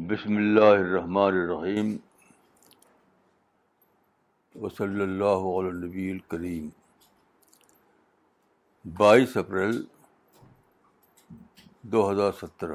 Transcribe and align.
بسم 0.00 0.36
اللہ 0.36 0.64
الرحمن 0.74 1.22
الرحیم 1.22 1.88
وصلی 4.60 5.00
اللہ 5.02 5.70
نبی 5.84 6.08
الکریم 6.10 6.68
بائیس 8.98 9.36
اپریل 9.36 9.82
دو 11.92 12.08
ہزار 12.10 12.32
سترہ 12.40 12.74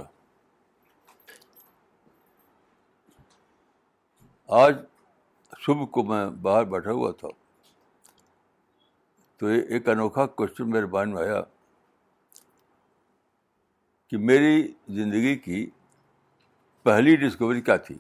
آج 4.59 4.75
صبح 5.65 5.86
کو 5.92 6.04
میں 6.14 6.25
باہر 6.42 6.64
بیٹھا 6.73 6.92
ہوا 7.00 7.11
تھا 7.20 7.28
تو 9.39 9.47
ایک 9.56 9.89
انوکھا 9.95 10.25
کوشچن 10.42 10.70
میرے 10.71 10.86
بارے 10.97 11.09
میں 11.14 11.21
آیا 11.23 11.42
کہ 14.09 14.18
میری 14.31 14.64
زندگی 14.97 15.36
کی 15.45 15.65
پہلی 16.87 17.15
ڈسکوری 17.21 17.61
کیا 17.68 17.75
تھی 17.86 17.97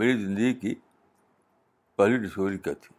میری 0.00 0.12
زندگی 0.24 0.52
کی 0.54 0.74
پہلی 1.96 2.16
ڈسکوری 2.24 2.58
کیا 2.64 2.72
تھی 2.80 2.92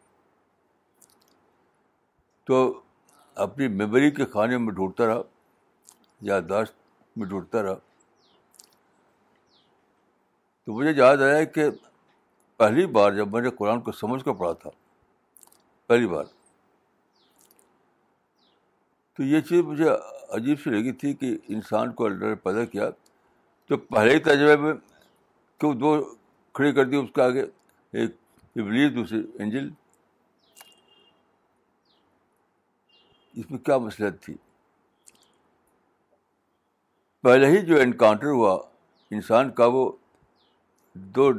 تو 2.47 2.55
اپنی 3.45 3.67
میموری 3.81 4.09
کے 4.19 4.25
کھانے 4.31 4.57
میں 4.63 4.73
ڈھونڈتا 4.73 5.07
رہا 5.07 5.21
یادداشت 6.31 6.73
میں 7.17 7.27
ڈھونڈتا 7.29 7.63
رہا 7.63 7.75
تو 10.65 10.79
مجھے 10.79 10.93
یاد 11.01 11.21
آیا 11.27 11.43
کہ 11.59 11.69
پہلی 12.57 12.85
بار 12.97 13.11
جب 13.17 13.31
میں 13.33 13.41
نے 13.41 13.49
قرآن 13.59 13.81
کو 13.81 13.91
سمجھ 14.01 14.23
کر 14.23 14.33
پڑھا 14.39 14.51
تھا 14.65 14.69
پہلی 15.87 16.07
بار 16.17 16.25
تو 19.15 19.23
یہ 19.35 19.41
چیز 19.49 19.63
مجھے 19.65 19.89
عجیب 20.33 20.59
سی 20.63 20.69
لگی 20.69 20.91
تھی 20.99 21.13
کہ 21.19 21.35
انسان 21.55 21.91
کو 21.97 22.05
اللہ 22.05 22.25
نے 22.25 22.35
پیدا 22.43 22.63
کیا 22.65 22.89
تو 23.67 23.77
پہلے 23.77 24.13
ہی 24.13 24.19
تجربے 24.23 24.55
میں 24.63 24.73
کیوں 25.59 25.73
دو 25.79 25.93
کھڑی 26.53 26.71
کر 26.73 26.85
دی 26.89 26.95
اس 26.97 27.09
کے 27.15 27.21
آگے 27.21 27.41
ایک 27.99 28.15
ابلیس 28.61 28.95
دوسری 28.95 29.21
انجل 29.43 29.69
اس 33.33 33.49
میں 33.51 33.59
کیا 33.59 33.77
مسئلہ 33.87 34.09
تھی 34.21 34.35
پہلے 37.23 37.47
ہی 37.47 37.65
جو 37.65 37.79
انکاؤنٹر 37.81 38.29
ہوا 38.31 38.53
انسان 39.11 39.51
کا 39.59 39.65
وہ 39.73 39.89
دو 41.15 41.31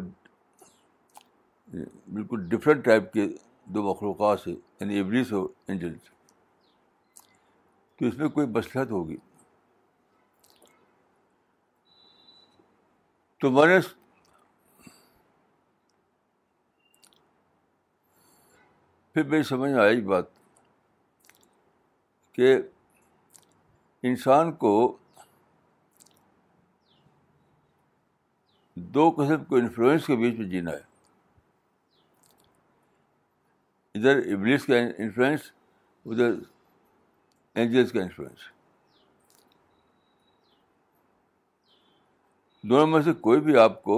بالکل 1.73 2.49
ڈفرینٹ 2.49 2.85
ٹائپ 2.85 3.13
کے 3.13 3.27
دو 3.75 3.83
مخلوقات 3.91 4.41
سے 4.41 4.51
یعنی 4.51 4.95
ایوریس 4.95 5.33
اور 5.33 5.47
انجلس 5.69 6.15
تو 7.99 8.07
اس 8.07 8.15
میں 8.15 8.29
کوئی 8.29 8.47
مصلحت 8.57 8.91
ہوگی 8.91 9.17
تو 13.41 13.51
میں 13.51 13.67
نے 13.67 13.79
پھر 19.13 19.25
میری 19.29 19.43
سمجھ 19.49 19.71
میں 19.73 19.81
آئی 19.83 20.01
بات 20.09 20.25
کہ 22.33 22.55
انسان 24.11 24.53
کو 24.65 24.73
دو 28.95 29.09
قسم 29.19 29.45
کو 29.45 29.57
انفلوئنس 29.57 30.07
کے 30.07 30.17
بیچ 30.17 30.39
میں 30.39 30.47
جینا 30.49 30.71
ہے 30.73 30.85
ادھر 33.99 34.19
ابلیس 34.35 34.65
کا 34.67 34.79
انفلوئنس 34.79 35.51
ادھر 36.07 36.35
اینجلس 37.61 37.93
کا 37.93 38.01
انفلوئنس 38.01 38.41
دونوں 42.71 42.87
میں 42.87 42.99
سے 43.03 43.13
کوئی 43.27 43.41
بھی 43.41 43.57
آپ 43.59 43.81
کو 43.83 43.97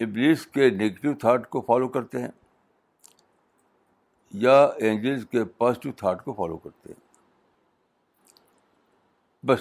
ابلیس 0.06 0.41
کے 0.56 0.65
نگیٹو 0.83 1.12
تھاٹ 1.25 1.43
کو 1.55 1.59
فالو 1.67 1.89
کرتے 1.97 2.17
ہیں 2.23 2.31
یا 4.45 4.56
اینجلس 4.87 5.23
کے 5.31 5.41
پازیٹیو 5.65 5.91
تھاٹ 6.05 6.19
کو 6.25 6.31
فالو 6.41 6.56
کرتے 6.67 6.87
ہیں 6.93 7.01
بس 9.49 9.61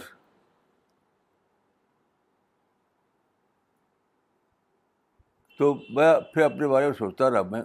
تو 5.58 5.74
میں 5.96 6.14
پھر 6.34 6.41
اپنے 6.41 6.68
بارے 6.68 6.86
میں 6.88 6.94
سوچتا 6.97 7.30
رہا 7.31 7.41
میں 7.52 7.62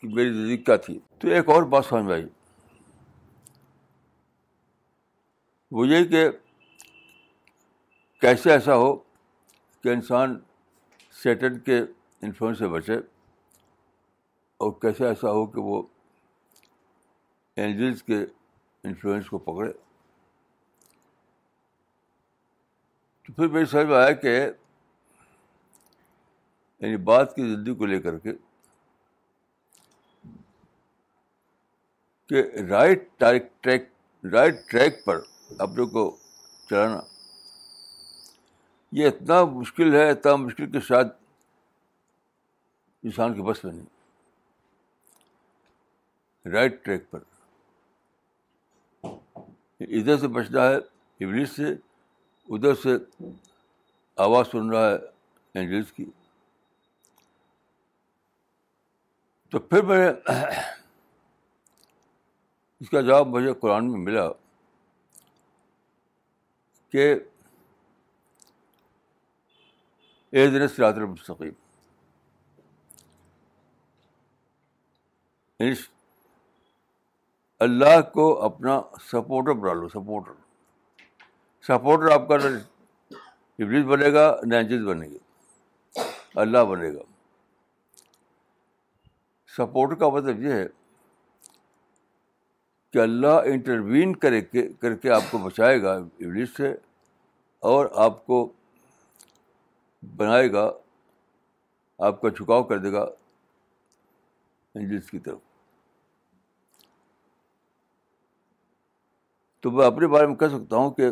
کہ 0.00 0.08
میری 0.14 0.32
زندگی 0.32 0.56
کیا 0.56 0.76
تھی 0.86 0.98
تو 1.20 1.28
ایک 1.28 1.48
اور 1.54 1.62
بات 1.74 1.84
سمجھ 1.84 2.04
میں 2.04 2.12
آئی 2.14 2.26
وہ 5.76 5.86
یہ 5.88 6.04
کہ 6.10 6.28
کیسے 8.20 8.52
ایسا 8.52 8.76
ہو 8.76 8.94
کہ 9.82 9.88
انسان 9.92 10.38
سیٹن 11.22 11.58
کے 11.68 11.78
انفلوئنس 11.78 12.58
سے 12.58 12.68
بچے 12.68 12.94
اور 14.64 14.72
کیسے 14.82 15.06
ایسا 15.08 15.30
ہو 15.32 15.44
کہ 15.46 15.60
وہ 15.60 15.82
اینجلس 17.64 18.02
کے 18.02 18.24
انفلوئنس 18.84 19.28
کو 19.30 19.38
پکڑے 19.52 19.72
تو 23.26 23.32
پھر 23.32 23.48
میری 23.54 23.64
سمجھ 23.70 23.86
میں 23.86 23.96
آیا 23.96 24.10
کہ 24.24 24.38
یعنی 26.80 26.96
بات 27.10 27.34
کی 27.36 27.42
زندگی 27.54 27.74
کو 27.74 27.86
لے 27.86 28.00
کر 28.02 28.18
کے 28.24 28.32
کہ 32.28 32.42
رائٹ 32.70 33.08
ٹریک 33.62 33.86
رائٹ 34.32 34.54
ٹریک 34.70 35.04
پر 35.04 35.20
آپ 35.58 35.70
لوگ 35.76 35.88
کو 35.90 36.04
چلانا 36.68 37.00
یہ 38.98 39.06
اتنا 39.08 39.44
مشکل 39.44 39.94
ہے 39.94 40.08
اتنا 40.10 40.34
مشکل 40.44 40.70
کے 40.72 40.80
ساتھ 40.88 41.16
انسان 43.02 43.34
کے 43.34 43.42
بس 43.48 43.64
میں 43.64 43.72
نہیں 43.72 43.86
رائٹ 46.52 46.84
ٹریک 46.84 47.10
پر 47.10 47.18
ادھر 49.04 50.16
سے 50.20 50.28
بچنا 50.36 50.68
ہے 50.68 50.74
ابلیس 50.76 51.50
سے 51.56 51.72
ادھر 52.54 52.74
سے 52.82 52.96
آواز 54.26 54.46
سن 54.52 54.70
رہا 54.70 54.90
ہے 54.90 54.96
اینجلس 55.58 55.92
کی 55.92 56.04
تو 59.50 59.58
پھر 59.58 59.82
میں 59.90 60.06
اس 62.80 62.88
کا 62.90 63.00
جواب 63.00 63.26
مجھے 63.36 63.52
قرآن 63.60 63.90
میں 63.92 64.00
ملا 64.00 64.28
کہ 66.92 67.12
اے 70.30 70.46
دن 70.50 70.66
سقیم 70.68 70.94
المستقیم 71.02 71.52
یعنی 75.60 75.72
اللہ 77.66 77.96
کو 78.12 78.26
اپنا 78.44 78.80
سپورٹر 79.10 79.52
بنا 79.62 79.72
لو 79.80 79.86
سپورٹر 79.88 80.32
سپورٹر 81.68 82.08
آپ 82.20 82.28
کا 82.28 82.34
ابلیس 82.34 83.84
بنے 83.86 84.12
گا 84.12 84.24
نجز 84.50 84.82
بنے 84.88 85.06
گی 85.08 85.18
اللہ 86.44 86.64
بنے 86.70 86.92
گا 86.94 87.02
سپورٹ 89.58 89.98
کا 90.00 90.08
مطلب 90.14 90.42
یہ 90.42 90.52
ہے 90.52 90.66
کہ 92.92 92.98
اللہ 93.02 93.48
انٹروین 93.52 94.14
کرے 94.24 94.40
کر 94.50 94.94
کے 95.04 95.10
آپ 95.14 95.22
کو 95.30 95.38
بچائے 95.46 95.80
گا 95.82 95.92
انگلش 95.94 96.56
سے 96.56 96.70
اور 97.70 97.86
آپ 98.06 98.24
کو 98.26 98.38
بنائے 100.16 100.52
گا 100.52 100.70
آپ 102.08 102.20
کا 102.20 102.28
جھکاؤ 102.28 102.62
کر 102.70 102.78
دے 102.84 102.92
گا 102.92 103.00
انجلس 104.74 105.10
کی 105.10 105.18
طرف 105.26 105.38
تو 109.62 109.70
میں 109.78 109.86
اپنے 109.86 110.06
بارے 110.06 110.26
میں 110.26 110.34
کہہ 110.42 110.56
سکتا 110.56 110.76
ہوں 110.76 110.90
کہ 110.98 111.08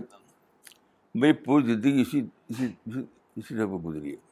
میری 1.22 1.32
پوری 1.44 1.66
زندگی 1.72 2.00
اسی 2.00 2.26
اسی 2.49 3.54
طرح 3.54 3.66
گزری 3.87 4.10
ہے 4.12 4.25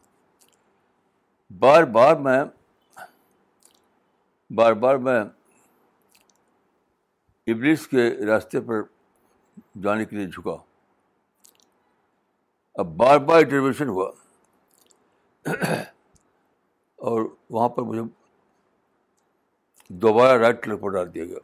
بار 1.65 1.83
بار 1.97 2.15
میں 2.29 2.43
بار 4.57 4.73
بار 4.83 4.97
میں 5.05 5.19
ابلیس 7.53 7.87
کے 7.89 8.09
راستے 8.27 8.61
پر 8.67 8.83
جانے 9.83 10.05
کے 10.05 10.17
لیے 10.17 10.27
جھکا 10.27 10.55
اب 12.83 12.95
بار 12.97 13.19
بار 13.31 13.43
انٹرویوشن 13.43 13.89
ہوا 13.89 14.11
اور 17.11 17.25
وہاں 17.57 17.69
پر 17.77 17.83
مجھے 17.91 18.03
دوبارہ 20.05 20.37
رائٹ 20.43 20.65
پر 20.83 20.93
ڈال 20.97 21.13
دیا 21.15 21.25
گیا 21.25 21.39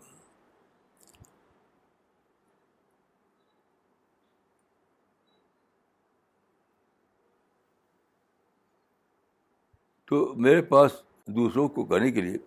تو 10.11 10.23
میرے 10.47 10.63
پاس 10.71 10.93
دوسروں 11.41 11.67
کو 11.75 11.85
کہنے 11.87 12.11
کے 12.13 12.21
لیے 12.21 12.39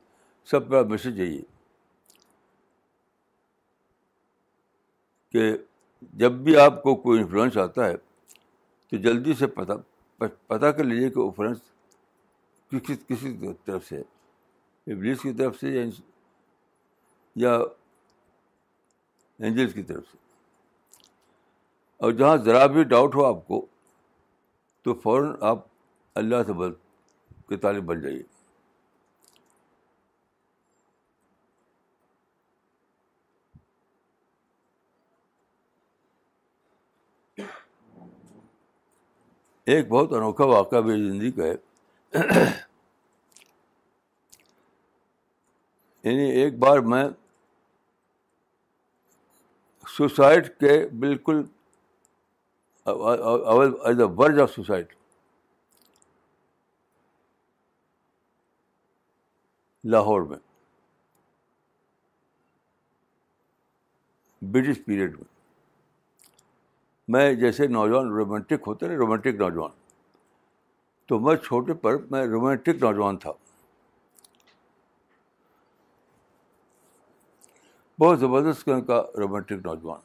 سب 0.52 0.70
کا 0.70 0.82
میسج 0.90 1.20
یہی 1.20 1.36
یہ 1.36 1.42
کہ 5.34 5.44
جب 6.24 6.32
بھی 6.46 6.56
آپ 6.60 6.82
کو 6.84 6.96
کوئی 7.04 7.20
انفلوئنس 7.20 7.58
آتا 7.58 7.86
ہے 7.90 7.96
تو 8.90 8.98
جلدی 9.04 9.34
سے 9.40 9.48
پتہ 9.60 9.74
پتہ 10.48 10.66
کر 10.78 10.84
لیجیے 10.84 11.10
کہ 11.10 11.20
انفلوئنس 11.20 11.62
کسی 12.88 12.96
کسی 13.08 13.36
طرف 13.66 13.86
سے 13.88 13.98
ہے 13.98 14.92
ابلیس 14.94 15.20
کی 15.22 15.32
طرف 15.42 15.60
سے 15.60 15.70
یا 17.42 17.56
اینجلس 19.40 19.74
کی 19.74 19.84
طرف 19.84 20.04
سے 20.12 20.18
اور 22.04 22.12
جہاں 22.22 22.36
ذرا 22.46 22.66
بھی 22.76 22.84
ڈاؤٹ 22.94 23.16
ہو 23.16 23.26
آپ 23.26 23.48
کو 23.48 23.66
تو 24.84 24.94
فوراً 25.04 25.34
آپ 25.50 25.66
اللہ 26.22 26.44
سے 26.48 26.54
بل 26.64 26.72
کے 27.50 27.58
طالب 27.66 27.84
بن 27.92 28.02
جائیے 28.02 28.22
ایک 39.72 39.88
بہت 39.90 40.14
انوکھا 40.14 40.46
واقعہ 40.46 40.80
میری 40.86 41.08
زندگی 41.10 41.32
کا 41.32 41.44
ہے 41.44 42.42
یعنی 46.04 46.30
ایک 46.42 46.58
بار 46.60 46.80
میں 46.94 47.04
سوسائڈ 49.98 50.48
کے 50.60 50.78
بالکل 51.00 51.42
as 52.86 54.00
a 54.00 54.04
verse 54.18 54.40
of 54.42 54.52
society 54.56 54.94
Lahore 59.92 60.22
میں 60.30 60.38
برٹش 64.52 64.84
پیریڈ 64.86 65.16
میں 65.20 65.32
میں 67.12 67.34
جیسے 67.36 67.68
نوجوان 67.68 68.10
رومانٹک 68.18 68.68
ہوتے 68.68 68.88
نا 68.88 68.94
رومانٹک 68.98 69.36
نوجوان 69.40 69.72
تو 71.08 71.20
میں 71.20 71.36
چھوٹے 71.36 71.74
پر 71.82 71.96
میں 72.12 72.24
رومانٹک 72.28 72.84
نوجوان 72.84 73.18
تھا 73.24 73.32
بہت 78.00 78.20
زبردست 78.20 78.70
کا 78.88 79.02
رومانٹک 79.20 79.66
نوجوان 79.66 80.00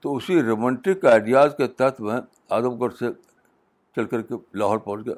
تو 0.00 0.14
اسی 0.16 0.40
رومانٹک 0.42 1.04
آئیڈیاز 1.12 1.54
کے 1.58 1.66
تحت 1.66 2.00
میں 2.00 2.20
آدم 2.56 2.78
گڑھ 2.80 2.94
سے 2.94 3.06
چل 3.96 4.06
کر 4.06 4.22
کے 4.22 4.34
لاہور 4.58 4.78
پہنچ 4.78 5.06
گیا 5.06 5.14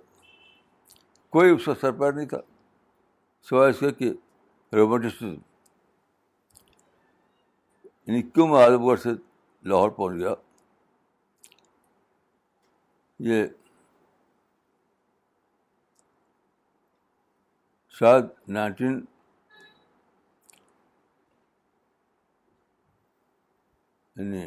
کوئی 1.36 1.50
اس 1.54 1.64
کا 1.80 1.90
پیر 1.98 2.12
نہیں 2.12 2.26
تھا 2.28 2.38
سوائے 3.48 3.70
اس 3.70 3.78
کے 3.80 3.90
کہ 3.92 5.38
یعنی 8.06 8.22
کیوں 8.22 8.46
میں 8.48 8.62
آدم 8.62 8.86
گڑھ 8.86 9.00
سے 9.00 9.10
لاہور 9.66 9.90
پہنچ 9.90 10.18
گیا 10.20 10.34
یہ 13.28 13.46
شاید 17.98 18.24
نائنٹین 18.56 19.04
یعنی 24.18 24.46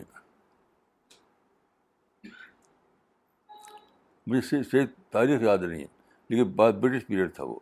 مجھے 4.27 4.41
صحیح 4.47 4.61
صحیح 4.71 4.85
تاریخ 5.11 5.41
یاد 5.41 5.57
نہیں 5.57 5.81
ہے 5.81 5.87
لیکن 6.29 6.51
بعد 6.55 6.73
برٹش 6.81 7.05
پیریڈ 7.07 7.33
تھا 7.35 7.43
وہ 7.43 7.55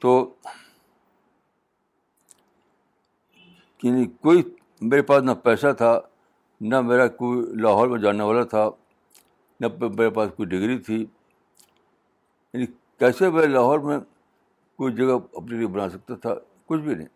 تو 0.00 0.12
یعنی 3.82 4.06
کوئی 4.22 4.42
میرے 4.90 5.02
پاس 5.10 5.22
نہ 5.22 5.30
پیسہ 5.44 5.72
تھا 5.78 5.98
نہ 6.70 6.80
میرا 6.86 7.06
کوئی 7.20 7.40
لاہور 7.62 7.88
میں 7.88 7.98
جانے 8.00 8.22
والا 8.24 8.42
تھا 8.54 8.68
نہ 9.60 9.66
میرے 9.80 10.10
پاس 10.14 10.30
کوئی 10.36 10.48
ڈگری 10.48 10.78
تھی 10.88 11.00
یعنی 11.02 12.66
کیسے 12.98 13.30
میں 13.30 13.46
لاہور 13.46 13.78
میں 13.88 13.98
کوئی 14.78 14.94
جگہ 14.96 15.18
اپنے 15.36 15.58
لیے 15.58 15.66
بنا 15.66 15.88
سکتا 15.90 16.14
تھا 16.22 16.34
کچھ 16.68 16.80
بھی 16.80 16.94
نہیں 16.94 17.08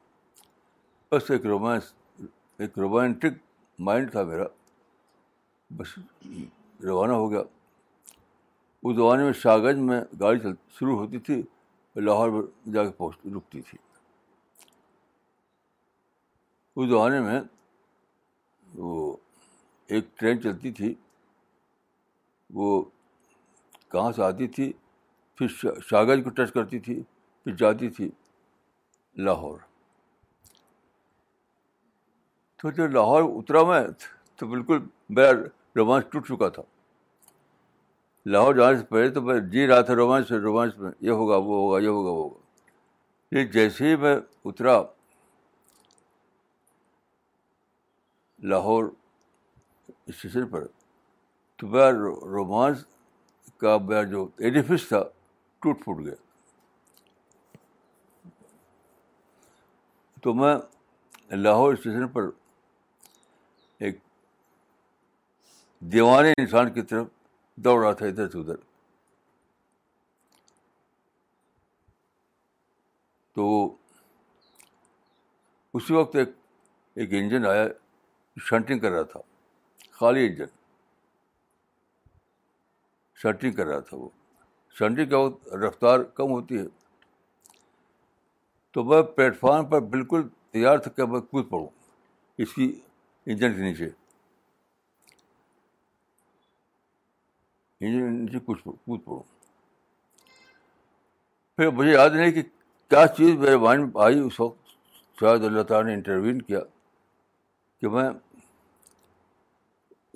بس 1.12 1.30
ایک 1.30 1.46
رومانس 1.46 1.92
ایک 2.58 2.78
رومانٹک 2.78 3.38
مائنڈ 3.90 4.10
تھا 4.12 4.22
میرا 4.24 4.44
بس 5.76 5.98
روانہ 6.84 7.12
ہو 7.12 7.30
گیا 7.30 7.42
اس 8.86 8.96
زمانے 8.96 9.22
میں 9.24 9.32
شاہ 9.42 9.56
گنج 9.62 9.78
میں 9.90 10.00
گاڑی 10.20 10.38
چل 10.40 10.52
شروع 10.78 10.96
ہوتی 10.98 11.18
تھی 11.28 11.42
لاہور 12.06 12.30
میں 12.30 12.42
جا 12.72 12.84
کے 12.84 12.90
پہنچ 12.98 13.34
رکتی 13.34 13.60
تھی 13.70 13.78
اس 16.76 16.88
زمانے 16.88 17.20
میں 17.20 17.40
وہ 18.74 19.14
ایک 19.94 20.04
ٹرین 20.18 20.40
چلتی 20.42 20.70
تھی 20.78 20.92
وہ 22.54 22.68
کہاں 23.92 24.10
سے 24.12 24.22
آتی 24.24 24.46
تھی 24.56 24.72
پھر 25.38 25.46
شاگرد 25.90 26.24
کو 26.24 26.30
ٹچ 26.40 26.52
کرتی 26.52 26.78
تھی 26.86 27.02
پھر 27.44 27.54
جاتی 27.58 27.88
تھی 27.98 28.10
لاہور 29.24 29.58
تو 32.62 32.70
جب 32.70 32.90
لاہور 32.92 33.22
اترا 33.36 33.62
میں 33.68 33.80
تو 34.38 34.46
بالکل 34.48 34.78
میرا 35.16 35.32
رومانس 35.76 36.04
ٹوٹ 36.12 36.26
چکا 36.28 36.48
تھا 36.56 36.62
لاہور 38.32 38.54
جانے 38.56 38.76
سے 38.78 38.84
پہلے 38.90 39.08
تو 39.14 39.22
میں 39.22 39.38
جی 39.50 39.66
رہا 39.66 39.80
تھا 39.88 39.94
رومانس 39.94 40.30
رومانس 40.42 40.78
میں 40.78 40.90
یہ 41.06 41.10
ہوگا 41.22 41.36
وہ 41.36 41.60
ہوگا 41.62 41.78
یہ 41.82 41.88
ہوگا 41.88 42.10
وہ 42.10 42.22
ہوگا 42.24 43.36
یہ 43.38 43.44
جیسے 43.52 43.88
ہی 43.88 43.96
میں 44.02 44.16
اترا 44.44 44.78
لاہور 48.42 48.84
اسٹیشن 50.06 50.46
پر 50.48 50.66
تو 51.56 51.66
میرا 51.66 51.90
رومانس 52.32 52.84
کا 53.60 53.76
میرا 53.88 54.02
جو 54.10 54.26
ایڈیفس 54.38 54.88
تھا 54.88 55.02
ٹوٹ 55.62 55.82
پھوٹ 55.84 56.04
گیا 56.06 56.14
تو 60.22 60.34
میں 60.34 60.54
لاہور 61.36 61.72
اسٹیشن 61.72 62.08
پر 62.12 62.28
ایک 63.84 63.98
دیوانے 65.92 66.32
انسان 66.38 66.72
کی 66.72 66.82
طرف 66.90 67.06
دوڑ 67.64 67.80
رہا 67.84 67.92
تھا 67.92 68.06
ادھر 68.06 68.28
سے 68.30 68.38
ادھر 68.38 68.56
تو 73.34 73.46
اسی 75.74 75.94
وقت 75.94 76.14
ایک 76.16 76.28
ایک 76.94 77.12
انجن 77.18 77.46
آیا 77.46 77.64
شنٹنگ 78.42 78.78
کر 78.80 78.90
رہا 78.92 79.02
تھا 79.12 79.20
خالی 79.98 80.26
انجن 80.26 80.46
شنٹنگ 83.22 83.52
کر 83.56 83.66
رہا 83.66 83.80
تھا 83.88 83.96
وہ 83.96 84.08
شنٹنگ 84.78 85.08
کے 85.08 85.16
وقت 85.16 85.52
رفتار 85.66 86.00
کم 86.14 86.30
ہوتی 86.30 86.58
ہے 86.58 86.66
تو 88.74 88.84
میں 88.84 89.02
پلیٹفارم 89.16 89.64
پر 89.70 89.80
بالکل 89.90 90.26
تیار 90.52 90.78
تھا 90.78 90.90
کہ 90.96 91.04
میں 91.12 91.20
کود 91.20 91.48
پڑوں 91.50 91.66
اس 92.42 92.54
کی 92.54 92.72
انجن 93.26 93.54
کے 93.54 93.60
نیچے 93.62 93.84
انجن 97.80 97.98
کے 97.98 98.10
نیچے 98.18 98.38
کود 98.84 99.04
پڑوں 99.04 99.22
پھر 101.56 101.70
مجھے 101.70 101.92
یاد 101.92 102.10
نہیں 102.10 102.32
کہ 102.32 102.42
کیا 102.90 103.06
چیز 103.16 103.36
میرے 103.38 103.56
مائنڈ 103.56 103.84
میں 103.94 104.02
آئی 104.04 104.18
اس 104.20 104.38
وقت 104.40 104.72
شاید 105.20 105.44
اللہ 105.44 105.62
تعالیٰ 105.62 105.86
نے 105.88 105.94
انٹروین 105.94 106.40
کیا 106.42 106.60
کہ 107.84 107.88
میں 107.90 108.04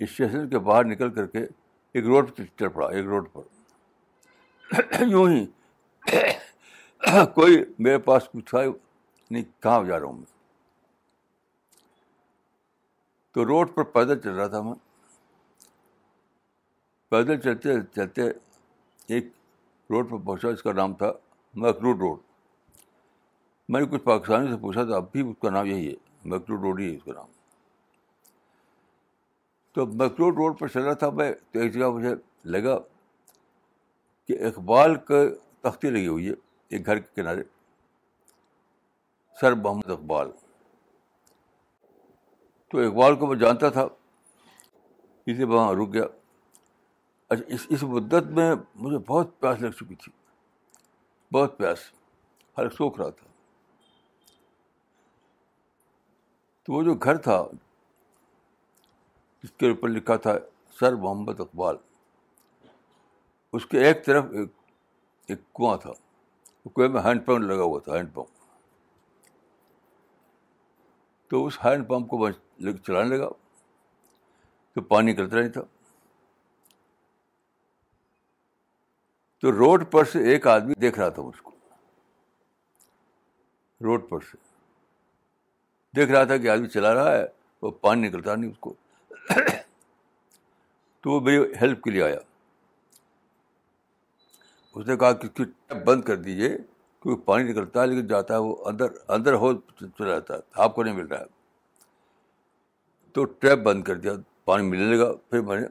اسٹیشن 0.03 0.47
کے 0.49 0.59
باہر 0.69 0.85
نکل 0.85 1.09
کر 1.13 1.25
کے 1.33 1.39
ایک 1.43 2.05
روڈ 2.05 2.29
پہ 2.35 2.43
چل 2.59 2.67
پڑا 2.75 2.87
ایک 2.97 3.05
روڈ 3.07 3.27
پر 3.33 5.03
یوں 5.11 5.27
ہی 5.29 5.45
کوئی 7.35 7.61
میرے 7.87 7.97
پاس 8.09 8.27
کچھ 8.33 8.45
تھا 8.49 8.59
نہیں 9.31 9.43
کہاں 9.63 9.83
جا 9.83 9.99
رہا 9.99 10.05
ہوں 10.05 10.17
میں 10.17 10.25
تو 13.33 13.45
روڈ 13.47 13.75
پر 13.75 13.83
پیدل 13.97 14.19
چل 14.21 14.33
رہا 14.39 14.47
تھا 14.55 14.61
میں 14.69 14.73
پیدل 17.11 17.39
چلتے 17.41 17.73
چلتے 17.95 18.27
ایک 19.15 19.27
روڈ 19.89 20.09
پر 20.11 20.17
پہنچا 20.25 20.49
اس 20.57 20.63
کا 20.63 20.73
نام 20.83 20.93
تھا 21.03 21.11
مکرو 21.69 21.93
روڈ 21.99 22.19
میں 23.71 23.81
نے 23.81 23.87
کچھ 23.97 24.03
پاکستانیوں 24.13 24.51
سے 24.55 24.61
پوچھا 24.61 24.83
تھا 24.89 24.95
اب 24.95 25.11
بھی 25.11 25.29
اس 25.29 25.35
کا 25.41 25.49
نام 25.59 25.65
یہی 25.65 25.87
ہے 25.89 25.93
مکرو 26.35 26.61
روڈ 26.61 26.79
ہی 26.81 26.89
ہے 26.91 26.95
اس 26.95 27.03
کا 27.03 27.13
نام 27.13 27.37
تو 29.73 29.85
میکروڈ 29.85 30.35
روڈ 30.37 30.57
پر 30.59 30.67
چل 30.73 30.81
رہا 30.83 30.93
تھا 31.01 31.09
میں 31.17 31.31
تو 31.51 31.59
ایک 31.59 31.73
جگہ 31.73 31.89
مجھے 31.93 32.13
لگا 32.53 32.77
کہ 34.27 34.37
اقبال 34.47 34.95
کا 35.07 35.23
تختی 35.63 35.89
لگی 35.89 36.07
ہوئی 36.07 36.27
ہے 36.29 36.33
ایک 36.75 36.85
گھر 36.85 36.99
کے 36.99 37.21
کنارے 37.21 37.43
سر 39.41 39.53
محمد 39.63 39.89
اقبال 39.91 40.31
تو 42.71 42.77
اقبال 42.87 43.15
کو 43.19 43.27
میں 43.27 43.35
جانتا 43.39 43.69
تھا 43.77 43.83
اس 43.83 45.35
لیے 45.35 45.45
وہاں 45.45 45.71
رک 45.75 45.93
گیا 45.93 46.03
اچھا 47.33 47.43
اس 47.53 47.65
اس 47.69 47.83
مدت 47.95 48.27
میں 48.37 48.53
مجھے 48.85 48.97
بہت 49.07 49.39
پیاس 49.39 49.61
لگ 49.61 49.71
چکی 49.79 49.95
تھی 50.03 50.11
بہت 51.33 51.57
پیاس 51.57 51.79
ہر 52.57 52.69
سوکھ 52.77 52.99
رہا 53.01 53.09
تھا 53.09 53.27
تو 56.65 56.73
وہ 56.73 56.83
جو 56.83 56.93
گھر 56.93 57.17
تھا 57.27 57.41
جس 59.43 59.51
کے 59.59 59.69
اوپر 59.69 59.89
لکھا 59.89 60.15
تھا 60.25 60.33
سر 60.79 60.95
محمد 61.03 61.39
اقبال 61.39 61.75
اس 63.57 63.65
کے 63.65 63.85
ایک 63.87 64.03
طرف 64.05 64.25
ایک 64.37 64.49
ایک 65.31 65.39
کنواں 65.55 65.77
تھا 65.81 65.91
کنویں 66.75 66.89
میں 66.93 67.01
ہینڈ 67.01 67.25
پمپ 67.25 67.43
لگا 67.51 67.63
ہوا 67.63 67.79
تھا 67.85 67.95
ہینڈ 67.97 68.13
پمپ 68.13 68.29
تو 71.29 71.45
اس 71.45 71.57
ہینڈ 71.65 71.87
پمپ 71.87 72.09
کو 72.09 72.17
بس 72.17 72.35
چلانے 72.87 73.15
لگا 73.15 73.29
تو 74.75 74.81
پانی 74.93 75.11
نکلتا 75.11 75.39
نہیں 75.39 75.49
تھا 75.51 75.61
تو 79.41 79.51
روڈ 79.51 79.91
پر 79.91 80.05
سے 80.11 80.23
ایک 80.31 80.47
آدمی 80.47 80.73
دیکھ 80.81 80.99
رہا 80.99 81.09
تھا 81.17 81.23
اس 81.23 81.41
کو 81.41 81.51
روڈ 83.83 84.09
پر 84.09 84.19
سے 84.31 84.37
دیکھ 85.95 86.11
رہا 86.11 86.23
تھا 86.31 86.37
کہ 86.37 86.49
آدمی 86.49 86.67
چلا 86.69 86.93
رہا 86.93 87.15
ہے 87.17 87.25
وہ 87.61 87.71
پانی 87.81 88.07
نکلتا 88.07 88.35
نہیں 88.35 88.49
اس 88.51 88.57
کو 88.59 88.73
تو 89.31 91.11
وہ 91.11 91.19
میری 91.25 91.39
ہیلپ 91.61 91.81
کے 91.83 91.91
لیے 91.91 92.01
آیا 92.03 92.17
اس 94.73 94.87
نے 94.87 94.95
کہا 94.97 95.11
کہ 95.13 95.25
اس 95.25 95.31
کی 95.35 95.43
ٹیپ 95.43 95.83
بند 95.85 96.01
کر 96.03 96.15
دیجیے 96.25 96.49
کیونکہ 97.01 97.21
پانی 97.25 97.43
نکلتا 97.51 97.81
ہے 97.81 97.87
لیکن 97.87 98.07
جاتا 98.07 98.33
ہے 98.33 98.39
وہ 98.39 98.55
اندر 98.69 98.91
اندر 99.15 99.33
ہو 99.43 99.51
چلا 99.79 100.07
جاتا 100.09 100.33
ہے 100.35 100.39
آپ 100.63 100.75
کو 100.75 100.83
نہیں 100.83 100.93
مل 100.95 101.05
رہا 101.07 101.19
ہے 101.19 101.25
تو 103.13 103.25
ٹیپ 103.45 103.59
بند 103.65 103.83
کر 103.83 103.97
دیا 104.05 104.13
پانی 104.45 104.67
ملنے 104.69 104.95
لگا 104.95 105.11
پھر 105.29 105.41
میں 105.49 105.59
نے 105.61 105.65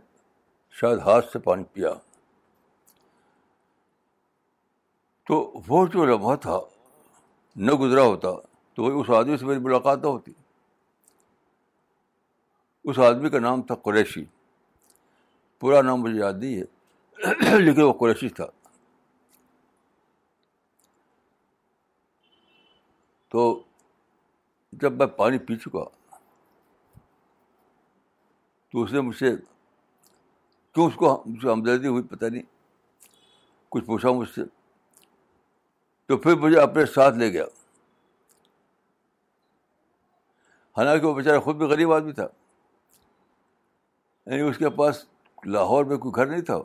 شاید 0.80 0.98
ہاتھ 1.06 1.30
سے 1.32 1.38
پانی 1.48 1.64
پیا 1.72 1.92
تو 5.28 5.40
وہ 5.68 5.86
جو 5.92 6.04
لمحہ 6.06 6.34
تھا 6.42 6.58
نہ 7.68 7.72
گزرا 7.80 8.02
ہوتا 8.02 8.30
تو 8.74 8.98
اس 9.00 9.10
آدمی 9.16 9.36
سے 9.36 9.44
میری 9.46 9.58
ملاقات 9.60 9.98
نہ 10.02 10.06
ہوتی 10.06 10.32
اس 12.90 12.98
آدمی 13.04 13.28
کا 13.30 13.38
نام 13.38 13.62
تھا 13.70 13.74
قریشی 13.84 14.22
پورا 15.60 15.80
نام 15.82 16.00
مجھے 16.02 16.18
یاد 16.18 16.34
نہیں 16.42 16.60
ہے 16.60 17.58
لیکن 17.60 17.82
وہ 17.82 17.92
قریشی 18.02 18.28
تھا 18.38 18.44
تو 23.34 23.44
جب 24.82 24.92
میں 25.00 25.06
پانی 25.20 25.38
پی 25.48 25.56
چکا 25.64 25.84
تو 28.72 28.82
اس 28.82 28.92
نے 28.92 29.00
مجھ 29.00 29.16
سے 29.16 29.34
کیوں 30.72 30.86
اس 30.88 30.94
کو 31.02 31.14
ہمدردی 31.44 31.86
ہوئی 31.88 32.02
پتہ 32.16 32.24
نہیں 32.24 32.42
کچھ 33.72 33.84
پوچھا 33.84 34.12
مجھ 34.22 34.28
سے 34.34 34.44
تو 36.08 36.16
پھر 36.24 36.36
مجھے 36.46 36.60
اپنے 36.60 36.86
ساتھ 36.94 37.14
لے 37.24 37.32
گیا 37.32 37.44
حالانکہ 40.76 41.06
وہ 41.06 41.14
بیچارہ 41.14 41.38
خود 41.50 41.56
بھی 41.56 41.66
غریب 41.74 41.92
آدمی 41.92 42.12
تھا 42.20 42.26
یعنی 44.28 44.40
اس 44.48 44.58
کے 44.58 44.68
پاس 44.78 45.04
لاہور 45.52 45.84
میں 45.90 45.96
کوئی 45.98 46.14
گھر 46.16 46.26
نہیں 46.30 46.40
تھا 46.48 46.56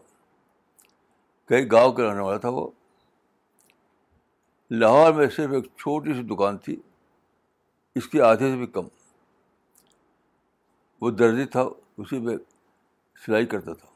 کہیں 1.49 1.65
گاؤں 1.71 1.91
کا 1.93 2.07
رہنے 2.09 2.21
والا 2.21 2.37
تھا 2.45 2.49
وہ 2.55 2.65
لاہور 4.81 5.13
میں 5.13 5.27
صرف 5.35 5.51
ایک 5.55 5.65
چھوٹی 5.83 6.13
سی 6.13 6.23
دکان 6.33 6.57
تھی 6.65 6.75
اس 8.01 8.07
کی 8.07 8.17
سے 8.39 8.55
بھی 8.55 8.65
کم 8.77 8.87
وہ 11.01 11.11
درجی 11.19 11.45
تھا 11.55 11.63
اسی 12.01 12.19
میں 12.27 12.35
سلائی 13.25 13.45
کرتا 13.55 13.73
تھا 13.73 13.87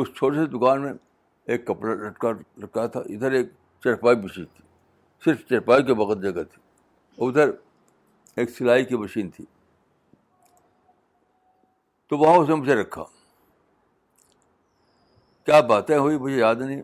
اس 0.00 0.08
چھوٹی 0.14 0.36
سی 0.38 0.46
دکان 0.56 0.82
میں 0.82 0.92
ایک 1.52 1.66
کپڑا 1.66 1.94
لٹکا 2.06 2.30
لٹکا 2.32 2.86
تھا 2.96 3.00
ادھر 3.14 3.32
ایک 3.40 3.48
چرپائی 3.84 4.16
مشین 4.24 4.44
تھی 4.56 4.64
صرف 5.24 5.44
چرپائی 5.48 5.84
کے 5.86 5.94
بغت 6.04 6.22
جگہ 6.22 6.42
تھی 6.52 6.62
ادھر 7.28 7.50
ایک 8.38 8.50
سلائی 8.58 8.84
کی 8.84 8.96
مشین 9.04 9.30
تھی 9.36 9.44
تو 12.08 12.16
وہاں 12.18 12.36
اس 12.40 12.48
نے 12.48 12.54
مجھے 12.54 12.74
رکھا 12.74 13.04
کیا 15.46 15.60
باتیں 15.68 15.96
ہوئی 15.98 16.18
مجھے 16.18 16.36
یاد 16.38 16.54
نہیں 16.66 16.82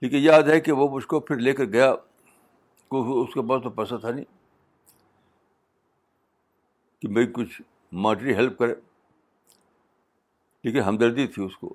لیکن 0.00 0.18
یاد 0.22 0.48
ہے 0.52 0.58
کہ 0.60 0.72
وہ 0.78 0.88
مجھ 0.94 1.06
کو 1.06 1.20
پھر 1.28 1.36
لے 1.46 1.52
کر 1.60 1.64
گیا 1.72 1.90
اس 2.90 3.32
کے 3.34 3.46
پاس 3.48 3.62
تو 3.62 3.70
پیسہ 3.76 3.94
تھا 4.00 4.10
نہیں 4.10 4.24
کہ 7.00 7.08
بھائی 7.14 7.26
کچھ 7.36 7.60
ماٹری 8.06 8.34
ہیلپ 8.36 8.58
کرے 8.58 8.74
لیکن 10.64 10.80
ہمدردی 10.82 11.26
تھی 11.34 11.42
اس 11.44 11.56
کو 11.58 11.72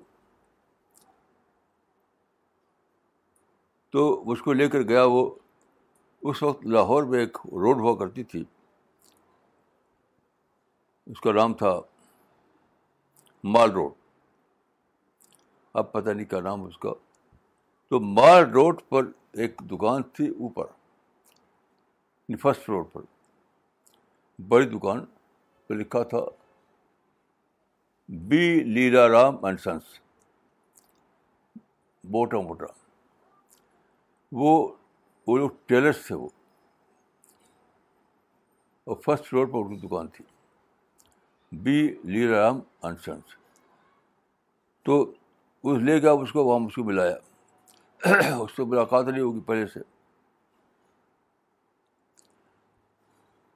تو 3.92 4.06
اس 4.32 4.42
کو 4.42 4.52
لے 4.52 4.68
کر 4.70 4.82
گیا 4.88 5.02
وہ 5.10 5.28
اس 6.30 6.42
وقت 6.42 6.66
لاہور 6.76 7.02
میں 7.12 7.20
ایک 7.20 7.38
روڈ 7.64 7.78
ہوا 7.80 7.94
کرتی 7.98 8.24
تھی 8.32 8.44
اس 11.10 11.20
کا 11.20 11.32
نام 11.32 11.54
تھا 11.60 11.70
مال 13.54 13.70
روڈ 13.72 13.92
اب 15.80 15.90
پتہ 15.92 16.10
نہیں 16.10 16.26
کیا 16.30 16.40
نام 16.40 16.62
اس 16.66 16.76
کا 16.84 16.92
تو 17.90 18.00
مال 18.00 18.44
روڈ 18.50 18.82
پر 18.88 19.08
ایک 19.42 19.60
دکان 19.70 20.02
تھی 20.16 20.28
اوپر 20.28 20.66
یعنی 22.28 22.36
فرسٹ 22.42 22.64
فلور 22.66 22.82
پر 22.92 23.02
بڑی 24.48 24.66
دکان 24.76 25.04
پہ 25.66 25.74
لکھا 25.74 26.02
تھا 26.14 26.24
B 28.28 28.44
Leela 28.74 29.06
Ram 29.08 29.44
and 29.44 29.60
sons 29.60 29.92
بوٹا 32.18 32.40
موٹا 32.46 32.66
وہ 34.42 34.52
وہ 35.26 35.46
ٹیلرس 35.66 36.06
تھے 36.06 36.14
وہ 36.16 36.28
اور 38.90 38.96
فرسٹ 39.04 39.28
فلور 39.30 39.46
پر 39.46 39.66
ان 39.66 39.76
کی 39.76 39.86
دکان 39.86 40.08
تھی 40.16 40.24
بی 41.52 41.76
لی 42.12 42.26
رام 42.30 42.58
انسنس 42.86 43.34
تو 44.84 45.00
اس 45.68 45.78
لے 45.84 46.00
گیا 46.02 46.10
اس 46.12 46.32
کو 46.32 46.44
وہاں 46.44 46.66
اس 46.66 46.74
کو 46.74 46.84
ملایا 46.84 47.16
اس 48.42 48.56
سے 48.56 48.64
ملاقات 48.64 49.06
نہیں 49.08 49.22
ہوگی 49.22 49.40
پہلے 49.46 49.66
سے 49.72 49.80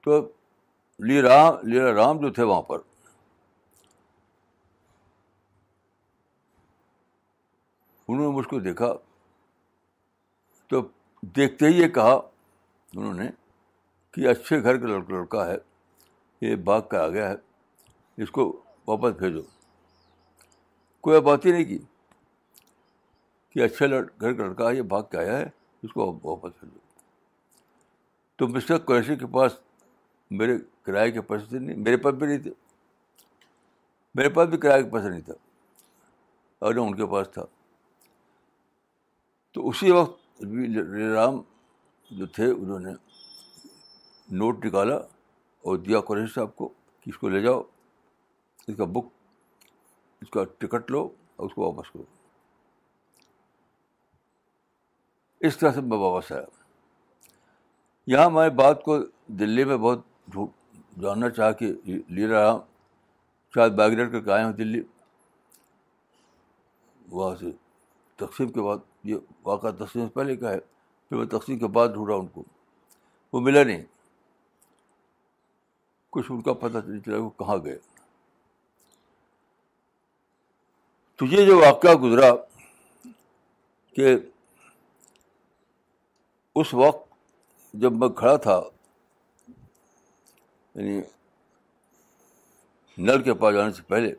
تو 0.05 0.21
لی 1.07 1.21
رام 1.23 1.73
رام 1.97 2.21
جو 2.21 2.31
تھے 2.33 2.43
وہاں 2.43 2.63
پر 2.63 2.79
انہوں 8.09 8.25
نے 8.31 8.37
مجھ 8.37 8.47
کو 8.49 8.59
دیکھا 8.61 8.93
تو 10.69 10.81
دیکھتے 11.37 11.67
ہی 11.67 11.81
یہ 11.81 11.89
کہا 11.95 12.15
انہوں 12.15 13.15
نے 13.15 13.29
کہ 14.15 14.29
اچھے 14.31 14.63
گھر 14.63 14.79
کا 14.81 14.87
لڑکا 14.87 15.15
لڑکا 15.15 15.47
ہے 15.51 15.57
یہ 16.41 16.57
باغ 16.65 16.81
کا 16.91 17.03
آ 17.05 17.09
گیا 17.09 17.29
ہے 17.31 17.35
اس 18.23 18.30
کو 18.30 18.50
واپس 18.87 19.12
بھیجو 19.18 19.40
کوئی 21.04 21.21
بات 21.21 21.47
ہی 21.47 21.52
نہیں 21.52 21.64
کی 21.64 21.78
کہ 23.52 23.62
اچھا 23.64 23.87
لڑ 23.87 24.02
گھر 24.02 24.33
کا 24.33 24.44
لڑکا 24.44 24.71
یہ 24.71 24.83
بھاگ 24.92 25.02
کے 25.11 25.16
آیا 25.18 25.37
ہے 25.38 25.44
اس 25.83 25.92
کو 25.92 26.04
واپس 26.23 26.59
بھیجو 26.62 26.78
تو 28.38 28.49
مسٹر 28.49 28.78
قریشی 28.87 29.16
کے 29.16 29.26
پاس 29.35 29.52
میرے 30.38 30.56
کرائے 30.85 31.11
کے 31.12 31.21
پیسے 31.30 31.47
تھے 31.49 31.59
نہیں 31.59 31.76
میرے 31.76 31.97
پاس 32.04 32.14
بھی 32.14 32.26
نہیں 32.26 32.38
تھے 32.42 32.50
میرے 34.14 34.28
پاس 34.30 34.49
بھی 34.49 34.59
کرایہ 34.59 34.83
کے 34.83 34.90
پیسے 34.90 35.09
نہیں 35.11 35.21
تھا 35.26 35.35
اور 36.64 36.75
نہ 36.75 36.80
ان 36.80 36.94
کے 36.97 37.06
پاس 37.12 37.26
تھا 37.35 37.44
تو 39.54 39.68
اسی 39.68 39.90
وقت 39.90 40.42
رام 41.14 41.40
جو 42.18 42.26
تھے 42.37 42.47
انہوں 42.50 42.78
نے 42.80 42.92
نوٹ 44.38 44.64
نکالا 44.64 44.94
اور 45.62 45.76
دیا 45.78 46.00
قریشی 46.11 46.33
صاحب 46.35 46.54
کو 46.56 46.68
کہ 47.00 47.11
اس 47.11 47.18
کو 47.18 47.28
لے 47.28 47.40
جاؤ 47.42 47.62
اس 48.68 48.76
کا 48.76 48.85
بک 48.92 49.06
اس 50.23 50.30
کا 50.30 50.44
ٹکٹ 50.59 50.90
لو 50.90 51.09
اور 51.37 51.47
اس 51.47 51.54
کو 51.54 51.64
واپس 51.66 51.90
کرو 51.92 52.02
اس 55.47 55.59
طرح 55.59 55.73
سے 55.73 55.80
میں 55.80 55.97
واپس 55.99 56.30
آیا 56.33 56.42
یہاں 58.12 58.30
میں 58.30 58.49
بات 58.62 58.83
کو 58.85 58.99
دلی 59.40 59.64
میں 59.64 59.76
بہت 59.83 60.37
جاننا 61.02 61.28
چاہ 61.38 61.52
کے 61.59 61.73
لے 62.16 62.26
رہا 62.28 62.50
ہوں 62.50 62.61
شاید 63.54 63.73
بائگریٹ 63.78 64.11
کر 64.12 64.21
کے 64.25 64.33
آئے 64.33 64.44
ہوں 64.44 64.52
دلی 64.59 64.83
وہاں 67.11 67.35
سے 67.40 67.50
تقسیم 68.25 68.49
کے 68.52 68.61
بعد 68.66 68.78
یہ 69.09 69.16
واقعہ 69.44 69.71
تقسیم 69.85 70.04
سے 70.06 70.12
پہلے 70.14 70.37
کا 70.37 70.50
ہے 70.52 70.59
پھر 71.09 71.16
میں 71.16 71.26
تقسیم 71.38 71.59
کے 71.59 71.66
بعد 71.78 71.88
ڈھونڈا 71.94 72.14
ان 72.14 72.26
کو 72.35 72.42
وہ 73.33 73.40
ملا 73.40 73.62
نہیں 73.62 73.83
کچھ 76.16 76.30
ان 76.33 76.40
کا 76.42 76.52
پتہ 76.64 76.78
نہیں 76.87 77.00
چلا 77.04 77.18
وہ 77.23 77.30
کہاں 77.38 77.56
گئے 77.64 77.78
تجھے 81.21 81.44
جو 81.47 81.59
واقعہ 81.59 81.94
گزرا 82.02 82.30
کہ 83.97 84.14
اس 86.61 86.73
وقت 86.75 87.02
جب 87.83 87.92
میں 87.99 88.09
کھڑا 88.21 88.37
تھا 88.47 88.61
یعنی 90.75 91.00
نل 93.06 93.23
کے 93.23 93.35
پاس 93.42 93.54
جانے 93.54 93.73
سے 93.73 93.83
پہلے 93.88 94.12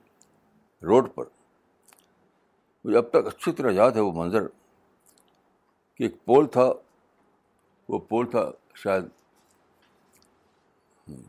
روڈ 0.89 1.13
پر 1.15 1.25
مجھے 2.83 2.97
اب 2.97 3.09
تک 3.09 3.27
اچھی 3.27 3.51
طرح 3.57 3.71
یاد 3.81 3.91
ہے 3.95 4.01
وہ 4.01 4.11
منظر 4.23 4.47
کہ 5.97 6.03
ایک 6.03 6.15
پول 6.25 6.47
تھا 6.57 6.69
وہ 7.89 7.99
پول 8.09 8.29
تھا 8.31 8.49
شاید 8.83 9.05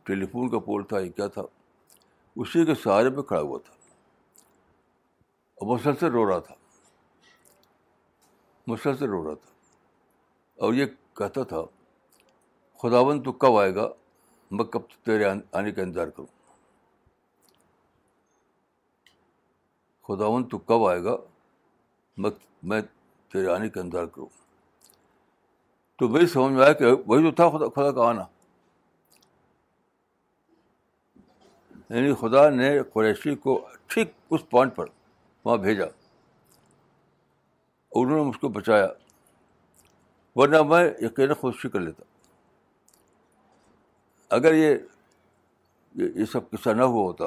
ٹیلیفون 0.06 0.48
کا 0.50 0.58
پول 0.70 0.82
تھا 0.90 1.00
یا 1.00 1.10
کیا 1.16 1.26
تھا 1.38 1.42
اسی 2.44 2.64
کے 2.66 2.74
سہارے 2.82 3.10
پہ 3.16 3.22
کھڑا 3.28 3.40
ہوا 3.40 3.58
تھا 3.64 3.74
اور 5.60 5.66
مسلسل 5.74 6.10
رو 6.12 6.28
رہا 6.28 6.38
تھا 6.46 6.54
مسلسل 8.66 9.08
رو 9.10 9.22
رہا 9.24 9.34
تھا 9.44 9.52
اور 10.64 10.72
یہ 10.74 10.86
کہتا 11.18 11.42
تھا 11.52 11.62
خداون 12.82 13.22
تو 13.22 13.32
کب 13.44 13.56
آئے 13.58 13.74
گا 13.74 13.88
میں 14.56 14.64
کب 14.74 14.80
تیرے 15.04 15.24
آنے 15.28 15.70
کا 15.72 15.82
انتظار 15.82 16.08
کروں 16.16 16.26
خداون 20.08 20.48
تو 20.48 20.58
کب 20.72 20.84
آئے 20.88 21.02
گا 21.04 21.16
میں 22.70 22.80
تیرے 23.32 23.46
آنے 23.54 23.68
کا 23.68 23.80
انتظار 23.80 24.06
کروں 24.16 24.26
تو 25.98 26.08
میری 26.16 26.26
سمجھ 26.34 26.52
میں 26.52 26.64
آیا 26.64 26.72
کہ 26.82 26.86
وہی 27.06 27.30
تو 27.30 27.30
تھا 27.40 27.48
خدا 27.56 27.68
خدا 27.76 27.90
کا 28.00 28.08
آنا 28.08 28.24
یعنی 31.94 32.14
خدا 32.20 32.48
نے 32.50 32.70
قریشی 32.92 33.34
کو 33.46 33.58
ٹھیک 33.94 34.12
اس 34.30 34.48
پوائنٹ 34.50 34.74
پر 34.76 34.88
وہاں 35.46 35.56
بھیجا 35.64 35.84
انہوں 37.94 38.16
نے 38.16 38.22
مجھ 38.28 38.38
کو 38.40 38.48
بچایا 38.54 38.86
ورنہ 40.36 40.60
میں 40.70 40.82
یقیناً 41.04 41.34
خودشی 41.40 41.68
کر 41.74 41.80
لیتا 41.80 42.02
اگر 44.36 44.54
یہ 44.54 44.74
یہ 46.04 46.24
سب 46.32 46.48
قصہ 46.50 46.70
نہ 46.76 46.82
ہوا 46.82 47.02
ہوتا 47.02 47.24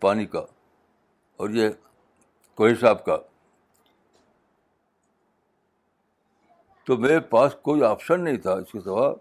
پانی 0.00 0.24
کا 0.36 0.42
اور 1.42 1.50
یہ 1.58 2.74
صاحب 2.80 3.04
کا 3.04 3.16
تو 6.86 6.96
میرے 7.02 7.18
پاس 7.34 7.52
کوئی 7.68 7.82
آپشن 7.90 8.24
نہیں 8.24 8.36
تھا 8.46 8.52
اس 8.60 8.72
کے 8.72 8.80
سوا 8.84 9.12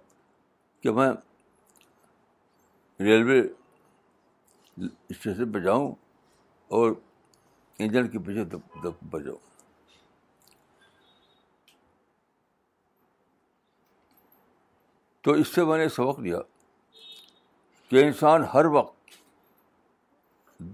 کہ 0.84 0.92
میں 1.00 1.10
ریلوے 3.10 3.40
اسٹیشن 4.86 5.52
پہ 5.52 5.60
جاؤں 5.68 5.92
اور 6.78 6.92
انجن 7.80 8.08
کے 8.10 8.20
پیچھے 8.26 8.44
بجو 9.12 9.36
تو 15.24 15.32
اس 15.42 15.48
سے 15.56 15.64
میں 15.66 15.78
نے 15.78 15.88
سبق 15.96 16.20
لیا 16.20 16.40
کہ 17.90 18.04
انسان 18.06 18.44
ہر 18.54 18.66
وقت 18.76 19.16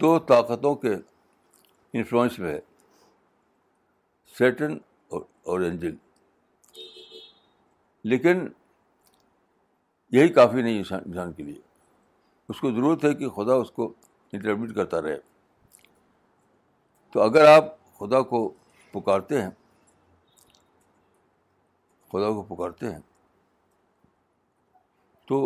دو 0.03 0.17
طاقتوں 0.31 0.73
کے 0.83 0.93
انفلوئنس 1.93 2.37
میں 2.39 2.53
ہے 2.53 2.59
سیٹن 4.37 4.77
اور 5.15 5.59
انجن 5.61 5.95
لیکن 8.11 8.47
یہی 10.19 10.29
کافی 10.37 10.61
نہیں 10.61 10.77
انسان 10.77 11.01
انسان 11.05 11.31
کے 11.33 11.43
لیے 11.43 11.59
اس 12.49 12.59
کو 12.61 12.71
ضرورت 12.71 13.05
ہے 13.05 13.13
کہ 13.19 13.29
خدا 13.35 13.53
اس 13.61 13.71
کو 13.71 13.91
انٹرمیٹ 14.31 14.75
کرتا 14.75 15.01
رہے 15.01 15.17
تو 17.13 17.21
اگر 17.21 17.45
آپ 17.47 17.65
خدا 17.97 18.21
کو 18.29 18.37
پکارتے 18.91 19.41
ہیں 19.41 19.49
خدا 22.11 22.31
کو 22.33 22.41
پکارتے 22.55 22.91
ہیں 22.91 22.99
تو 25.27 25.39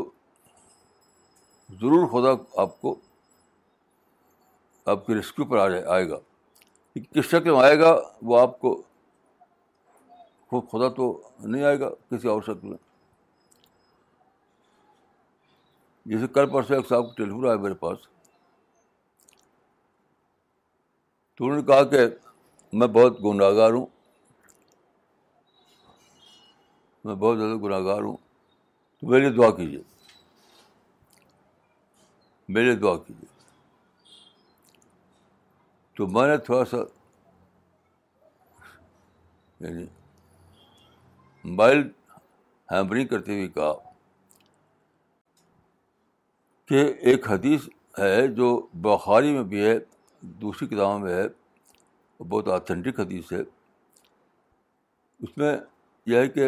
ضرور 1.82 2.08
خدا 2.16 2.32
آپ 2.62 2.80
کو 2.82 2.96
آپ 4.94 5.06
کے 5.08 5.16
ریسکیو 5.16 5.46
پر 5.50 5.58
آئے 5.92 6.08
گا 6.10 6.16
کس 7.14 7.26
شکل 7.32 7.52
میں 7.52 7.64
آئے 7.64 7.80
گا 7.80 7.94
وہ 8.30 8.40
آپ 8.42 8.60
کو 8.60 8.74
خود 10.50 10.64
خدا 10.72 10.88
تو 10.98 11.12
نہیں 11.44 11.64
آئے 11.64 11.80
گا 11.80 11.90
کسی 12.12 12.28
اور 12.36 12.42
شکل 12.48 12.68
میں 12.68 12.78
جیسے 16.14 16.28
کل 16.34 16.50
پرسوں 16.54 16.76
ایک 16.76 16.88
صاحب 16.90 17.06
کو 17.06 17.14
ٹیلیفون 17.18 17.48
آیا 17.48 17.58
میرے 17.68 17.74
پاس 17.84 18.08
تو 21.38 21.46
انہوں 21.46 21.58
نے 21.60 21.66
کہا 21.66 21.84
کہ 21.90 21.98
میں 22.78 22.86
بہت 22.94 23.24
گناہ 23.24 23.50
گار 23.58 23.72
ہوں 23.74 23.86
میں 27.06 27.16
بہت 27.16 27.38
زیادہ 27.38 27.58
گناہ 27.64 27.80
گار 27.86 28.02
ہوں 28.04 28.16
تو 29.00 29.08
میرے 29.08 29.22
لیے 29.22 29.30
دعا 29.38 29.50
کیجیے 29.56 29.82
میرے 32.58 32.74
دعا 32.82 32.96
کیجیے 33.06 33.26
تو 35.98 36.08
میں 36.16 36.28
نے 36.28 36.38
تھوڑا 36.48 36.64
سا 36.72 36.78
یعنی 39.66 39.86
موبائل 41.44 41.82
ہیمپرنگ 42.72 43.08
کرتے 43.08 43.36
ہوئے 43.36 43.48
کہا 43.60 43.72
کہ 46.68 46.84
ایک 47.12 47.30
حدیث 47.32 47.68
ہے 48.00 48.28
جو 48.42 48.50
بخاری 48.90 49.32
میں 49.34 49.44
بھی 49.54 49.64
ہے 49.66 49.78
دوسری 50.42 50.68
کتاب 50.68 51.00
میں 51.02 51.14
ہے 51.14 51.24
بہت 52.30 52.48
آتھینٹک 52.56 53.00
حدیث 53.00 53.32
ہے 53.34 53.42
اس 55.24 55.38
میں 55.38 55.56
یہ 56.10 56.18
ہے 56.18 56.28
کہ 56.30 56.48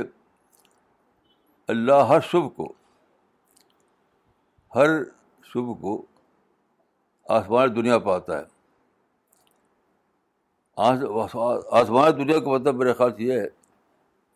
اللہ 1.74 2.02
ہر 2.10 2.20
صبح 2.32 2.48
کو 2.56 2.72
ہر 4.76 4.98
صبح 5.54 5.74
کو 5.82 6.02
آسمان 7.38 7.76
دنیا 7.76 7.98
پہ 8.06 8.10
آتا 8.10 8.38
ہے 8.40 8.44
آسمان 11.78 12.12
دنیا 12.20 12.40
کا 12.40 12.52
مطلب 12.52 12.76
میرے 12.76 12.94
خیال 12.98 13.22
یہ 13.22 13.40
ہے 13.40 13.48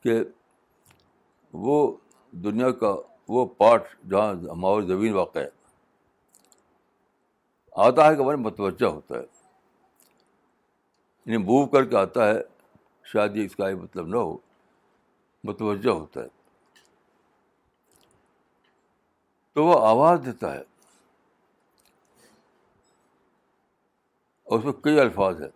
کہ 0.03 0.19
وہ 1.65 1.75
دنیا 2.43 2.71
کا 2.83 2.95
وہ 3.33 3.45
پارٹ 3.57 3.83
جہاں 4.11 4.31
ہماری 4.51 4.85
زمین 4.87 5.13
واقع 5.13 5.39
ہے 5.39 5.49
آتا 7.85 8.07
ہے 8.09 8.15
کہ 8.15 8.23
بھائی 8.23 8.37
متوجہ 8.39 8.85
ہوتا 8.85 9.15
ہے 9.15 9.21
یعنی 11.25 11.37
موو 11.43 11.65
کر 11.75 11.85
کے 11.89 11.97
آتا 11.97 12.27
ہے 12.27 12.39
شاید 13.11 13.35
یہ 13.37 13.45
اس 13.45 13.55
کا 13.55 13.69
یہ 13.69 13.75
مطلب 13.75 14.07
نہ 14.07 14.17
ہو 14.17 14.35
متوجہ 15.47 15.89
ہوتا 15.89 16.21
ہے 16.23 16.27
تو 19.53 19.65
وہ 19.65 19.77
آواز 19.87 20.19
دیتا 20.25 20.53
ہے 20.53 20.59
اور 24.43 24.59
اس 24.59 24.65
میں 24.65 24.73
کئی 24.83 24.99
الفاظ 24.99 25.41
ہیں 25.41 25.49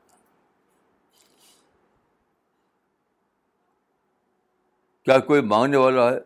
کیا 5.06 5.20
کوئی 5.28 5.42
مانگنے 5.54 5.78
والا 5.78 6.10
ہے 6.12 6.18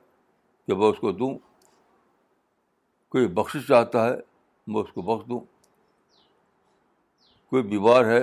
کہ 0.68 0.76
میں 0.76 0.88
اس 0.90 1.00
کو 1.00 1.12
دوں 1.24 1.34
کوئی 3.12 3.28
بخش 3.40 3.68
چاہتا 3.68 4.06
ہے 4.06 4.16
میں 4.72 4.82
اس 4.82 4.92
کو 4.94 5.02
بخش 5.12 5.28
دوں 5.30 5.40
کوئی 7.52 7.64
بیمار 7.70 8.06
ہے 8.06 8.20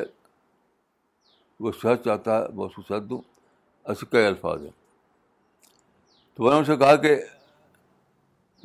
وہ 1.60 1.70
صحت 1.80 2.04
چاہتا 2.04 2.38
ہے 2.38 2.44
میں 2.56 2.64
اس 2.64 2.74
کو 2.74 2.82
صحت 2.88 3.02
دوں 3.08 3.20
ایسے 3.88 4.06
کئی 4.10 4.26
الفاظ 4.26 4.62
ہیں 4.64 4.70
تو 6.34 6.42
میں 6.44 6.52
ان 6.52 6.60
اسے 6.60 6.76
کہا 6.82 6.94
کہ 7.02 7.14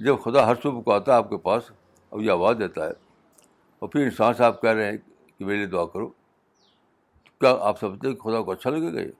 جب 0.05 0.21
خدا 0.23 0.45
ہر 0.47 0.55
صبح 0.63 0.81
کو 0.85 0.91
آتا 0.93 1.11
ہے 1.11 1.17
آپ 1.17 1.29
کے 1.29 1.37
پاس 1.49 1.63
اب 2.11 2.21
یہ 2.21 2.31
آواز 2.31 2.55
دیتا 2.59 2.85
ہے 2.85 2.91
اور 3.79 3.89
پھر 3.89 4.03
انسان 4.03 4.33
سے 4.33 4.43
آپ 4.43 4.61
کہہ 4.61 4.69
رہے 4.69 4.91
ہیں 4.91 4.97
کہ 5.37 5.45
میرے 5.45 5.57
لیے 5.57 5.65
دعا 5.75 5.85
کرو 5.93 6.07
تو 6.07 7.31
کیا 7.39 7.55
آپ 7.69 7.79
سمجھتے 7.79 8.07
ہیں 8.07 8.15
کہ 8.15 8.21
خدا 8.29 8.41
کو 8.41 8.51
اچھا 8.51 8.69
لگے 8.69 8.93
گا 8.93 9.01
یہ 9.05 9.11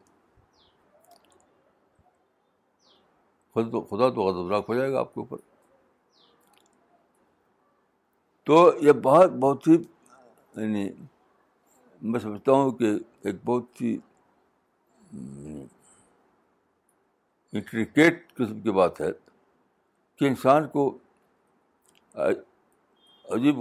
خود 3.54 3.72
تو 3.72 3.82
خدا 3.96 4.10
تو 4.14 4.28
غضبناک 4.30 4.66
ہو 4.70 4.76
جائے 4.76 4.92
گا 4.92 5.00
آپ 5.00 5.14
کے 5.14 5.20
اوپر 5.20 5.38
تو 8.50 8.64
یہ 8.86 8.92
بہت 9.10 9.32
بہت 9.42 9.68
ہی 9.68 9.78
یعنی 9.82 10.88
میں 12.12 12.20
سمجھتا 12.20 12.52
ہوں 12.52 12.72
کہ 12.80 12.86
ایک 13.28 13.36
بہت 13.46 13.82
ہی 13.82 13.96
انٹریکیٹ 17.54 18.34
قسم 18.38 18.60
کی 18.62 18.72
بات 18.80 19.00
ہے 19.02 19.10
کہ 20.20 20.26
انسان 20.28 20.68
کو 20.74 20.86
عجیب 23.38 23.60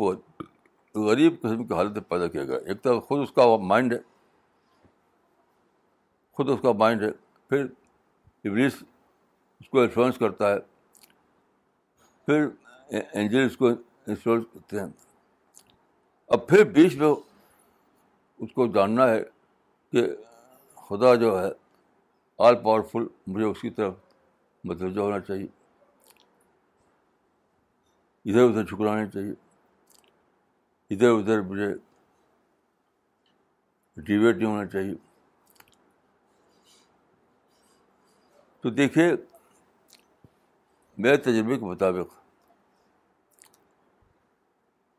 غریب 1.08 1.34
قسم 1.42 1.64
کی 1.66 1.74
حالت 1.74 1.98
پیدا 2.08 2.26
کیا 2.28 2.44
گیا 2.44 2.58
ایک 2.68 2.82
طرف 2.84 3.02
خود 3.08 3.20
اس 3.22 3.32
کا 3.36 3.44
مائنڈ 3.70 3.92
ہے 3.92 3.98
خود 6.36 6.50
اس 6.50 6.58
کا 6.62 6.72
مائنڈ 6.82 7.02
ہے 7.02 7.10
پھر 7.48 7.64
ابلیس 8.48 8.82
اس 9.60 9.68
کو 9.68 9.80
انفلوئنس 9.80 10.18
کرتا 10.18 10.52
ہے 10.52 10.58
پھر 12.26 12.46
اینجل 13.02 13.44
اس 13.46 13.56
کو 13.56 13.68
انفلوئنس 13.68 14.44
کرتے 14.54 14.80
ہیں 14.80 14.86
اب 16.34 16.46
پھر 16.48 16.64
بیچ 16.72 16.94
میں 16.96 17.08
اس 18.42 18.52
کو 18.54 18.66
جاننا 18.74 19.08
ہے 19.08 19.22
کہ 19.92 20.02
خدا 20.86 21.14
جو 21.22 21.28
ہے 21.40 21.50
آل 22.46 22.54
پاورفل 22.62 23.02
مجھے 23.26 23.44
اس 23.46 23.60
کی 23.60 23.68
طرف 23.76 23.94
متوجہ 24.70 25.00
ہونا 25.00 25.18
چاہیے 25.28 25.46
ادھر 28.30 28.42
ادھر 28.48 28.62
جھکرانے 28.64 29.06
چاہیے 29.10 29.34
ادھر 30.94 31.10
ادھر 31.18 31.40
مجھے 31.50 31.72
ڈیویٹ 34.08 34.36
نہیں 34.36 34.48
ہونا 34.48 34.66
چاہیے 34.74 34.94
تو 38.62 38.70
دیکھیے 38.80 39.06
میرے 41.04 41.16
تجربے 41.28 41.58
کے 41.58 41.64
مطابق 41.64 42.18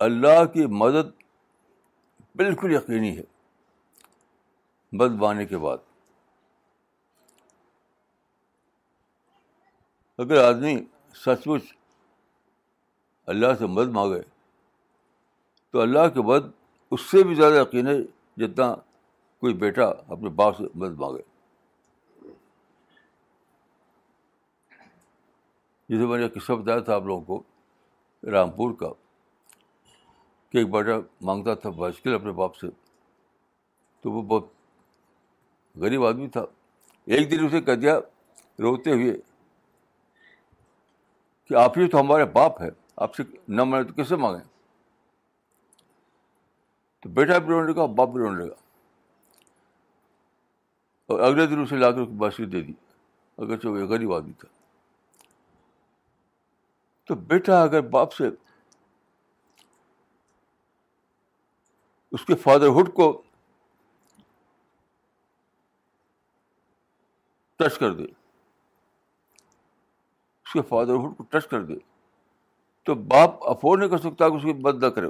اللہ 0.09 0.43
کی 0.53 0.65
مدد 0.83 1.11
بالکل 2.39 2.71
یقینی 2.73 3.15
ہے 3.17 3.23
بد 4.99 5.11
بانے 5.19 5.45
کے 5.45 5.57
بعد 5.57 5.77
اگر 10.23 10.43
آدمی 10.47 10.75
سچ 11.25 11.47
مچ 11.47 11.71
اللہ 13.33 13.53
سے 13.59 13.65
مدد 13.77 13.91
مانگے 13.95 14.19
تو 15.71 15.81
اللہ 15.81 16.07
کے 16.13 16.21
بعد 16.27 16.51
اس 16.95 17.01
سے 17.11 17.23
بھی 17.27 17.35
زیادہ 17.35 17.61
یقین 17.61 17.87
ہے 17.87 17.95
جتنا 18.43 18.73
کوئی 19.43 19.53
بیٹا 19.65 19.85
اپنے 19.87 20.29
باپ 20.41 20.57
سے 20.57 20.63
مدد 20.75 20.99
مانگے 20.99 21.21
جسے 25.89 26.05
میں 26.07 26.17
نے 26.19 26.27
قصہ 26.39 26.53
بتایا 26.63 26.79
تھا 26.89 26.95
آپ 26.95 27.05
لوگوں 27.05 27.21
کو 27.39 28.31
رامپور 28.31 28.73
کا 28.79 28.89
کہ 30.51 30.57
ایک 30.57 30.69
بیٹا 30.73 30.99
مانگتا 31.31 31.53
تھا 31.63 31.69
بائسکل 31.81 32.13
اپنے 32.15 32.31
باپ 32.43 32.55
سے 32.55 32.67
تو 34.01 34.11
وہ 34.11 34.21
بہت 34.33 34.51
غریب 35.81 36.03
آدمی 36.05 36.27
تھا 36.29 36.43
ایک 37.15 37.29
دن 37.31 37.45
اسے 37.45 37.61
کہہ 37.61 37.75
دیا 37.75 37.97
روتے 38.61 38.91
ہوئے 38.91 39.13
کہ 41.47 41.53
آپ 41.61 41.77
ہی 41.77 41.87
تو 41.89 41.99
ہمارے 41.99 42.25
باپ 42.33 42.61
ہے 42.61 42.69
آپ 43.05 43.15
سے 43.15 43.23
نہ 43.57 43.63
مانے 43.63 43.83
تو 43.87 43.93
کیسے 43.93 44.15
مانگیں 44.15 44.43
تو 47.03 47.09
بیٹا 47.13 47.37
بھی 47.37 47.49
رونے 47.53 47.71
لگا 47.71 47.85
لگا 47.85 47.93
باپ 47.95 48.09
بھی 48.09 48.19
رونے 48.21 48.43
اور 51.13 51.19
اگلے 51.19 51.45
دن 51.47 51.61
اسے 51.61 51.75
لا 51.77 51.91
کر 51.91 52.03
باسی 52.21 52.45
دے 52.51 52.61
دی 52.63 52.73
اگر 53.45 53.65
وہ 53.67 53.85
غریب 53.87 54.13
آدمی 54.13 54.33
تھا 54.39 54.47
تو 57.07 57.15
بیٹا 57.31 57.61
اگر 57.63 57.81
باپ 57.95 58.13
سے 58.13 58.29
اس 62.13 62.25
کے 62.25 62.35
فادرہڈ 62.43 62.93
کو 62.95 63.11
ٹچ 67.59 67.75
کر 67.79 67.91
دے 67.93 68.03
اس 68.03 70.53
کے 70.53 70.61
فادرہڈ 70.69 71.15
کو 71.17 71.23
ٹچ 71.29 71.43
کر 71.47 71.63
دے 71.65 71.73
تو 72.85 72.95
باپ 73.11 73.31
افورڈ 73.49 73.79
نہیں 73.79 73.89
کر 73.89 73.97
سکتا 74.07 74.29
کہ 74.29 74.35
اس 74.35 74.43
کی 74.43 74.53
مدد 74.63 74.83
نہ 74.83 74.89
کرے 74.95 75.07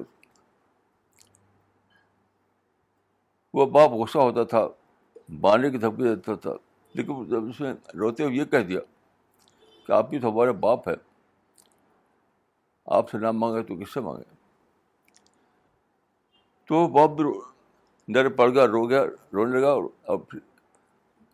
وہ 3.57 3.65
باپ 3.77 3.91
غصہ 3.93 4.17
ہوتا 4.17 4.43
تھا 4.55 4.61
بانے 5.41 5.69
کی 5.71 5.77
دھمکی 5.77 6.03
دیتا 6.03 6.35
تھا 6.45 6.53
لیکن 6.95 7.23
جب 7.29 7.49
اس 7.49 7.61
نے 7.61 7.71
روتے 7.99 8.23
ہوئے 8.23 8.35
یہ 8.35 8.45
کہہ 8.51 8.63
دیا 8.67 8.79
کہ 9.87 9.91
آپ 9.91 10.09
کی 10.11 10.19
تو 10.19 10.29
ہمارے 10.29 10.51
باپ 10.67 10.87
ہے 10.89 10.93
آپ 12.97 13.09
سے 13.09 13.17
نام 13.17 13.37
مانگے 13.39 13.63
تو 13.67 13.75
کس 13.79 13.93
سے 13.93 13.99
مانگے 14.07 14.23
تو 16.69 16.87
باپ 16.97 17.09
بھی 17.19 17.25
ڈر 18.13 18.25
پڑ 18.37 18.47
گیا 18.53 18.63
رو 18.67 18.81
گیا 18.89 19.03
رونے 19.33 19.51
لگا 19.59 19.71
اور 19.71 19.83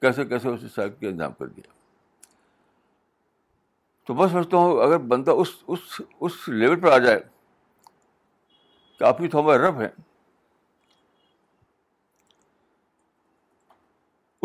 کیسے 0.01 0.25
کیسے 0.25 0.49
اسے 0.49 0.81
انجام 1.07 1.33
کر 1.39 1.47
دیا 1.47 1.71
تو 4.07 4.13
میں 4.15 4.27
سمجھتا 4.27 4.57
ہوں 4.57 4.81
اگر 4.83 4.97
بندہ 5.13 5.31
اس 5.41 5.47
اس 5.73 5.99
اس 6.27 6.38
لیول 6.49 6.79
پر 6.81 6.91
آ 6.91 6.97
جائے 7.05 7.19
کافی 8.99 9.27
ہمارے 9.33 9.57
رب 9.67 9.79
ہیں 9.81 9.89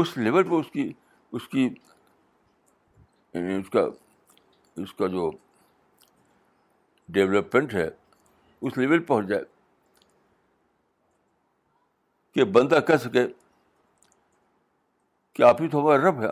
اس 0.02 0.16
لیول 0.18 0.44
پہ 0.48 0.54
اس 0.54 0.70
کی 0.70 0.92
اس 1.38 1.48
کی 1.48 1.62
یعنی 1.64 3.54
اس 3.60 3.70
کا 3.70 3.86
اس 4.82 4.92
کا 4.94 5.06
جو 5.16 5.30
ڈیولپمنٹ 7.14 7.74
ہے 7.74 7.88
اس 7.88 8.78
لیول 8.78 9.02
پہنچ 9.10 9.28
جائے 9.28 9.42
کہ 12.34 12.44
بندہ 12.56 12.78
کہہ 12.86 12.96
سکے 13.04 13.26
کہ 15.34 15.42
آپ 15.42 15.62
ہی 15.62 15.68
تو 15.68 15.80
ہمارے 15.80 16.02
رب 16.02 16.20
ہے 16.22 16.28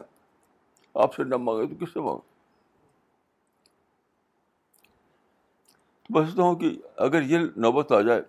آپ 1.02 1.14
سے 1.14 1.24
نہ 1.24 1.36
مانگے 1.46 1.66
تو 1.74 1.84
کس 1.84 1.92
سے 1.94 2.00
مانگو 2.00 2.20
سوچتا 6.24 6.42
ہوں 6.42 6.54
کہ 6.60 6.70
اگر 7.04 7.22
یہ 7.30 7.38
نوبت 7.64 7.92
آ 7.92 8.00
جائے 8.08 8.20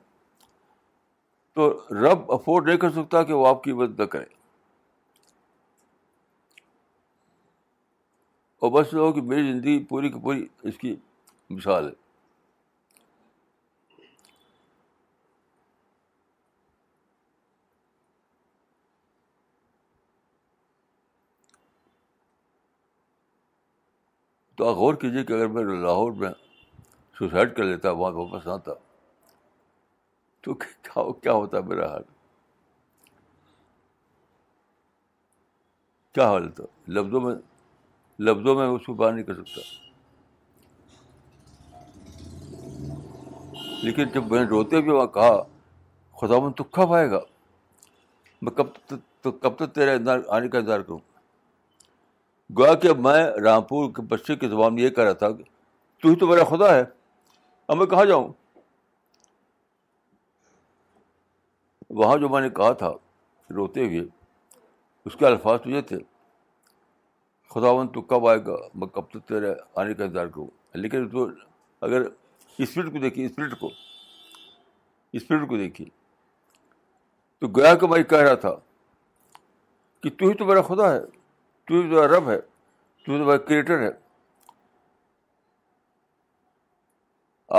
تو 1.55 1.69
رب 2.03 2.31
افورڈ 2.31 2.67
نہیں 2.67 2.77
کر 2.83 2.91
سکتا 2.91 3.23
کہ 3.23 3.33
وہ 3.33 3.47
آپ 3.47 3.63
کی 3.63 3.73
مدد 3.81 3.99
نہ 3.99 4.05
کرے 4.13 4.25
اور 8.63 8.71
بس 8.71 8.93
ہو 8.93 9.11
کہ 9.13 9.21
میری 9.31 9.51
زندگی 9.51 9.83
پوری 9.89 10.09
کی 10.11 10.19
پوری 10.23 10.45
اس 10.69 10.77
کی 10.77 10.95
مثال 11.49 11.87
ہے 11.89 12.01
تو 24.63 24.67
آپ 24.69 24.75
غور 24.77 24.93
کیجیے 24.95 25.23
کہ 25.29 25.33
اگر 25.33 25.47
میں 25.53 25.63
لاہور 25.63 26.11
میں 26.19 26.29
سوسائڈ 27.17 27.55
کر 27.55 27.63
لیتا 27.63 27.91
وہاں 28.01 28.11
واپس 28.13 28.45
آتا 28.53 28.71
تو 30.43 30.53
کیا 31.13 31.33
ہوتا 31.33 31.59
میرا 31.69 31.87
حال 31.91 32.03
کیا 36.13 36.27
حال 36.29 36.49
تھا 36.59 36.63
لفظوں 36.97 37.21
میں 37.21 37.35
لفظوں 38.27 38.55
میں 38.59 38.67
اس 38.67 38.85
کو 38.85 38.93
باہر 39.01 39.13
نہیں 39.13 39.25
کر 39.31 39.43
سکتا 39.43 39.69
لیکن 43.83 44.07
جب 44.13 44.31
میں 44.31 44.39
نے 44.39 44.45
روتے 44.49 44.79
ہوئے 44.79 44.91
وہاں 44.95 45.07
کہا 45.19 45.41
خدا 46.21 46.39
من 46.45 46.51
کب 46.79 46.93
آئے 46.93 47.09
گا 47.11 47.19
میں 48.41 48.51
کب 48.57 48.71
تک 48.85 49.41
کب 49.41 49.55
تک 49.65 49.75
تیرا 49.75 49.95
آنے 50.09 50.47
کا 50.47 50.57
انتظار 50.57 50.79
کروں 50.79 50.99
گویا 52.57 52.73
کہ 52.81 52.93
میں 53.03 53.23
رامپور 53.43 53.89
کے 53.95 54.01
بچے 54.09 54.35
کے 54.41 54.47
زبان 54.49 54.77
یہ 54.79 54.89
کہہ 54.95 55.03
رہا 55.03 55.13
تھا 55.19 55.29
کہ 55.31 55.43
تو 56.01 56.09
ہی 56.09 56.15
تو 56.19 56.27
میرا 56.27 56.43
خدا 56.49 56.73
ہے 56.73 56.81
اب 57.67 57.77
میں 57.77 57.85
کہاں 57.93 58.03
جاؤں 58.05 58.27
وہاں 62.01 62.17
جو 62.21 62.29
میں 62.29 62.41
نے 62.41 62.49
کہا 62.57 62.71
تھا 62.81 62.91
روتے 63.55 63.85
ہوئے 63.85 64.01
اس 65.05 65.15
کے 65.19 65.25
الفاظ 65.27 65.59
تجھے 65.63 65.81
تھے 65.91 65.97
خدا 67.53 67.71
ون 67.77 67.87
تو 67.95 68.01
کب 68.11 68.27
آئے 68.27 68.39
گا 68.45 68.55
میں 68.81 68.87
کب 68.93 69.09
تک 69.11 69.27
تیرے 69.27 69.53
آنے 69.81 69.93
کا 69.93 70.03
انتظار 70.03 70.27
کروں 70.35 70.47
لیکن 70.83 71.09
تو 71.09 71.27
اگر 71.87 72.01
اسپرٹ 72.57 72.91
کو 72.91 72.99
دیکھی 72.99 73.25
اسپرٹ 73.25 73.59
کو 73.59 73.69
اسپرٹ 75.19 75.47
کو 75.49 75.57
دیکھی 75.57 75.85
تو 77.39 77.47
گیا 77.57 77.75
کہ 77.81 77.87
میں 77.87 78.01
کہہ 78.13 78.23
رہا 78.27 78.35
تھا 78.45 78.55
کہ 80.03 80.09
تو 80.19 80.27
ہی 80.29 80.33
تو 80.37 80.45
میرا 80.45 80.61
خدا 80.71 80.91
ہے 80.93 80.99
تو 81.67 82.07
رب 82.15 82.29
ہے 82.29 82.39
تو 83.05 83.37
کریٹر 83.47 83.81
ہے 83.81 83.89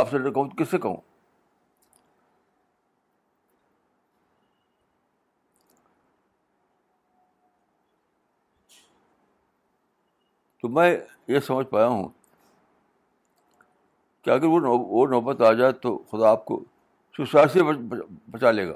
آپ 0.01 0.11
سے 0.11 0.19
کہوں 0.31 0.49
کس 0.59 0.71
سے 0.71 0.79
کہوں 0.79 0.97
تو 10.63 10.69
میں 10.75 10.91
یہ 11.29 11.41
سمجھ 11.47 11.67
پایا 11.71 11.87
ہوں 11.87 12.09
کہ 14.25 14.31
اگر 14.31 14.47
وہ 14.67 15.07
نوبت 15.07 15.41
آ 15.49 15.53
جائے 15.53 15.73
تو 15.83 15.97
خدا 16.11 16.31
آپ 16.31 16.45
کو 16.45 16.63
سوساس 17.17 17.53
سے 17.53 17.63
بچا 18.31 18.51
لے 18.51 18.67
گا 18.69 18.75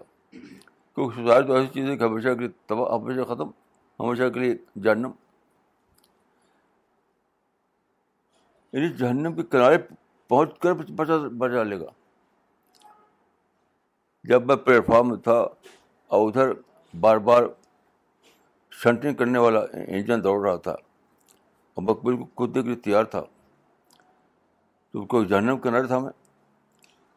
کیونکہ 0.94 1.40
تو 1.46 1.52
ایسی 1.54 1.68
چیز 1.74 1.88
ہے 1.90 1.96
کہ 1.96 2.04
ہمیشہ 2.04 2.28
ہمیشہ 2.72 3.24
ختم 3.34 3.50
ہمیشہ 4.00 4.28
کے 4.34 4.40
لیے 4.40 4.54
جہنم 4.82 5.10
یعنی 8.72 8.92
جہنم 8.98 9.34
کے 9.34 9.42
کنارے 9.50 9.78
پہنچ 10.28 10.58
کر 10.62 10.72
بچا 10.96 11.16
بچا 11.38 11.62
لے 11.62 11.78
گا 11.80 11.86
جب 14.28 14.46
میں 14.46 14.56
پلیٹفارم 14.66 15.08
میں 15.08 15.16
تھا 15.24 15.36
اور 16.08 16.28
ادھر 16.28 16.52
بار 17.00 17.16
بار 17.28 17.42
شنٹنگ 18.82 19.14
کرنے 19.16 19.38
والا 19.38 19.60
انجن 19.86 20.22
دوڑ 20.24 20.38
رہا 20.46 20.56
تھا 20.66 20.70
اور 20.72 21.82
میں 21.82 21.92
بالکل 21.94 22.22
کودنے 22.34 22.62
کے 22.62 22.68
لیے 22.68 22.76
تیار 22.84 23.04
تھا 23.14 23.22
تو 24.92 25.24
جہنم 25.24 25.58
کنارے 25.62 25.86
تھا 25.86 25.98
میں 26.04 26.10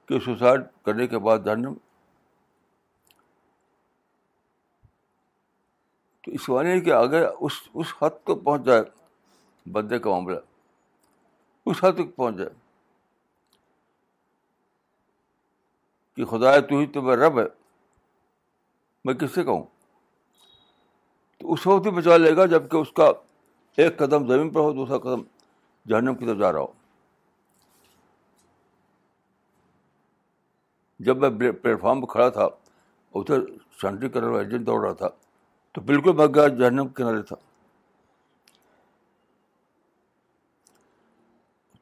کہ 0.07 0.19
سوسائڈ 0.25 0.61
کرنے 0.85 1.07
کے 1.07 1.17
بعد 1.27 1.39
جہنم 1.45 1.73
تو 6.23 6.31
اس 6.31 6.47
معنی 6.49 6.79
کہ 6.85 6.91
آگے 6.93 7.23
اس 7.45 7.53
اس 7.81 7.93
حد 8.01 8.17
تک 8.23 8.43
پہنچ 8.43 8.65
جائے 8.65 8.81
بندے 9.71 9.99
کا 9.99 10.09
معاملہ 10.09 10.37
اس 11.69 11.83
حد 11.83 11.93
تک 11.97 12.15
پہنچ 12.15 12.35
جائے 12.37 12.49
کہ 16.15 16.25
خدا 16.31 16.59
تھی 16.67 16.85
تو 16.93 17.01
میں 17.01 17.15
رب 17.15 17.39
ہے 17.39 17.45
میں 19.05 19.13
کس 19.21 19.33
سے 19.35 19.43
کہوں 19.43 19.63
تو 21.39 21.53
اس 21.53 21.65
وقت 21.67 21.85
ہی 21.85 21.91
بچا 21.91 22.17
لے 22.17 22.35
گا 22.37 22.45
جب 22.53 22.69
کہ 22.71 22.77
اس 22.77 22.91
کا 22.99 23.11
ایک 23.83 23.97
قدم 23.97 24.27
زمین 24.27 24.49
پر 24.53 24.59
ہو 24.59 24.71
دوسرا 24.73 24.97
قدم 25.07 25.21
جہنم 25.89 26.15
کی 26.15 26.25
طرف 26.25 26.37
جا 26.39 26.51
رہا 26.51 26.59
ہو 26.59 26.71
جب 31.07 31.17
میں 31.17 31.29
پلیٹفارم 31.61 32.01
پہ 32.01 32.11
کھڑا 32.11 32.29
تھا 32.29 32.47
ادھر 33.19 33.41
سینٹری 33.81 34.09
کر 34.09 34.23
رہا 34.23 34.39
ایجنٹ 34.39 34.65
دوڑ 34.67 34.81
رہا 34.85 34.93
تھا 34.99 35.07
تو 35.73 35.81
بالکل 35.89 36.11
بھگ 36.13 36.33
گیا 36.35 36.47
جہنم 36.59 36.87
کنارے 36.95 37.21
تھا 37.27 37.35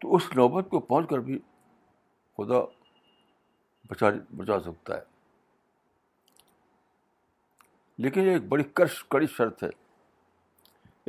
تو 0.02 0.16
اس 0.16 0.28
نوبت 0.36 0.70
کو 0.72 0.80
پہنچ 0.80 1.10
کر 1.10 1.20
بھی 1.30 1.38
خدا 2.38 2.60
بچا 3.90 4.10
بچا 4.38 4.60
سکتا 4.66 4.96
ہے 4.98 5.04
لیکن 8.04 8.24
یہ 8.28 8.32
ایک 8.32 8.46
بڑی 8.50 8.64
کرش 8.80 9.04
کڑی 9.12 9.28
شرط 9.38 9.64
ہے 9.64 9.70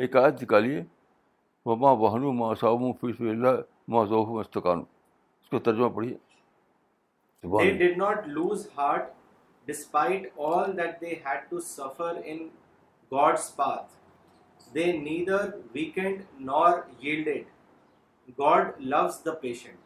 ایک 0.03 0.17
آیت 0.17 0.43
نکالیے 0.43 0.83
وما 1.67 1.91
وہنو 2.01 2.33
ما 2.33 2.53
صاحب 2.61 2.83
فیس 3.01 3.21
اللہ 3.33 3.61
ما 3.95 4.05
ذوف 4.13 4.29
مستقان 4.39 4.79
اس 5.43 5.49
کو 5.51 5.59
ترجمہ 5.71 5.89
پڑھیے 5.97 6.17
They 7.53 7.69
did 7.81 7.95
not 7.99 8.25
lose 8.31 8.65
heart 8.79 9.05
despite 9.69 10.25
all 10.49 10.75
that 10.81 10.99
they 11.05 11.13
had 11.27 11.45
to 11.53 11.61
suffer 11.67 12.09
in 12.33 12.43
God's 13.15 13.51
path. 13.51 13.89
They 14.73 14.87
neither 14.99 15.39
weakened 15.75 16.25
nor 16.39 16.87
yielded. 17.01 17.47
God 18.43 18.71
loves 18.95 19.23
the 19.29 19.35
patient. 19.47 19.77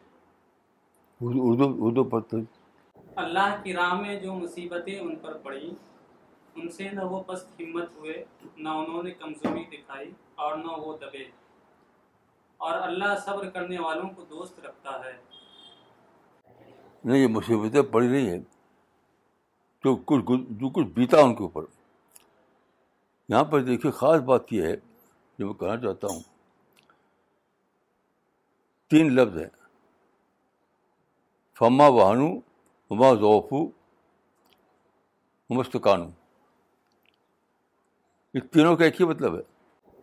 اللہ 3.21 3.53
کی 3.63 3.73
راہ 3.73 3.93
میں 4.01 4.19
جو 4.19 4.33
مصیبتیں 4.33 4.97
ان 4.99 5.15
پر 5.21 5.37
پڑیں 5.43 5.69
ان 5.69 6.67
سے 6.77 6.89
نہ 6.93 7.01
ہمت 7.01 7.93
ہوئے 7.99 8.23
نہ 8.63 8.69
انہوں 8.69 9.03
نے 9.03 9.11
کمزوری 9.19 9.63
دکھائی 9.75 10.09
اور 10.47 10.55
نہ 10.57 10.71
وہ 10.85 10.95
دبے 11.01 11.23
اور 12.67 12.79
اللہ 12.87 13.15
صبر 13.25 13.49
کرنے 13.49 13.79
والوں 13.79 14.09
کو 14.15 14.23
دوست 14.29 14.59
رکھتا 14.65 14.95
ہے 15.05 15.13
نہیں 17.03 17.17
یہ 17.17 17.27
مصیبتیں 17.37 17.81
پڑی 17.91 18.07
نہیں 18.07 18.29
ہیں 18.29 18.39
جو 19.85 19.95
کچھ 20.73 20.85
بیتا 20.95 21.19
ان 21.21 21.35
کے 21.35 21.43
اوپر 21.43 21.74
یہاں 23.29 23.43
پر 23.51 23.61
دیکھیے 23.63 23.91
خاص 23.97 24.21
بات 24.25 24.51
یہ 24.53 24.63
ہے 24.67 24.75
جو 25.39 25.45
میں 25.45 25.53
کہنا 25.59 25.75
چاہتا 25.81 26.07
ہوں 26.07 26.19
تین 28.89 29.11
لفظ 29.15 29.37
ہیں 29.41 29.49
فما 31.59 31.87
وہانو 31.95 32.27
اما 32.91 33.13
ذوفو 33.19 33.65
مستقانو 35.57 36.09
اس 38.37 38.43
تینوں 38.53 38.75
کا 38.77 38.85
ایک 38.85 38.99
ہی 39.01 39.05
مطلب 39.07 39.35
ہے 39.35 39.41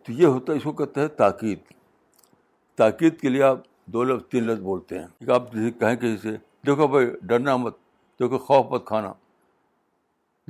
تو 0.05 0.11
یہ 0.21 0.25
ہوتا 0.25 0.51
ہے 0.51 0.57
اس 0.57 0.63
کو 0.63 0.71
کہتے 0.83 1.01
ہیں 1.01 1.07
تاکید 1.17 1.59
تاکید 2.81 3.19
کے 3.21 3.29
لیے 3.29 3.43
آپ 3.43 3.57
دو 3.93 4.03
لفظ 4.03 4.23
تین 4.31 4.43
لفظ 4.47 4.61
بولتے 4.61 4.99
ہیں 4.99 5.07
کہ 5.25 5.31
آپ 5.31 5.51
جسے 5.51 5.71
کہیں 5.79 5.95
کہیں 6.01 6.17
سے 6.21 6.31
دیکھو 6.67 6.87
بھائی 6.87 7.07
ڈرنا 7.27 7.55
مت 7.57 7.77
دیکھو 8.19 8.37
خوف 8.47 8.65
مت 8.71 8.85
کھانا 8.87 9.11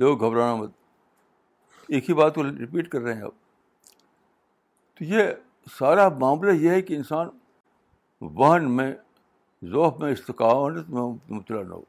دیکھو 0.00 0.14
گھبرانا 0.14 0.54
مت 0.54 0.70
ایک 1.88 2.08
ہی 2.08 2.14
بات 2.14 2.34
کو 2.34 2.42
رپیٹ 2.44 2.88
کر 2.90 3.00
رہے 3.00 3.14
ہیں 3.14 3.22
آپ 3.22 3.34
تو 4.98 5.04
یہ 5.04 5.30
سارا 5.78 6.08
معاملہ 6.20 6.52
یہ 6.60 6.70
ہے 6.70 6.82
کہ 6.82 6.94
انسان 6.96 7.28
وہن 8.34 8.70
میں 8.76 8.92
ذوف 9.72 9.98
میں 10.00 10.12
استقاعت 10.12 10.88
میں 10.90 11.02
مبتلا 11.02 11.62
نہ 11.62 11.74
ہو 11.74 11.82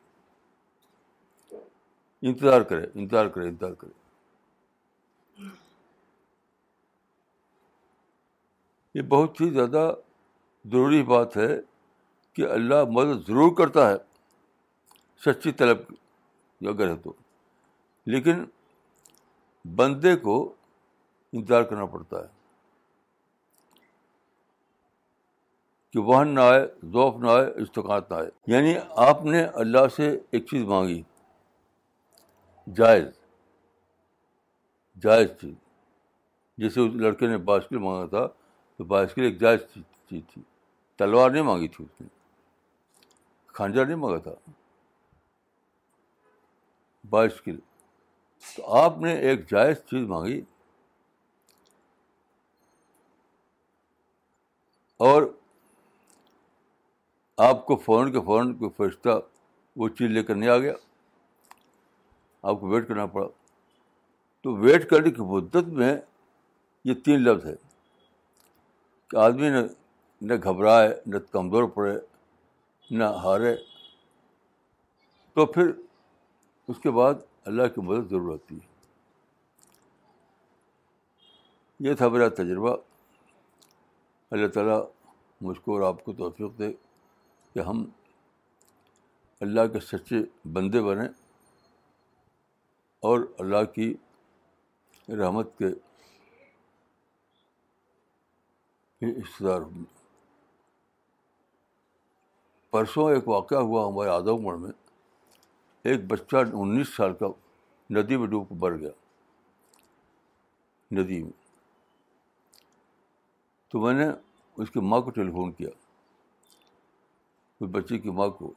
انتظار 2.30 2.62
کرے 2.70 2.86
انتظار 3.00 3.28
کرے 3.36 3.48
انتظار 3.50 3.72
کرے 3.82 5.44
یہ 8.96 9.02
بہت 9.16 9.40
ہی 9.42 9.50
زیادہ 9.52 9.92
ضروری 10.72 11.02
بات 11.14 11.36
ہے 11.38 11.48
کہ 12.34 12.48
اللہ 12.52 12.84
مدد 12.92 13.28
ضرور 13.28 13.56
کرتا 13.58 13.90
ہے 13.90 13.96
سچی 15.26 15.52
طلب 15.62 15.88
کی 15.90 16.68
ہے 16.84 16.96
تو 17.04 17.14
لیکن 18.14 18.44
بندے 19.76 20.16
کو 20.16 20.36
انتظار 21.34 21.64
کرنا 21.70 21.86
پڑتا 21.94 22.18
ہے 22.22 22.34
کہ 25.94 26.00
وہن 26.08 26.34
نہ 26.36 26.40
آئے 26.52 26.62
ذوف 26.94 27.16
نہ 27.22 27.28
آئے 27.30 27.46
استقاعت 27.62 28.10
نہ 28.12 28.16
آئے 28.16 28.30
یعنی 28.54 28.76
آپ 29.10 29.24
نے 29.26 29.44
اللہ 29.64 29.88
سے 29.96 30.10
ایک 30.32 30.46
چیز 30.50 30.64
مانگی 30.68 31.02
جائز 32.78 33.06
جائز 35.04 35.28
چیز 35.42 35.54
جیسے 36.58 36.82
اس 36.82 36.94
لڑکے 37.02 37.28
نے 37.28 37.38
بائسکل 37.52 37.78
مانگا 37.78 38.06
تھا 38.18 38.26
تو 38.78 38.84
بائسکل 38.94 39.22
ایک 39.24 39.40
جائز 39.40 39.60
چیز 39.74 40.22
تھی 40.34 40.42
تلوار 40.98 41.30
نہیں 41.32 41.44
مانگی 41.44 41.68
تھی 41.68 41.86
اس 41.86 42.02
نے 42.02 42.08
کھانجا 43.54 43.84
نہیں 43.84 43.96
مانگا 43.96 44.18
تھا 44.30 44.34
بائسکل 47.10 47.60
تو 48.56 48.66
آپ 48.78 48.98
نے 49.02 49.14
ایک 49.30 49.50
جائز 49.52 49.78
چیز 49.90 50.08
مانگی 50.08 50.42
اور 55.08 55.22
آپ 57.48 57.66
کو 57.66 57.76
فوراً 57.86 58.12
کے 58.12 58.22
فوراً 58.26 58.54
کوئی 58.58 58.72
فرشتہ 58.78 59.20
وہ 59.80 59.88
چیز 59.98 60.12
لے 60.12 60.24
کر 60.24 60.36
نہیں 60.36 60.50
آ 60.50 60.58
گیا 60.58 60.74
آپ 62.52 62.60
کو 62.60 62.68
ویٹ 62.70 62.88
کرنا 62.88 63.06
پڑا 63.16 63.28
تو 64.44 64.56
ویٹ 64.58 64.90
کرنے 64.90 65.12
کی 65.12 65.22
مدت 65.34 65.68
میں 65.80 65.96
یہ 66.86 66.94
تین 67.06 67.22
لفظ 67.24 67.46
ہے 67.46 67.54
کہ 69.10 69.18
آدمی 69.26 69.50
نے 69.50 69.62
نہ 70.28 70.34
گھبرائے 70.50 70.90
نہ 71.14 71.18
کمزور 71.32 71.64
پڑے 71.76 71.94
نہ 72.98 73.04
ہارے 73.24 73.56
تو 75.36 75.46
پھر 75.56 75.72
اس 76.70 76.80
کے 76.84 76.90
بعد 76.92 77.14
اللہ 77.50 77.68
کی 77.74 77.82
مدد 77.88 78.10
ضرور 78.10 78.30
ہوتی 78.32 78.56
ہے 78.56 78.74
یہ 81.88 81.94
تھا 81.96 82.08
میرا 82.10 82.28
تجربہ 82.44 82.76
اللہ 84.32 84.48
تعالیٰ 84.54 84.80
مجھ 85.48 85.60
کو 85.64 85.74
اور 85.74 85.82
آپ 85.88 86.04
کو 86.06 86.14
توفیق 86.22 86.58
دے 86.60 86.72
کہ 87.54 87.60
ہم 87.68 87.84
اللہ 89.46 89.68
کے 89.74 89.80
سچے 89.90 90.22
بندے 90.54 90.82
بنیں 90.82 91.08
اور 93.12 93.20
اللہ 93.40 93.64
کی 93.76 93.94
رحمت 95.20 95.58
کے 95.58 95.68
اشتدار 99.24 99.62
ہوں 99.62 99.84
پرسوں 102.72 103.10
ایک 103.12 103.28
واقعہ 103.28 103.58
ہوا 103.70 103.86
ہمارے 103.88 104.10
آدم 104.10 104.46
گڑھ 104.48 104.58
میں 104.60 104.72
ایک 105.90 106.04
بچہ 106.12 106.36
انیس 106.62 106.94
سال 106.96 107.12
کا 107.16 107.28
ندی 107.96 108.16
میں 108.18 108.28
ڈوب 108.28 108.46
بھر 108.60 108.74
گیا 108.80 108.90
ندی 111.00 111.20
میں 111.24 111.32
تو 113.72 113.76
میں 113.82 113.94
نے 114.00 114.08
اس 114.64 114.70
کی 114.72 114.80
ماں 114.90 115.00
کو 115.02 115.10
ٹیلی 115.20 115.32
فون 115.32 115.52
کیا 115.60 115.70
اس 117.60 117.68
بچے 117.78 117.96
کی 118.06 118.10
ماں 118.22 118.28
کو 118.40 118.48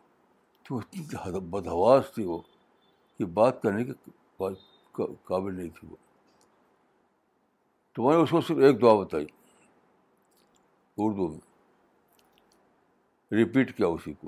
تو 0.69 0.77
اتنی 0.79 1.01
بدہواس 1.51 2.05
تھی 2.15 2.23
وہ 2.27 2.39
کہ 3.19 3.25
بات 3.41 3.55
کرنے 3.63 3.81
کے 3.85 3.93
قابل 4.95 5.53
نہیں 5.55 5.69
تھی 5.81 5.85
وہ 5.91 5.97
تو 7.93 7.97
میں 8.09 8.15
نے 8.17 8.21
اس 8.23 8.31
کو 8.31 8.39
صرف 8.49 8.59
ایک 8.65 8.75
دعا 8.83 8.95
بتائی 9.05 9.27
اردو 11.05 11.25
میں 11.33 11.45
ریپیٹ 13.39 13.69
کیا 13.77 13.87
اسی 13.97 14.13
کو 14.21 14.27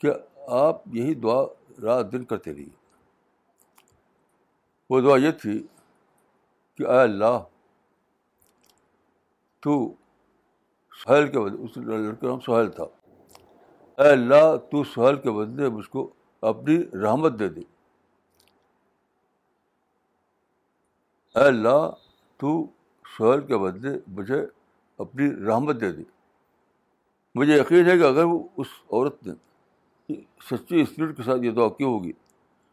کیا 0.00 0.12
آپ 0.54 0.82
یہی 0.94 1.14
دعا 1.22 1.42
رات 1.82 2.10
دن 2.12 2.24
کرتے 2.24 2.52
رہیے 2.54 2.68
وہ 4.90 5.00
دعا 5.02 5.16
یہ 5.22 5.30
تھی 5.42 5.58
کہ 6.78 6.86
اے 6.86 6.98
اللہ 7.02 7.38
تو 9.62 9.78
سہیل 11.04 11.28
کے 11.32 11.40
بدلے 11.40 11.64
اس 11.64 11.76
لڑکے 11.76 12.26
نام 12.26 12.40
سہیل 12.40 12.68
تھا 12.76 12.84
اے 14.02 14.10
اللہ 14.12 14.54
تو 14.70 14.82
سہیل 14.94 15.16
کے 15.20 15.30
بدلے 15.38 15.68
مجھ 15.76 15.88
کو 15.90 16.08
اپنی 16.52 16.76
رحمت 17.02 17.38
دے 17.38 17.48
دے 17.54 17.60
اے 21.34 21.44
اللہ 21.46 21.86
تو 22.40 22.54
سہیل 23.16 23.40
کے 23.46 23.58
بدلے 23.64 23.96
مجھے 24.16 24.40
اپنی 25.04 25.28
رحمت 25.48 25.80
دے 25.80 25.90
دے 25.92 26.02
مجھے 27.38 27.56
یقین 27.60 27.86
ہے 27.90 27.96
کہ 27.98 28.04
اگر 28.08 28.24
وہ 28.24 28.38
اس 28.56 28.66
عورت 28.98 29.26
نے 29.26 29.32
سچی 30.50 30.80
اسپرٹ 30.80 31.16
کے 31.16 31.22
ساتھ 31.22 31.44
یہ 31.44 31.50
دعا 31.52 31.68
کی 31.78 31.84
ہوگی 31.84 32.12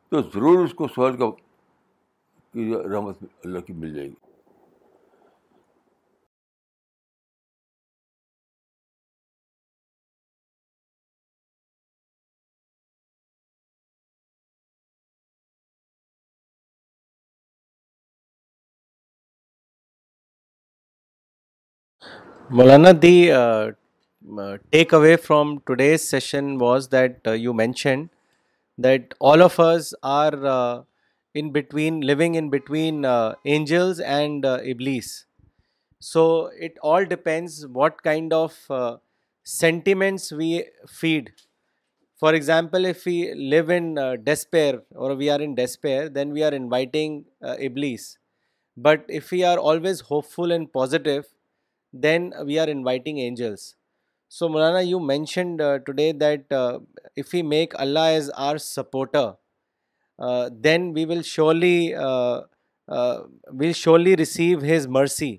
تو 0.10 0.22
ضرور 0.34 0.64
اس 0.66 0.74
کو 0.82 0.88
سوال 0.96 1.18
کا 1.18 1.26
رحمت 2.96 3.24
اللہ 3.44 3.60
کی 3.68 3.74
مل 3.74 3.94
جائے 3.94 4.08
گی 4.08 4.16
Maulana 22.58 22.90
the 23.02 23.14
Uh, 24.24 24.58
takeaway 24.72 25.20
from 25.20 25.62
today's 25.68 26.02
session 26.02 26.58
was 26.58 26.88
that 26.90 27.20
uh, 27.28 27.32
you 27.32 27.54
mentioned 27.54 28.10
that 28.78 29.14
all 29.20 29.42
of 29.42 29.60
us 29.60 29.94
are 30.02 30.46
uh, 30.46 30.84
living 31.36 32.36
in 32.36 32.50
between 32.50 33.06
angels 33.44 34.00
and 34.00 34.46
Iblis. 34.46 35.26
So 36.00 36.50
it 36.58 36.78
all 36.82 37.06
depends 37.06 37.68
what 37.68 38.02
kind 38.02 38.32
of 38.32 38.54
sentiments 39.44 40.32
we 40.32 40.66
feed. 40.88 41.34
For 42.18 42.34
example, 42.34 42.86
if 42.86 43.06
we 43.06 43.34
live 43.34 43.70
in 43.70 43.96
despair, 44.24 44.82
or 44.96 45.16
we 45.16 45.30
are 45.30 45.42
in 45.42 45.56
despair, 45.56 46.08
then 46.08 46.32
we 46.32 46.44
are 46.44 46.54
inviting 46.54 47.26
Iblis. 47.42 48.18
But 48.78 49.06
if 49.10 49.32
we 49.32 49.44
are 49.44 49.58
always 49.58 50.00
hopeful 50.00 50.52
and 50.52 50.72
positive, 50.72 51.26
then 51.92 52.34
we 52.46 52.58
are 52.58 52.68
inviting 52.68 53.20
angels. 53.20 53.72
So, 54.38 54.48
Maulana, 54.54 54.80
you 54.90 55.00
mentioned 55.00 55.60
uh, 55.62 55.80
today 55.88 56.06
that 56.22 56.54
uh, 56.60 56.76
if 57.16 57.34
we 57.34 57.42
make 57.48 57.74
Allah 57.84 58.06
as 58.14 58.30
our 58.46 58.62
supporter, 58.62 59.22
uh, 60.28 60.46
then 60.64 60.88
we 60.96 61.04
will 61.12 61.20
surely 61.32 61.76
receive 64.16 64.66
His 64.72 64.88
mercy. 64.98 65.30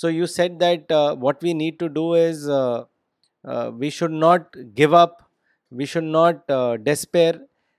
So 0.00 0.12
you 0.16 0.28
said 0.32 0.58
that 0.58 0.92
what 1.26 1.46
we 1.46 1.54
need 1.62 1.78
to 1.78 1.88
do 1.98 2.04
is 2.18 2.42
we 3.84 3.90
should 4.00 4.18
not 4.26 4.60
give 4.82 4.98
up, 5.04 5.16
we 5.80 5.88
should 5.94 6.12
not 6.18 6.54
despair, 6.90 7.32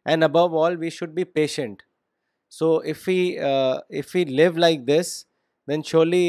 and 0.08 0.30
above 0.30 0.58
all, 0.64 0.80
we 0.86 0.94
should 0.98 1.16
be 1.20 1.28
patient. 1.42 1.86
So 2.50 2.72
if 2.80 3.06
we 3.06 4.26
live 4.42 4.60
like 4.66 4.82
this, 4.88 5.16
then 5.68 5.84
surely 5.94 6.26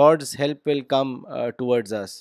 God's 0.00 0.36
help 0.42 0.74
will 0.74 0.86
come 0.96 1.16
towards 1.60 1.98
us. 2.02 2.18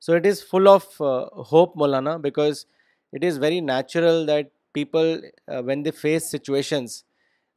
So 0.00 0.14
it 0.14 0.24
is 0.24 0.42
full 0.42 0.66
of 0.66 1.00
uh, 1.00 1.26
hope, 1.32 1.76
Maulana, 1.76 2.20
because 2.20 2.64
it 3.12 3.22
is 3.22 3.36
very 3.36 3.60
natural 3.60 4.24
that 4.26 4.50
people, 4.72 5.20
uh, 5.46 5.62
when 5.62 5.82
they 5.82 5.90
face 5.90 6.30
situations, 6.30 7.04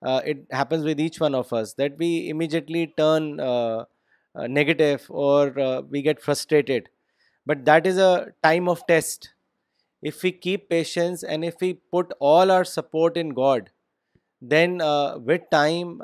uh, 0.06 0.20
it 0.26 0.46
happens 0.52 0.84
with 0.84 1.00
each 1.00 1.22
one 1.22 1.34
of 1.34 1.54
us, 1.54 1.74
that 1.76 1.98
we 1.98 2.28
immediately 2.28 2.94
turn 2.98 3.38
negative 4.36 5.06
or 5.10 5.86
we 5.90 6.02
get 6.02 6.22
frustrated. 6.22 6.90
But 7.46 7.64
that 7.64 7.88
is 7.88 7.98
a 7.98 8.34
time 8.44 8.68
of 8.68 8.86
test. 8.88 9.34
If 10.02 10.22
we 10.22 10.34
keep 10.34 10.70
patience 10.70 11.24
and 11.24 11.46
if 11.46 11.62
we 11.62 11.76
put 11.76 12.12
all 12.20 12.52
our 12.52 12.66
support 12.66 13.16
in 13.16 13.30
God, 13.30 13.70
then 14.42 14.80
with 15.24 15.44
time 15.50 16.02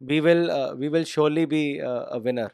we 0.00 0.20
will 0.20 1.04
surely 1.04 1.44
be 1.44 1.80
a 1.80 2.18
winner. 2.18 2.50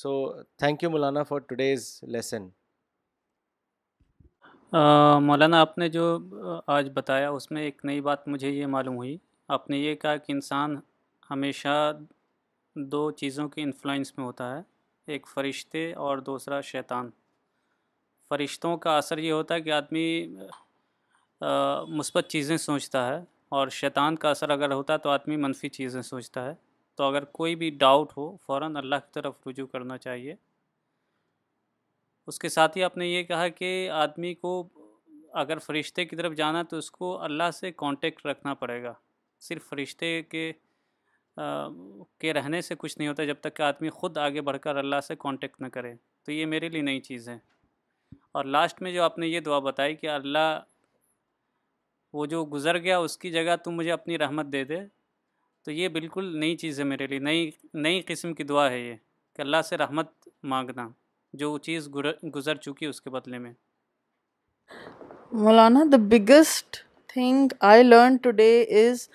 So 0.00 0.10
thank 0.58 0.82
you 0.82 0.88
Maulana 0.90 1.22
for 1.28 1.38
today's 1.48 1.82
lesson 2.12 2.42
Maulana 5.26 5.60
آپ 5.60 5.76
نے 5.78 5.88
جو 5.96 6.04
آج 6.76 6.88
بتایا 6.94 7.28
اس 7.30 7.50
میں 7.50 7.62
ایک 7.62 7.84
نئی 7.84 8.00
بات 8.06 8.26
مجھے 8.28 8.50
یہ 8.50 8.66
معلوم 8.74 8.96
ہوئی 8.96 9.16
آپ 9.56 9.68
نے 9.70 9.78
یہ 9.78 9.94
کہا 10.04 10.16
کہ 10.16 10.32
انسان 10.32 10.76
ہمیشہ 11.30 11.74
دو 12.92 13.10
چیزوں 13.20 13.48
کے 13.48 13.62
انفلوئنس 13.62 14.16
میں 14.18 14.24
ہوتا 14.26 14.50
ہے 14.56 14.62
ایک 15.12 15.26
فرشتے 15.34 15.92
اور 16.06 16.18
دوسرا 16.32 16.60
شیطان 16.72 17.10
فرشتوں 18.28 18.76
کا 18.86 18.96
اثر 18.98 19.18
یہ 19.18 19.32
ہوتا 19.32 19.54
ہے 19.54 19.60
کہ 19.62 19.72
آدمی 19.80 20.06
مثبت 21.98 22.28
چیزیں 22.36 22.56
سوچتا 22.68 23.06
ہے 23.08 23.22
اور 23.58 23.68
شیطان 23.82 24.16
کا 24.24 24.30
اثر 24.30 24.50
اگر 24.58 24.72
ہوتا 24.72 24.92
ہے 24.92 24.98
تو 24.98 25.10
آدمی 25.18 25.36
منفی 25.46 25.68
چیزیں 25.78 26.02
سوچتا 26.14 26.46
ہے 26.50 26.54
تو 26.96 27.04
اگر 27.08 27.24
کوئی 27.38 27.54
بھی 27.56 27.70
ڈاؤٹ 27.82 28.16
ہو 28.16 28.30
فوراً 28.46 28.76
اللہ 28.76 28.94
کی 29.04 29.12
طرف 29.14 29.46
رجوع 29.48 29.66
کرنا 29.72 29.96
چاہیے 29.98 30.34
اس 32.30 32.38
کے 32.38 32.48
ساتھ 32.48 32.76
ہی 32.78 32.82
آپ 32.84 32.96
نے 32.96 33.06
یہ 33.06 33.22
کہا 33.30 33.46
کہ 33.48 33.70
آدمی 34.00 34.34
کو 34.34 34.50
اگر 35.42 35.58
فرشتے 35.66 36.04
کی 36.04 36.16
طرف 36.16 36.34
جانا 36.36 36.62
تو 36.70 36.76
اس 36.78 36.90
کو 36.90 37.18
اللہ 37.24 37.50
سے 37.60 37.70
کانٹیکٹ 37.82 38.26
رکھنا 38.26 38.54
پڑے 38.62 38.82
گا 38.82 38.92
صرف 39.48 39.68
فرشتے 39.68 40.20
کے 40.22 40.52
کے 42.20 42.32
رہنے 42.34 42.60
سے 42.62 42.74
کچھ 42.78 42.98
نہیں 42.98 43.08
ہوتا 43.08 43.24
جب 43.24 43.36
تک 43.40 43.54
کہ 43.56 43.62
آدمی 43.62 43.90
خود 43.90 44.18
آگے 44.24 44.40
بڑھ 44.48 44.56
کر 44.62 44.76
اللہ 44.76 45.00
سے 45.06 45.14
کانٹیکٹ 45.18 45.60
نہ 45.60 45.66
کرے 45.72 45.92
تو 46.24 46.32
یہ 46.32 46.46
میرے 46.46 46.68
لیے 46.68 46.82
نئی 46.88 47.00
چیز 47.08 47.28
ہے 47.28 47.38
اور 48.38 48.44
لاسٹ 48.44 48.82
میں 48.82 48.92
جو 48.92 49.02
آپ 49.02 49.16
نے 49.18 49.26
یہ 49.28 49.40
دعا 49.46 49.58
بتائی 49.68 49.94
کہ 49.96 50.08
اللہ 50.10 50.58
وہ 52.14 52.26
جو 52.34 52.44
گزر 52.52 52.78
گیا 52.78 52.98
اس 52.98 53.16
کی 53.18 53.30
جگہ 53.30 53.56
تم 53.64 53.74
مجھے 53.76 53.92
اپنی 53.92 54.18
رحمت 54.18 54.52
دے 54.52 54.62
دے 54.64 54.78
تو 55.64 55.70
یہ 55.70 55.88
بالکل 55.94 56.38
نئی 56.40 56.54
چیز 56.56 56.78
ہے 56.80 56.84
میرے 56.84 57.06
لیے 57.06 57.18
نئی 57.24 57.50
نئی 57.82 58.00
قسم 58.06 58.32
کی 58.34 58.44
دعا 58.44 58.70
ہے 58.70 58.78
یہ 58.78 58.94
کہ 59.36 59.42
اللہ 59.42 59.60
سے 59.68 59.76
رحمت 59.76 60.08
مانگنا 60.52 60.88
جو 61.42 61.56
چیز 61.68 61.88
گزر 62.34 62.54
چکی 62.64 62.86
اس 62.86 63.00
کے 63.00 63.10
بدلے 63.10 63.38
میں 63.44 63.52
Maulana 65.42 65.84
the 65.92 65.96
biggest 66.16 66.76
thing 67.12 67.52
I 67.68 67.82
learn 67.82 68.16
today 68.40 68.50
is 68.80 69.06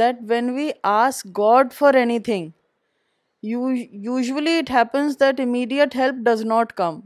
that 0.00 0.16
when 0.28 0.50
we 0.56 0.68
ask 0.92 1.24
God 1.38 1.72
for 1.78 1.94
anything 2.28 2.50
usually 4.04 4.56
it 4.58 4.70
happens 4.70 5.18
that 5.20 5.40
immediate 5.40 5.96
help 5.96 6.24
does 6.26 6.44
not 6.52 6.72
come 6.82 7.00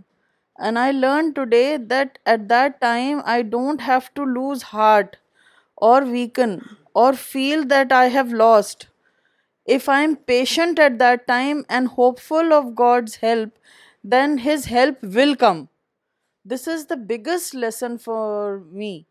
and 0.64 0.78
I 0.78 0.92
learn 0.92 1.30
today 1.54 1.62
that 1.90 2.18
at 2.28 2.40
that 2.50 2.80
time 2.80 3.18
I 3.34 3.42
don't 3.56 3.82
have 3.88 3.98
to 4.14 4.24
lose 4.34 4.64
heart 4.72 5.16
or 5.88 6.02
weaken 6.10 6.58
or 7.04 7.12
feel 7.24 7.66
that 7.72 7.92
I 7.92 8.04
have 8.14 8.32
lost. 8.42 8.86
If 9.74 9.88
I 9.96 9.98
am 10.06 10.16
patient 10.30 10.78
at 10.84 10.98
that 11.00 11.26
time 11.28 11.60
and 11.68 11.88
hopeful 11.96 12.52
of 12.58 12.74
God's 12.74 13.16
help, 13.24 13.52
then 14.14 14.38
His 14.46 14.64
help 14.76 15.02
will 15.02 15.36
come. 15.44 15.68
This 16.44 16.66
is 16.74 16.86
the 16.86 16.96
biggest 16.96 17.54
lesson 17.54 17.98
for 18.06 18.60
me, 18.82 19.06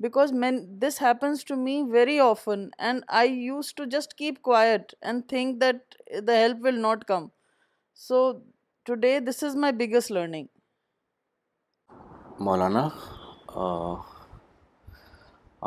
because 0.00 0.32
this 0.84 0.98
happens 0.98 1.44
to 1.44 1.56
me 1.56 1.74
very 1.98 2.20
often, 2.20 2.70
and 2.78 3.04
I 3.08 3.24
used 3.48 3.76
to 3.78 3.86
just 3.96 4.16
keep 4.16 4.42
quiet 4.42 4.94
and 5.02 5.26
think 5.34 5.60
that 5.60 6.00
the 6.30 6.36
help 6.36 6.58
will 6.70 6.80
not 6.86 7.06
come. 7.06 7.30
So 7.94 8.42
today, 8.84 9.18
this 9.18 9.42
is 9.42 9.56
my 9.66 9.70
biggest 9.84 10.10
learning. 10.10 10.48
Maulana, 12.40 12.90
uh, 13.48 14.02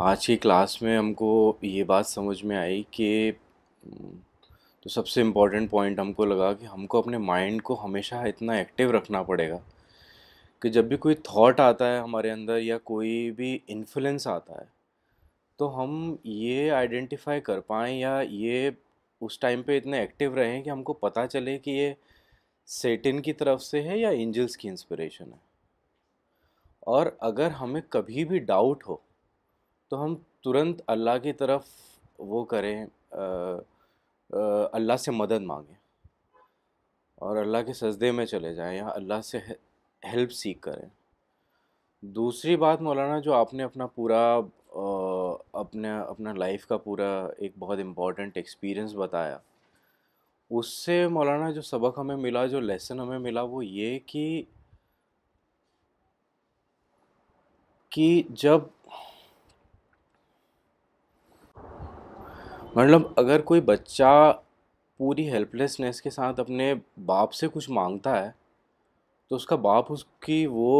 آج 0.06 0.26
کی 0.26 0.36
class 0.38 0.82
میں 0.82 0.98
ہم 0.98 1.14
کو 1.20 1.30
یہ 1.62 1.84
بات 1.84 2.08
سمجھ 2.08 2.44
میں 2.46 2.56
آئی 2.58 2.82
کہ 2.96 3.32
تو 4.82 4.90
سب 4.96 5.08
سے 5.08 5.22
امپورٹنٹ 5.22 5.70
پوائنٹ 5.70 6.00
ہم 6.00 6.12
کو 6.14 6.26
لگا 6.26 6.52
کہ 6.60 6.66
ہم 6.74 6.86
کو 6.88 6.98
اپنے 7.00 7.18
مائنڈ 7.18 7.62
کو 7.70 7.78
ہمیشہ 7.84 8.16
اتنا 8.32 8.54
ایکٹیو 8.56 8.92
رکھنا 8.98 9.22
پڑے 9.30 9.50
گا 9.50 9.58
کہ 10.62 10.70
جب 10.76 10.86
بھی 10.88 10.98
کوئی 11.06 11.16
تھاٹ 11.30 11.60
آتا 11.60 11.92
ہے 11.94 11.98
ہمارے 12.00 12.32
اندر 12.32 12.58
یا 12.62 12.78
کوئی 12.92 13.30
بھی 13.38 13.58
انفلینس 13.78 14.28
آتا 14.36 14.54
ہے 14.60 14.66
تو 15.60 15.72
ہم 15.82 16.16
یہ 16.34 16.72
آئیڈینٹیفائی 16.82 17.42
کر 17.50 17.60
پائیں 17.72 17.98
یا 18.00 18.14
یہ 18.30 18.70
اس 19.26 19.40
ٹائم 19.40 19.64
پہ 19.70 19.78
اتنے 19.78 20.00
ایکٹیو 20.00 20.36
رہیں 20.42 20.62
کہ 20.64 20.70
ہم 20.70 20.84
کو 20.84 20.94
پتہ 21.08 21.26
چلے 21.32 21.58
کہ 21.66 21.72
یہ 21.80 21.94
سیٹن 22.82 23.22
کی 23.30 23.34
طرف 23.42 23.64
سے 23.72 23.82
ہے 23.90 23.98
یا 23.98 24.10
انجلس 24.22 24.58
کی 24.58 24.70
انسپریشن 24.70 25.34
ہے 25.34 25.38
اور 26.98 27.08
اگر 27.32 27.50
ہمیں 27.62 27.82
کبھی 27.90 28.26
بھی 28.26 28.40
ڈاؤٹ 28.54 28.88
ہو 28.88 28.96
تو 29.90 30.04
ہم 30.04 30.16
ترنت 30.44 30.82
اللہ 30.96 31.18
کی 31.24 31.34
طرف 31.42 31.66
وہ 32.32 32.44
کریں 32.54 32.86
اللہ 34.78 34.96
سے 35.00 35.12
مدد 35.12 35.42
مانگیں 35.52 35.76
اور 37.28 37.38
اللہ 37.42 37.62
کے 37.66 37.74
سجدے 37.74 38.12
میں 38.12 38.26
چلے 38.32 38.54
جائیں 38.56 38.76
یا 38.78 38.88
اللہ 38.94 39.22
سے 39.24 39.38
ہیلپ 40.14 40.32
سیکھ 40.40 40.62
کریں 40.62 40.88
دوسری 42.16 42.56
بات 42.64 42.82
مولانا 42.88 43.20
جو 43.28 43.34
آپ 43.34 43.54
نے 43.54 43.64
اپنا 43.64 43.86
پورا 43.96 44.20
اپنا 45.62 46.00
اپنا 46.02 46.34
لائف 46.34 46.66
کا 46.68 46.78
پورا 46.78 47.08
ایک 47.38 47.54
بہت 47.60 47.80
امپورٹنٹ 47.84 48.38
ایکسپیرئنس 48.38 48.94
بتایا 48.96 49.38
اس 50.58 50.74
سے 50.86 51.08
مولانا 51.12 51.50
جو 51.52 51.62
سبق 51.70 51.98
ہمیں 52.00 52.16
ملا 52.16 52.46
جو 52.56 52.60
لیسن 52.60 53.00
ہمیں 53.00 53.20
ملا 53.20 53.42
وہ 53.54 53.66
یہ 53.66 53.98
کہ 54.08 54.28
کہ 57.96 58.22
جب 58.44 58.62
مطلب 62.78 63.02
اگر 63.20 63.42
کوئی 63.50 63.62
بچہ 63.68 64.08
پوری 64.98 65.28
ہیلپ 65.32 65.54
لیسنیس 65.56 66.02
کے 66.02 66.10
ساتھ 66.10 66.40
اپنے 66.40 66.74
باپ 67.06 67.32
سے 67.34 67.48
کچھ 67.54 67.70
مانگتا 67.78 68.12
ہے 68.24 68.30
تو 69.30 69.36
اس 69.36 69.46
کا 69.48 69.56
باپ 69.64 69.92
اس 69.94 70.04
کی 70.26 70.46
وہ 70.50 70.74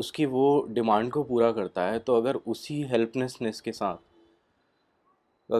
اس 0.00 0.10
کی 0.18 0.26
وہ 0.34 0.44
ڈیمانڈ 0.74 1.12
کو 1.12 1.22
پورا 1.30 1.50
کرتا 1.52 1.88
ہے 1.92 1.98
تو 2.10 2.16
اگر 2.20 2.36
اسی 2.44 2.82
ہیلپ 2.90 3.16
لیسنیس 3.16 3.60
کے 3.62 3.72
ساتھ 3.78 4.00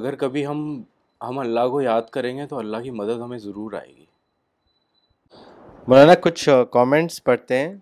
اگر 0.01 0.15
کبھی 0.23 0.47
ہم 0.47 0.63
ہم 1.29 1.39
اللہ 1.39 1.69
کو 1.71 1.81
یاد 1.81 2.11
کریں 2.13 2.37
گے 2.37 2.47
تو 2.53 2.59
اللہ 2.59 2.83
کی 2.85 2.91
مدد 3.01 3.21
ہمیں 3.25 3.39
ضرور 3.49 3.73
آئے 3.81 3.93
گی 3.97 4.07
مولانا 5.89 6.15
کچھ 6.29 6.49
کامنٹس 6.73 7.23
پڑھتے 7.25 7.59
ہیں 7.61 7.75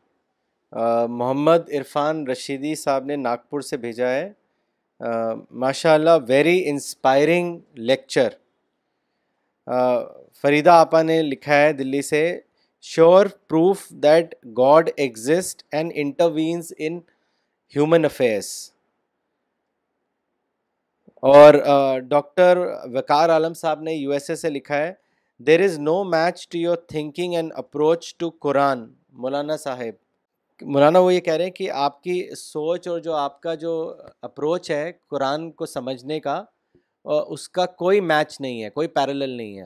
محمد 1.21 1.71
عرفان 1.79 2.27
رشیدی 2.29 2.75
صاحب 2.87 3.05
نے 3.13 3.17
ناگپور 3.29 3.61
سے 3.71 3.77
بھیجا 3.87 4.09
ہے 4.13 4.31
ماشاء 5.01 5.95
اللہ 5.95 6.17
ویری 6.29 6.63
انسپائرنگ 6.71 7.59
لیکچر 7.79 8.29
فریدہ 10.43 10.71
آپا 10.71 11.03
نے 11.03 11.21
لکھا 11.23 11.61
ہے 11.61 11.73
دلی 11.79 12.01
سے 12.03 12.23
sure 12.95 13.27
proof 13.49 13.87
that 14.03 14.35
God 14.59 14.91
exist 14.97 15.63
and 15.73 15.93
intervenes 15.95 16.73
in 16.79 16.99
human 17.77 18.05
affairs 18.05 18.51
اور 21.35 21.55
ڈاکٹر 22.09 22.59
وقار 22.95 23.29
عالم 23.29 23.55
صاحب 23.61 23.81
نے 23.83 23.95
یو 23.95 24.11
ایس 24.13 24.29
اے 24.31 24.37
سے 24.37 24.51
لکھا 24.51 24.77
ہے 24.79 24.93
there 25.47 25.61
is 25.65 25.79
no 25.79 26.03
match 26.11 26.47
to 26.49 26.59
your 26.59 26.77
thinking 26.89 27.35
and 27.37 27.53
approach 27.57 28.15
to 28.19 28.31
Quran 28.41 28.87
Maulana 29.23 29.57
صاحب 29.65 29.95
مولانا 30.67 30.99
وہ 30.99 31.13
یہ 31.15 31.21
کہہ 31.21 31.33
رہے 31.33 31.45
ہیں 31.45 31.51
کہ 31.53 31.71
آپ 31.71 32.03
کی 32.03 32.23
سوچ 32.37 32.87
اور 32.89 32.99
جو 33.01 33.15
آپ 33.15 33.41
کا 33.43 33.55
جو 33.55 33.73
اپروچ 34.23 34.71
ہے 34.71 34.91
قرآن 35.11 35.51
کو 35.53 35.67
سمجھنے 35.67 36.19
کا 36.21 36.43
اس 37.29 37.49
کا 37.49 37.67
کوئی 37.83 38.01
میچ 38.01 38.41
نہیں 38.41 38.63
ہے 38.63 38.71
کوئی 38.71 38.89
پیرلل 38.97 39.37
نہیں 39.37 39.59
ہے 39.59 39.65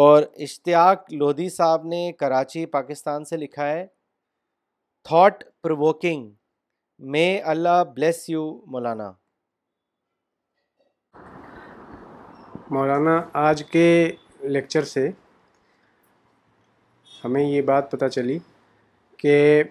اور 0.00 0.22
اشتیاق 0.46 1.12
لودھی 1.12 1.48
صاحب 1.50 1.86
نے 1.92 2.10
کراچی 2.18 2.64
پاکستان 2.74 3.24
سے 3.24 3.36
لکھا 3.36 3.66
ہے 3.68 3.86
thought 5.08 5.44
provoking 5.62 6.28
may 7.12 7.24
Allah 7.52 7.82
bless 7.96 8.28
you 8.30 8.44
Maulana 8.72 9.10
Maulana 12.70 13.18
آج 13.48 13.62
کے 13.70 13.88
لیکچر 14.48 14.84
سے 14.94 15.08
ہمیں 17.24 17.42
یہ 17.42 17.62
بات 17.70 17.90
پتہ 17.90 18.06
چلی 18.14 18.38
کہ 19.18 19.62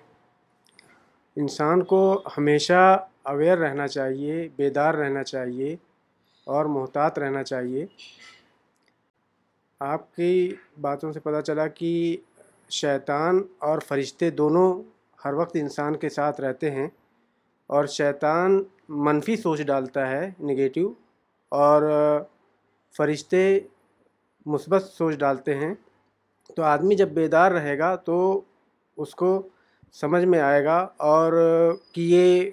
انسان 1.42 1.84
کو 1.92 2.02
ہمیشہ 2.38 2.82
اویئر 3.32 3.58
رہنا 3.58 3.88
چاہیے 3.88 4.48
بیدار 4.58 4.94
رہنا 4.96 5.24
چاہیے 5.24 5.76
اور 6.56 6.66
محتاط 6.76 7.18
رہنا 7.20 7.44
چاہیے 7.44 7.86
آپ 9.88 10.14
کی 10.16 10.32
باتوں 10.82 11.12
سے 11.14 11.20
پتہ 11.24 11.42
چلا 11.48 11.68
کہ 11.80 11.92
شیطان 12.82 13.42
اور 13.68 13.80
فرشتے 13.88 14.30
دونوں 14.42 14.68
ہر 15.26 15.34
وقت 15.34 15.56
انسان 15.60 15.96
کے 16.00 16.10
ساتھ 16.10 16.42
رہتے 16.42 16.72
ہیں 16.72 16.88
اور 17.76 17.86
شیطان 18.00 18.62
منفی 19.08 19.36
سوچ 19.38 19.62
ڈالتا 19.68 20.08
ہے 20.10 20.30
نگیٹیو 20.52 20.92
اور 21.64 21.90
فرشتے 22.98 23.42
مثبت 24.54 24.84
سوچ 24.98 25.16
ڈالتے 25.20 25.56
ہیں 25.58 25.74
تو 26.56 26.64
آدمی 26.64 26.96
جب 26.96 27.10
بیدار 27.16 27.52
رہے 27.52 27.78
گا 27.80 27.96
تو 28.06 28.16
اس 29.02 29.14
کو 29.16 29.32
سمجھ 30.00 30.24
میں 30.32 30.40
آئے 30.40 30.64
گا 30.66 30.78
اور 31.10 31.34
کہ 31.92 32.02
یہ 32.02 32.50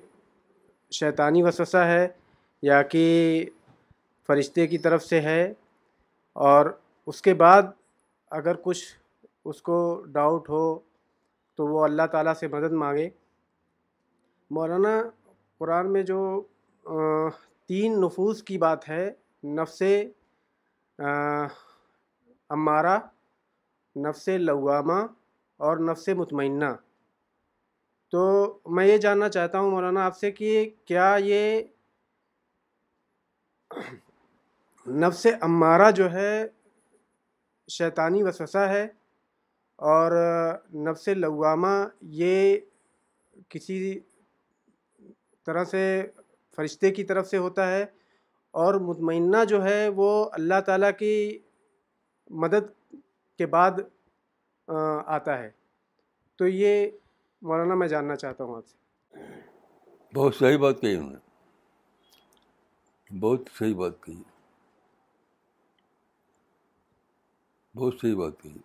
شیطانی 0.99 1.43
وسوسہ 1.43 1.77
ہے 1.87 2.07
یا 2.63 2.83
کہ 2.93 3.05
فرشتے 4.27 4.67
کی 4.67 4.79
طرف 4.87 5.05
سے 5.05 5.21
ہے 5.21 5.43
اور 6.51 6.67
اس 7.11 7.23
کے 7.23 7.35
بعد 7.43 7.63
اگر 8.39 8.55
کچھ 8.63 8.85
اس 9.51 9.61
کو 9.63 9.79
ڈاؤٹ 10.13 10.49
ہو 10.49 10.63
تو 11.57 11.67
وہ 11.67 11.85
اللہ 11.85 12.07
تعالیٰ 12.13 12.33
سے 12.41 12.49
مدد 12.53 12.73
مانگے 12.83 13.09
مولانا 14.57 14.97
قرآن 15.59 15.93
میں 15.93 16.03
جو 16.11 16.19
تین 17.69 18.01
نفوذ 18.01 18.43
کی 18.49 18.59
بات 18.67 18.89
ہے 18.89 19.09
نفس 19.59 19.83
امارہ 22.57 22.99
نفس 24.05 24.29
لوامہ 24.29 25.01
اور 25.67 25.77
نفس 25.91 26.09
مطمئنہ 26.17 26.73
تو 28.11 28.23
میں 28.77 28.87
یہ 28.87 28.97
جاننا 29.05 29.29
چاہتا 29.29 29.59
ہوں 29.59 29.71
مولانا 29.71 30.05
آپ 30.07 30.17
سے 30.19 30.31
کہ 30.33 30.69
کیا 30.89 31.15
یہ 31.25 31.61
نفس 35.05 35.27
امارہ 35.41 35.91
جو 35.97 36.13
ہے 36.13 36.35
شیطانی 37.79 38.23
وسوسہ 38.23 38.69
ہے 38.69 38.87
اور 39.93 40.13
نفس 40.89 41.09
لوامہ 41.17 41.75
یہ 42.21 42.57
کسی 43.51 43.79
طرح 45.47 45.65
سے 45.73 45.83
فرشتے 46.57 46.91
کی 46.95 47.05
طرف 47.05 47.29
سے 47.29 47.37
ہوتا 47.39 47.71
ہے 47.71 47.85
اور 48.63 48.75
مطمئنہ 48.89 49.45
جو 49.49 49.63
ہے 49.65 49.89
وہ 49.97 50.09
اللہ 50.33 50.61
تعالیٰ 50.67 50.91
کی 50.99 51.13
مدد 52.45 52.71
کے 53.39 53.47
بعد 53.55 53.81
آتا 55.15 55.39
ہے 55.39 55.51
تو 56.39 56.47
یہ 56.49 56.87
مولانا 57.49 57.75
میں 57.81 57.89
جاننا 57.89 58.17
چاہتا 58.23 58.45
ہوں 58.45 58.55
آپ 58.57 58.65
سے 58.67 59.25
بہت 60.17 60.35
صحیح 60.35 60.57
بات 60.59 60.81
کہی 60.81 60.95
انہوں 60.97 61.11
نے 61.11 61.25
بہت 63.21 63.49
صحیح 63.59 63.75
بات 63.81 64.03
کہی 64.05 64.23
بہت 67.79 67.95
صحیح 68.03 68.15
بات 68.17 68.41
کہی 68.43 68.57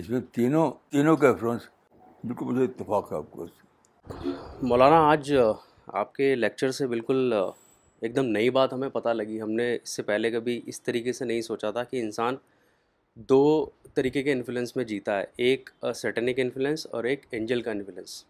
اس 0.00 0.08
میں 0.10 0.20
تینوں 0.32 0.70
تینوں 0.92 1.16
کا 1.16 1.32
بالکل 1.42 2.44
مجھے 2.44 2.64
اتفاق 2.64 3.12
ہے 3.12 3.16
آپ 3.16 3.30
کو 3.30 3.46
مولانا 4.68 4.96
آج 5.10 5.32
آپ 6.00 6.12
کے 6.14 6.34
لیکچر 6.34 6.70
سے 6.78 6.86
بالکل 6.86 7.32
ایک 7.34 8.14
دم 8.16 8.26
نئی 8.34 8.50
بات 8.58 8.72
ہمیں 8.72 8.88
پتہ 8.98 9.08
لگی 9.08 9.40
ہم 9.42 9.50
نے 9.60 9.74
اس 9.74 9.96
سے 9.96 10.02
پہلے 10.10 10.30
کبھی 10.30 10.60
اس 10.72 10.82
طریقے 10.82 11.12
سے 11.12 11.24
نہیں 11.24 11.40
سوچا 11.42 11.70
تھا 11.76 11.84
کہ 11.92 12.00
انسان 12.02 12.36
دو 13.28 13.44
طریقے 13.94 14.22
کے 14.22 14.32
انفلوئنس 14.32 14.74
میں 14.76 14.84
جیتا 14.84 15.18
ہے 15.18 15.24
ایک 15.46 15.70
سیٹنک 15.96 16.38
انفلوئنس 16.40 16.86
اور 16.90 17.04
ایک 17.04 17.24
اینجل 17.30 17.60
کا 17.62 17.70
انفلوئنس 17.70 18.22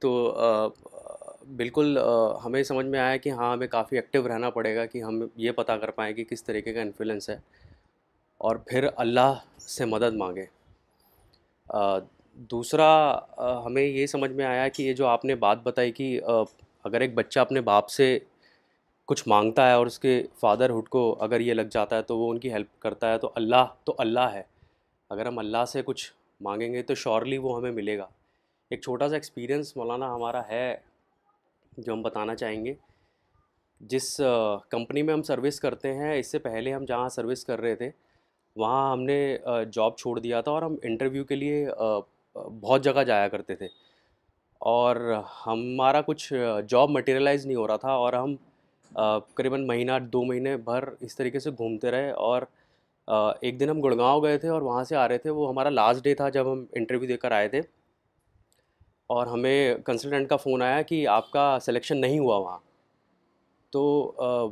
تو 0.00 0.12
بالکل 1.56 1.98
ہمیں 2.44 2.62
سمجھ 2.62 2.86
میں 2.86 2.98
آیا 3.00 3.16
کہ 3.22 3.30
ہاں 3.40 3.52
ہمیں 3.52 3.66
کافی 3.70 3.96
ایکٹیو 3.96 4.28
رہنا 4.28 4.50
پڑے 4.50 4.74
گا 4.76 4.86
کہ 4.92 5.02
ہم 5.02 5.20
یہ 5.46 5.50
پتا 5.56 5.76
کر 5.78 5.90
پائیں 5.98 6.12
کہ 6.14 6.24
کس 6.30 6.44
طریقے 6.44 6.72
کا 6.74 6.80
انفلوئنس 6.82 7.28
ہے 7.30 7.36
اور 8.48 8.56
پھر 8.66 8.86
اللہ 9.04 9.34
سے 9.66 9.84
مدد 9.84 10.16
مانگیں 10.18 10.44
دوسرا 12.50 12.88
ہمیں 13.64 13.82
یہ 13.82 14.04
سمجھ 14.06 14.30
میں 14.32 14.44
آیا 14.44 14.66
کہ 14.68 14.82
یہ 14.82 14.92
جو 15.02 15.06
آپ 15.06 15.24
نے 15.24 15.34
بات 15.46 15.62
بتائی 15.62 15.92
کہ 15.92 16.18
اگر 16.84 17.00
ایک 17.00 17.14
بچہ 17.14 17.38
اپنے 17.40 17.60
باپ 17.70 17.88
سے 17.90 18.18
کچھ 19.10 19.22
مانگتا 19.28 19.66
ہے 19.66 19.72
اور 19.74 19.86
اس 19.86 19.98
کے 19.98 20.10
فادر 20.40 20.70
ہڈ 20.70 20.88
کو 20.88 21.00
اگر 21.24 21.40
یہ 21.40 21.54
لگ 21.54 21.70
جاتا 21.72 21.96
ہے 21.96 22.02
تو 22.10 22.18
وہ 22.18 22.30
ان 22.30 22.36
کی 22.40 22.52
ہیلپ 22.52 22.68
کرتا 22.82 23.10
ہے 23.12 23.16
تو 23.18 23.30
اللہ 23.40 23.64
تو 23.84 23.94
اللہ 24.04 24.28
ہے 24.32 24.42
اگر 25.14 25.26
ہم 25.26 25.38
اللہ 25.38 25.64
سے 25.68 25.80
کچھ 25.84 26.02
مانگیں 26.46 26.72
گے 26.72 26.82
تو 26.90 26.94
شورلی 27.04 27.38
وہ 27.46 27.56
ہمیں 27.56 27.70
ملے 27.78 27.96
گا 27.98 28.06
ایک 28.74 28.82
چھوٹا 28.82 29.08
سا 29.08 29.14
ایکسپیرئنس 29.14 29.76
مولانا 29.76 30.12
ہمارا 30.14 30.42
ہے 30.48 30.64
جو 31.78 31.92
ہم 31.92 32.02
بتانا 32.02 32.34
چاہیں 32.42 32.64
گے 32.64 32.74
جس 33.94 34.08
کمپنی 34.70 35.02
میں 35.08 35.14
ہم 35.14 35.22
سروس 35.32 35.58
کرتے 35.60 35.92
ہیں 35.94 36.14
اس 36.18 36.30
سے 36.32 36.38
پہلے 36.46 36.74
ہم 36.74 36.84
جہاں 36.92 37.08
سروس 37.18 37.44
کر 37.46 37.60
رہے 37.60 37.74
تھے 37.82 37.90
وہاں 38.64 38.90
ہم 38.92 39.02
نے 39.10 39.18
جاب 39.72 39.96
چھوڑ 39.96 40.18
دیا 40.18 40.40
تھا 40.48 40.52
اور 40.52 40.62
ہم 40.62 40.74
انٹرویو 40.90 41.24
کے 41.24 41.34
لیے 41.36 41.64
بہت 42.36 42.84
جگہ 42.84 43.02
جایا 43.12 43.26
کرتے 43.36 43.54
تھے 43.62 43.68
اور 44.74 44.96
ہمارا 45.46 46.00
کچھ 46.06 46.32
جاب 46.68 46.90
مٹیریلائز 46.98 47.46
نہیں 47.46 47.56
ہو 47.56 47.66
رہا 47.66 47.76
تھا 47.86 47.92
اور 48.04 48.12
ہم 48.12 48.34
قریباً 49.36 49.56
مہینہ 49.66 49.98
دو 50.12 50.24
مہینے 50.24 50.56
بھر 50.70 50.84
اس 51.00 51.16
طریقے 51.16 51.38
سے 51.40 51.50
گھومتے 51.50 51.90
رہے 51.90 52.10
اور 52.28 52.42
ایک 53.40 53.60
دن 53.60 53.70
ہم 53.70 53.80
گڑگاؤں 53.84 54.22
گئے 54.22 54.38
تھے 54.38 54.48
اور 54.48 54.62
وہاں 54.62 54.82
سے 54.84 54.96
آ 54.96 55.06
رہے 55.08 55.18
تھے 55.18 55.30
وہ 55.30 55.48
ہمارا 55.48 55.68
لاسٹ 55.70 56.02
ڈے 56.04 56.14
تھا 56.14 56.28
جب 56.36 56.52
ہم 56.52 56.64
انٹرویو 56.76 57.08
دے 57.08 57.16
کر 57.16 57.30
آئے 57.32 57.48
تھے 57.48 57.60
اور 59.16 59.26
ہمیں 59.26 59.74
کنسلٹنٹ 59.86 60.28
کا 60.28 60.36
فون 60.36 60.62
آیا 60.62 60.82
کہ 60.88 61.06
آپ 61.08 61.30
کا 61.30 61.56
سلیکشن 61.62 62.00
نہیں 62.00 62.18
ہوا 62.18 62.36
وہاں 62.38 62.58
تو 63.72 63.82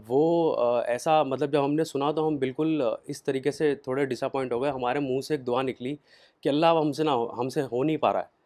وہ 0.08 0.56
ایسا 0.86 1.22
مطلب 1.22 1.52
جب 1.52 1.64
ہم 1.64 1.72
نے 1.74 1.84
سنا 1.84 2.10
تو 2.16 2.26
ہم 2.26 2.36
بالکل 2.38 2.82
اس 3.14 3.22
طریقے 3.24 3.50
سے 3.52 3.74
تھوڑے 3.84 4.04
ڈس 4.06 4.22
اپوائنٹ 4.22 4.52
ہو 4.52 4.60
گئے 4.62 4.70
ہمارے 4.70 4.98
منہ 5.00 5.20
سے 5.26 5.34
ایک 5.34 5.46
دعا 5.46 5.62
نکلی 5.62 5.94
کہ 6.42 6.48
اللہ 6.48 6.66
اب 6.66 6.80
ہم 6.80 6.92
سے 6.92 7.04
نہ 7.04 7.10
ہو 7.10 7.28
ہم 7.40 7.48
سے 7.54 7.62
ہو 7.72 7.82
نہیں 7.84 7.96
پا 8.04 8.12
رہا 8.12 8.20
ہے 8.20 8.36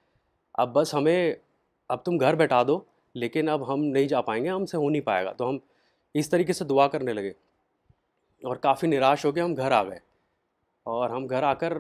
اب 0.63 0.73
بس 0.75 0.95
ہمیں 0.95 1.33
اب 1.89 2.03
تم 2.05 2.19
گھر 2.21 2.35
بیٹھا 2.43 2.63
دو 2.69 2.79
لیکن 3.23 3.49
اب 3.49 3.73
ہم 3.73 3.85
نہیں 3.85 4.09
جا 4.09 4.21
پائیں 4.29 4.43
گے 4.45 4.49
ہم 4.49 4.67
سے 4.67 4.77
ہو 4.77 4.89
نہیں 4.91 5.03
پائے 5.07 5.25
گا 5.25 5.33
تو 5.39 5.49
ہم 5.49 5.59
اس 6.21 6.29
طریقے 6.31 6.53
سے 6.53 6.65
دعا 6.71 6.87
کرنے 6.95 7.13
لگے 7.13 7.29
اور 8.49 8.57
کافی 8.67 8.87
نراش 8.87 9.25
ہو 9.25 9.35
گیا 9.35 9.45
ہم 9.45 9.55
گھر 9.57 9.73
آ 9.73 9.83
گئے 9.89 9.99
اور 10.95 11.11
ہم 11.11 11.27
گھر 11.29 11.43
آ 11.43 11.53
کر 11.63 11.77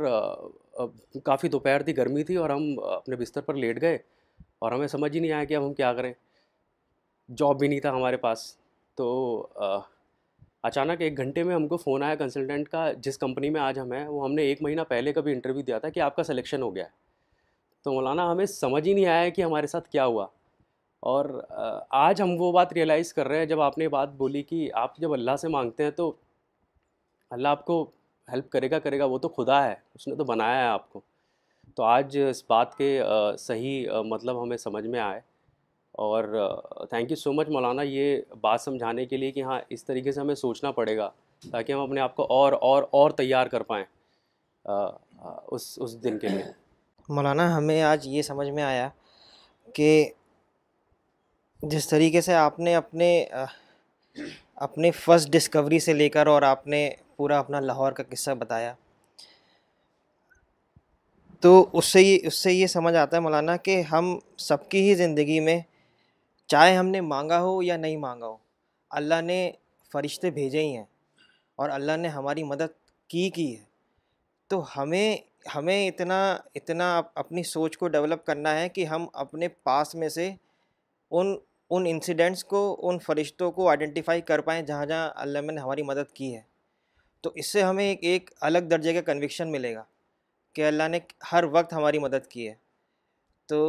کافی 1.24 1.48
دوپہر 1.48 1.82
تھی 1.82 1.96
گرمی 1.96 2.24
تھی 2.24 2.36
اور 2.44 2.50
ہم 2.50 2.62
اپنے 2.92 3.16
بستر 3.16 3.40
پر 3.48 3.54
لیٹ 3.54 3.80
گئے 3.80 3.98
اور 4.64 4.72
ہمیں 4.72 4.86
سمجھ 4.88 5.12
ہی 5.14 5.20
نہیں 5.20 5.32
آیا 5.32 5.44
کہ 5.44 5.56
اب 5.56 5.66
ہم 5.66 5.72
کیا 5.74 5.92
کریں 5.94 6.12
جاب 7.36 7.58
بھی 7.58 7.68
نہیں 7.68 7.80
تھا 7.80 7.90
ہمارے 7.96 8.16
پاس 8.24 8.46
تو 8.96 9.08
اچانک 10.68 11.00
ایک 11.02 11.16
گھنٹے 11.18 11.42
میں 11.42 11.54
ہم 11.54 11.66
کو 11.68 11.76
فون 11.76 12.02
آیا 12.02 12.14
کنسلٹنٹ 12.14 12.68
کا 12.68 12.90
جس 13.04 13.18
کمپنی 13.18 13.50
میں 13.50 13.60
آج 13.60 13.78
ہم 13.78 13.92
ہیں 13.92 14.06
وہ 14.08 14.24
ہم 14.24 14.34
نے 14.34 14.42
ایک 14.48 14.62
مہینہ 14.62 14.80
پہلے 14.88 15.12
کبھی 15.12 15.32
انٹرویو 15.32 15.62
دیا 15.66 15.78
تھا 15.78 15.88
کہ 15.96 16.00
آپ 16.08 16.16
کا 16.16 16.22
سلیکشن 16.24 16.62
ہو 16.62 16.74
گیا 16.74 16.84
ہے 16.84 16.90
تو 17.84 17.92
مولانا 17.92 18.30
ہمیں 18.30 18.44
سمجھ 18.46 18.86
ہی 18.88 18.92
نہیں 18.94 19.06
آیا 19.06 19.28
کہ 19.36 19.42
ہمارے 19.44 19.66
ساتھ 19.66 19.88
کیا 19.90 20.04
ہوا 20.06 20.26
اور 21.10 21.26
آج 22.00 22.20
ہم 22.22 22.34
وہ 22.38 22.50
بات 22.52 22.72
ریئلائز 22.72 23.12
کر 23.14 23.28
رہے 23.28 23.38
ہیں 23.38 23.46
جب 23.46 23.60
آپ 23.60 23.78
نے 23.78 23.86
بات 23.94 24.08
بولی 24.16 24.42
کہ 24.42 24.68
آپ 24.82 24.96
جب 25.00 25.12
اللہ 25.12 25.36
سے 25.40 25.48
مانگتے 25.54 25.84
ہیں 25.84 25.90
تو 25.96 26.10
اللہ 27.36 27.48
آپ 27.48 27.64
کو 27.66 27.80
ہیلپ 28.32 28.50
کرے 28.50 28.70
گا 28.70 28.78
کرے 28.84 28.98
گا 28.98 29.04
وہ 29.14 29.18
تو 29.24 29.28
خدا 29.36 29.62
ہے 29.64 29.74
اس 29.94 30.06
نے 30.08 30.14
تو 30.16 30.24
بنایا 30.24 30.58
ہے 30.60 30.66
آپ 30.68 30.88
کو 30.92 31.00
تو 31.76 31.82
آج 31.82 32.18
اس 32.28 32.42
بات 32.50 32.76
کے 32.78 32.88
صحیح 33.38 33.88
مطلب 34.10 34.42
ہمیں 34.42 34.56
سمجھ 34.56 34.86
میں 34.86 35.00
آئے 35.00 35.20
اور 36.06 36.24
تھینک 36.90 37.10
یو 37.10 37.16
سو 37.16 37.32
مچ 37.32 37.48
مولانا 37.56 37.82
یہ 37.88 38.20
بات 38.46 38.60
سمجھانے 38.60 39.06
کے 39.06 39.16
لیے 39.16 39.30
کہ 39.32 39.42
ہاں 39.50 39.60
اس 39.76 39.84
طریقے 39.84 40.12
سے 40.12 40.20
ہمیں 40.20 40.34
سوچنا 40.44 40.70
پڑے 40.80 40.96
گا 40.96 41.08
تاکہ 41.50 41.72
ہم 41.72 41.80
اپنے 41.80 42.00
آپ 42.00 42.14
کو 42.16 42.26
اور 42.38 42.52
اور 42.68 42.82
اور 43.00 43.10
تیار 43.24 43.46
کر 43.56 43.62
پائیں 43.72 43.84
اس 45.54 45.72
اس 45.82 46.02
دن 46.04 46.18
کے 46.18 46.28
لیے 46.28 46.42
مولانا 47.14 47.56
ہمیں 47.56 47.80
آج 47.82 48.06
یہ 48.08 48.22
سمجھ 48.32 48.48
میں 48.50 48.62
آیا 48.62 48.88
کہ 49.74 49.88
جس 51.70 51.86
طریقے 51.88 52.20
سے 52.20 52.34
آپ 52.34 52.58
نے 52.60 52.74
اپنے 52.76 53.08
اپنے 54.66 54.90
فرسٹ 54.90 55.28
ڈسکوری 55.32 55.78
سے 55.80 55.92
لے 55.92 56.08
کر 56.10 56.26
اور 56.26 56.42
آپ 56.42 56.66
نے 56.66 56.88
پورا 57.16 57.38
اپنا 57.38 57.60
لاہور 57.60 57.92
کا 57.92 58.02
قصہ 58.10 58.30
بتایا 58.38 58.72
تو 61.40 61.54
اس 61.78 61.84
سے 61.92 62.02
یہ 62.02 62.26
اس 62.26 62.34
سے 62.42 62.52
یہ 62.52 62.66
سمجھ 62.66 62.94
آتا 62.96 63.16
ہے 63.16 63.20
مولانا 63.22 63.56
کہ 63.56 63.80
ہم 63.90 64.16
سب 64.46 64.68
کی 64.68 64.80
ہی 64.88 64.94
زندگی 64.94 65.38
میں 65.48 65.58
چاہے 66.50 66.76
ہم 66.76 66.86
نے 66.88 67.00
مانگا 67.00 67.40
ہو 67.42 67.62
یا 67.62 67.76
نہیں 67.76 67.96
مانگا 67.96 68.26
ہو 68.26 68.36
اللہ 69.00 69.20
نے 69.24 69.38
فرشتے 69.92 70.30
بھیجے 70.30 70.62
ہی 70.62 70.76
ہیں 70.76 70.84
اور 71.62 71.70
اللہ 71.70 71.96
نے 71.96 72.08
ہماری 72.08 72.42
مدد 72.44 72.72
کی 73.10 73.28
کی 73.34 73.50
ہے 73.54 73.62
تو 74.48 74.62
ہمیں 74.76 75.16
ہمیں 75.54 75.86
اتنا 75.86 76.20
اتنا 76.54 76.90
اپنی 77.24 77.42
سوچ 77.54 77.78
کو 77.78 77.88
ڈیولپ 77.88 78.24
کرنا 78.26 78.58
ہے 78.60 78.68
کہ 78.68 78.86
ہم 78.86 79.06
اپنے 79.24 79.48
پاس 79.64 79.94
میں 79.94 80.08
سے 80.08 80.30
ان 81.10 81.34
ان 81.76 81.84
انسیڈنٹس 81.88 82.44
کو 82.44 82.58
ان 82.88 82.98
فرشتوں 83.02 83.50
کو 83.52 83.68
آئیڈینٹیفائی 83.68 84.20
کر 84.30 84.40
پائیں 84.46 84.62
جہاں 84.66 84.84
جہاں 84.86 85.08
علامہ 85.22 85.52
نے 85.52 85.60
ہماری 85.60 85.82
مدد 85.90 86.10
کی 86.14 86.34
ہے 86.34 86.40
تو 87.22 87.30
اس 87.42 87.52
سے 87.52 87.62
ہمیں 87.62 87.84
ایک 87.84 88.04
ایک 88.10 88.30
الگ 88.48 88.66
درجے 88.70 88.92
کا 88.94 89.00
کنوکشن 89.12 89.50
ملے 89.52 89.74
گا 89.74 89.82
کہ 90.54 90.66
اللہ 90.66 90.88
نے 90.90 90.98
ہر 91.30 91.44
وقت 91.52 91.72
ہماری 91.72 91.98
مدد 91.98 92.26
کی 92.30 92.48
ہے 92.48 92.54
تو 93.48 93.60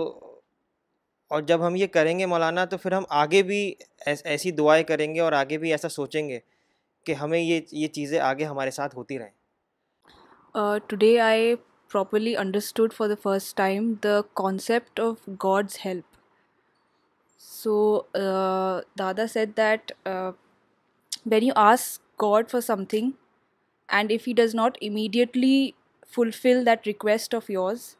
اور 1.36 1.42
جب 1.52 1.66
ہم 1.68 1.76
یہ 1.76 1.88
کریں 1.94 2.18
گے 2.20 2.26
مولانا 2.34 2.66
تو 2.74 2.78
پھر 2.78 2.92
ہم 2.92 3.04
آگے 3.24 3.44
بھی 3.52 3.60
ایسی 4.24 4.52
دعائیں 4.60 4.84
کریں 4.92 5.08
گے 5.16 5.20
اور 5.28 5.34
آگے 5.42 5.58
بھی 5.58 5.72
ایسا 5.72 5.90
سوچیں 5.96 6.28
گے 6.30 6.40
کہ 7.06 7.14
ہمیں 7.22 7.40
یہ 7.40 7.60
یہ 7.84 7.88
چیزیں 8.00 8.20
آگے 8.32 8.46
ہمارے 8.52 8.72
ساتھ 8.80 8.96
ہوتی 8.96 9.20
رہیں 9.20 10.60
today 10.88 11.20
I 11.30 11.56
properly 11.92 12.36
understood 12.44 12.94
for 12.98 13.08
the 13.08 13.14
first 13.24 13.56
time 13.58 13.94
the 14.04 14.20
concept 14.44 15.00
of 15.00 15.28
God's 15.44 15.78
help 15.86 16.13
So 17.46 18.06
uh, 18.16 18.84
Dada 18.96 19.28
said 19.28 19.56
that 19.56 19.92
uh, 20.06 20.32
when 21.26 21.44
you 21.44 21.54
ask 21.58 22.00
God 22.18 22.50
for 22.50 22.62
something 22.62 23.16
and 23.90 24.12
if 24.12 24.24
he 24.24 24.34
does 24.34 24.56
not 24.56 24.78
immediately 24.80 25.76
fulfill 26.08 26.64
that 26.64 26.86
request 26.86 27.34
of 27.34 27.50
yours, 27.50 27.98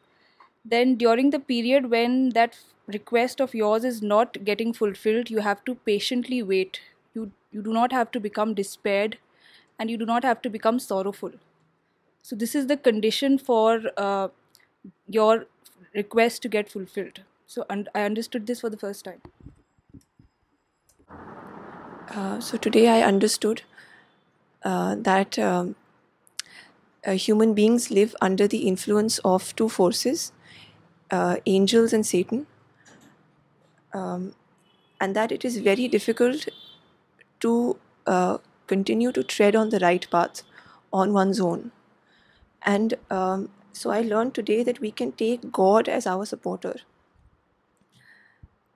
then 0.64 0.94
during 0.94 1.28
the 1.28 1.38
period 1.38 1.90
when 1.90 2.30
that 2.30 2.56
request 2.86 3.38
of 3.38 3.54
yours 3.54 3.84
is 3.84 4.00
not 4.00 4.44
getting 4.44 4.72
fulfilled, 4.72 5.28
you 5.28 5.40
have 5.40 5.62
to 5.66 5.74
patiently 5.74 6.42
wait. 6.42 6.80
You 7.52 7.62
do 7.62 7.72
not 7.72 7.92
have 7.92 8.10
to 8.10 8.18
become 8.18 8.54
despaired 8.54 9.18
and 9.78 9.88
you 9.88 9.96
do 9.96 10.04
not 10.04 10.24
have 10.24 10.42
to 10.42 10.50
become 10.50 10.80
sorrowful. 10.80 11.30
So 12.22 12.34
this 12.34 12.56
is 12.56 12.66
the 12.66 12.76
condition 12.76 13.38
for 13.38 13.80
uh, 13.96 14.28
your 15.06 15.46
request 15.94 16.42
to 16.42 16.48
get 16.48 16.68
fulfilled. 16.68 17.20
So 17.46 17.64
I 17.70 18.02
understood 18.02 18.48
this 18.48 18.62
for 18.62 18.70
the 18.70 18.78
first 18.78 19.04
time. 19.04 19.20
Uh, 22.14 22.38
so 22.38 22.56
today 22.56 22.88
I 22.88 23.02
understood 23.02 23.62
uh, 24.62 24.94
that 24.94 25.36
um, 25.36 25.74
uh, 27.04 27.12
human 27.12 27.54
beings 27.54 27.90
live 27.90 28.14
under 28.20 28.46
the 28.46 28.68
influence 28.68 29.18
of 29.24 29.54
two 29.56 29.68
forces, 29.68 30.30
angels 31.10 31.92
and 31.92 32.06
Satan, 32.06 32.46
um, 33.92 34.34
and 35.00 35.16
that 35.16 35.32
it 35.32 35.44
is 35.44 35.58
very 35.58 35.88
difficult 35.88 36.46
to 37.40 37.78
continue 38.66 39.10
to 39.10 39.24
tread 39.24 39.56
on 39.56 39.70
the 39.70 39.80
right 39.80 40.06
path 40.08 40.44
on 40.92 41.12
one's 41.12 41.40
own. 41.40 41.72
And 42.62 42.94
um, 43.10 43.50
so 43.72 43.90
I 43.90 44.02
learned 44.02 44.34
today 44.34 44.62
that 44.62 44.80
we 44.80 44.92
can 44.92 45.10
take 45.12 45.50
God 45.50 45.88
as 45.88 46.06
our 46.06 46.24
supporter. 46.26 46.76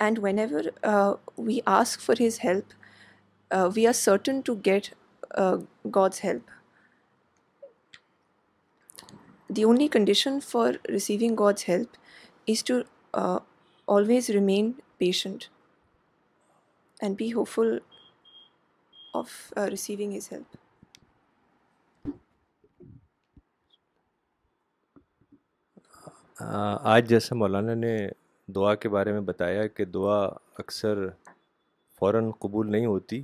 And 0.01 0.19
whenever 0.19 1.19
we 1.37 1.63
ask 1.69 2.01
for 2.01 2.17
His 2.17 2.39
help, 2.39 2.65
we 3.75 3.87
are 3.87 3.93
certain 3.95 4.41
to 4.45 4.55
get 4.67 4.89
God's 5.95 6.25
help 6.25 6.57
the 9.57 9.63
only 9.63 9.87
condition 9.93 10.39
for 10.49 10.73
receiving 10.91 11.37
God's 11.39 11.69
help 11.69 11.97
is 12.51 12.65
to 12.65 12.75
always 13.95 14.29
remain 14.35 14.71
patient 14.99 15.45
and 17.03 17.17
be 17.19 17.33
hopeful 17.49 17.77
of 19.19 19.31
receiving 19.71 20.17
his 20.17 20.29
help 20.33 20.57
آج 26.41 27.09
جیسے 27.09 27.35
مولانا 27.35 27.75
نے 27.75 27.97
دعا 28.57 28.75
کے 28.83 28.89
بارے 28.89 29.13
میں 29.13 29.21
بتایا 29.31 29.67
کہ 29.67 29.85
دعا 29.95 30.23
اکثر 30.59 31.07
فوراً 31.99 32.31
قبول 32.41 32.71
نہیں 32.73 32.87
ہوتی 32.87 33.23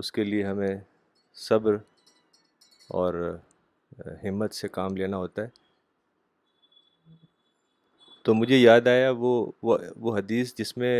اس 0.00 0.10
کے 0.16 0.24
لیے 0.24 0.44
ہمیں 0.44 0.76
صبر 1.46 1.74
اور 3.00 3.14
ہمت 4.22 4.54
سے 4.54 4.68
کام 4.76 4.96
لینا 4.96 5.16
ہوتا 5.22 5.42
ہے 5.42 7.16
تو 8.24 8.34
مجھے 8.34 8.56
یاد 8.58 8.86
آیا 8.92 9.10
وہ 9.24 9.32
وہ 10.02 10.16
حدیث 10.18 10.54
جس 10.58 10.76
میں 10.82 10.94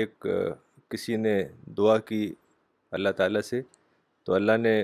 ایک 0.00 0.26
کسی 0.90 1.16
نے 1.24 1.34
دعا 1.78 1.96
کی 2.12 2.22
اللہ 2.98 3.16
تعالیٰ 3.22 3.40
سے 3.50 3.60
تو 4.26 4.34
اللہ 4.34 4.56
نے 4.66 4.74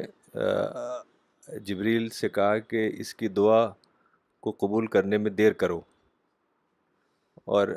جبریل 1.67 2.09
سے 2.23 2.29
کہا 2.41 2.59
کہ 2.71 2.89
اس 3.05 3.15
کی 3.23 3.29
دعا 3.43 3.63
کو 4.47 4.51
قبول 4.65 4.87
کرنے 4.97 5.19
میں 5.25 5.31
دیر 5.43 5.53
کرو 5.65 5.81
اور 7.59 7.77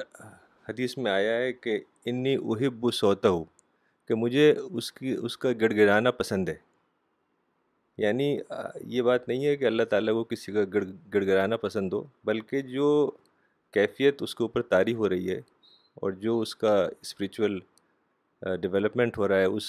حدیث 0.69 0.97
میں 1.03 1.11
آیا 1.11 1.37
ہے 1.43 1.53
کہ 1.63 1.79
انی 2.13 2.35
اہب 2.35 2.91
سوتا 3.03 3.29
ہوں 3.37 3.45
کہ 4.09 4.15
مجھے 4.15 4.45
اس 4.59 4.91
کی 4.91 5.11
اس 5.25 5.37
کا 5.37 5.49
گڑ 5.61 5.71
گڑانا 5.75 6.11
پسند 6.19 6.49
ہے 6.49 6.55
یعنی 8.03 8.27
یہ 8.93 9.01
بات 9.09 9.27
نہیں 9.27 9.45
ہے 9.45 9.55
کہ 9.57 9.65
اللہ 9.65 9.83
تعالیٰ 9.89 10.13
کو 10.13 10.23
کسی 10.31 10.51
کا 10.51 10.61
گڑ 10.73 10.83
گڑ 11.13 11.23
گڑانا 11.25 11.57
پسند 11.65 11.93
ہو 11.93 12.01
بلکہ 12.25 12.61
جو 12.71 12.87
کیفیت 13.73 14.21
اس 14.27 14.33
کے 14.35 14.43
اوپر 14.43 14.61
طاری 14.71 14.93
ہو 15.01 15.09
رہی 15.09 15.29
ہے 15.31 15.37
اور 16.01 16.11
جو 16.25 16.39
اس 16.41 16.55
کا 16.63 16.73
اسپریچول 17.01 17.59
ڈیولپمنٹ 18.61 19.17
ہو 19.17 19.27
رہا 19.27 19.37
ہے 19.39 19.55
اس 19.59 19.67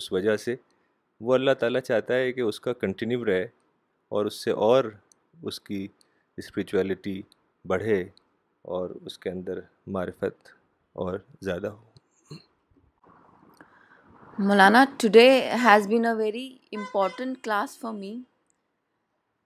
اس 0.00 0.10
وجہ 0.12 0.36
سے 0.46 0.54
وہ 1.26 1.34
اللہ 1.34 1.54
تعالیٰ 1.60 1.80
چاہتا 1.90 2.14
ہے 2.22 2.32
کہ 2.32 2.40
اس 2.40 2.60
کا 2.60 2.72
کنٹینیو 2.84 3.24
رہے 3.24 3.46
اور 4.16 4.26
اس 4.26 4.42
سے 4.44 4.50
اور 4.68 4.90
اس 5.50 5.60
کی 5.68 5.86
اسپریچویلٹی 6.42 7.20
بڑھے 7.72 8.02
اور 8.78 8.94
اس 9.04 9.18
کے 9.18 9.30
اندر 9.30 9.60
معرفت 9.98 10.50
اور 11.04 11.18
زیادہ 11.48 11.68
ہو 11.72 11.90
Molana, 14.38 14.88
today 14.96 15.40
has 15.40 15.86
been 15.86 16.06
a 16.06 16.16
very 16.16 16.62
important 16.72 17.42
class 17.42 17.76
for 17.76 17.92
me 17.92 18.22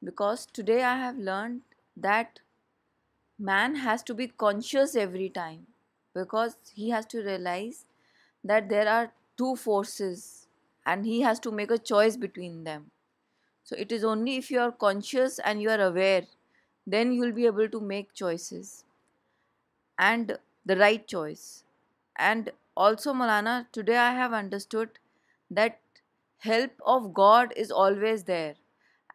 because 0.03 0.47
today 0.47 0.85
I 0.85 0.95
have 0.95 1.19
learned 1.19 1.63
that 1.97 2.39
man 3.37 3.75
has 3.77 4.05
to 4.05 4.15
be 4.15 4.29
conscious 4.29 4.95
every 4.95 5.29
time 5.29 5.67
because 6.15 6.55
he 6.73 6.91
has 6.91 7.05
to 7.07 7.21
realize 7.21 7.85
that 8.45 8.69
there 8.69 8.89
are 8.89 9.11
two 9.37 9.57
forces 9.57 10.47
and 10.87 11.05
he 11.05 11.23
has 11.23 11.41
to 11.41 11.51
make 11.51 11.73
a 11.73 11.79
choice 11.79 12.17
between 12.17 12.63
them. 12.63 12.93
So 13.65 13.75
it 13.77 13.91
is 13.91 14.05
only 14.05 14.37
if 14.37 14.53
you 14.53 14.61
are 14.61 14.71
conscious 14.71 15.41
and 15.41 15.61
you 15.61 15.71
are 15.71 15.81
aware, 15.81 16.23
then 16.87 17.11
you 17.11 17.23
will 17.23 17.33
be 17.33 17.47
able 17.47 17.69
to 17.71 17.81
make 17.81 18.15
choices 18.15 18.85
and 19.99 20.39
the 20.65 20.77
right 20.77 21.05
choice. 21.09 21.65
And 22.17 22.53
also 22.85 23.13
Maulana 23.15 23.53
today 23.73 23.97
I 23.97 24.17
have 24.17 24.35
understood 24.35 24.89
that 25.57 25.75
help 26.47 26.83
of 26.95 27.03
God 27.19 27.53
is 27.61 27.73
always 27.85 28.27
there 28.27 28.53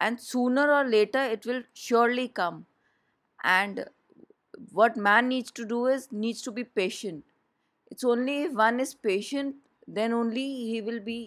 and 0.04 0.20
sooner 0.22 0.70
or 0.76 0.86
later 0.86 1.30
it 1.32 1.46
will 1.48 1.62
surely 1.88 2.26
come 2.40 2.60
and 3.58 3.80
what 4.76 4.98
man 5.10 5.28
needs 5.30 5.54
to 5.54 5.64
do 5.70 5.84
is 5.94 6.08
needs 6.12 6.44
to 6.44 6.52
be 6.52 6.64
patient 6.80 7.22
it's 7.92 8.06
only 8.06 8.44
if 8.46 8.52
one 8.60 8.80
is 8.82 8.96
patient 9.02 9.56
then 9.96 10.14
only 10.14 10.46
he 10.72 10.82
will 10.86 11.00
be 11.12 11.22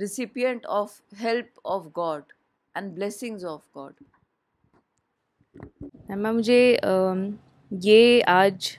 recipient 0.00 0.66
of 0.80 1.00
help 1.22 1.60
of 1.76 1.86
God 1.96 2.32
and 2.74 2.94
blessings 2.96 3.44
of 3.54 3.64
God 3.76 4.02
میں 6.22 6.32
مجھے 6.32 6.60
یہ 7.84 8.22
آج 8.40 8.70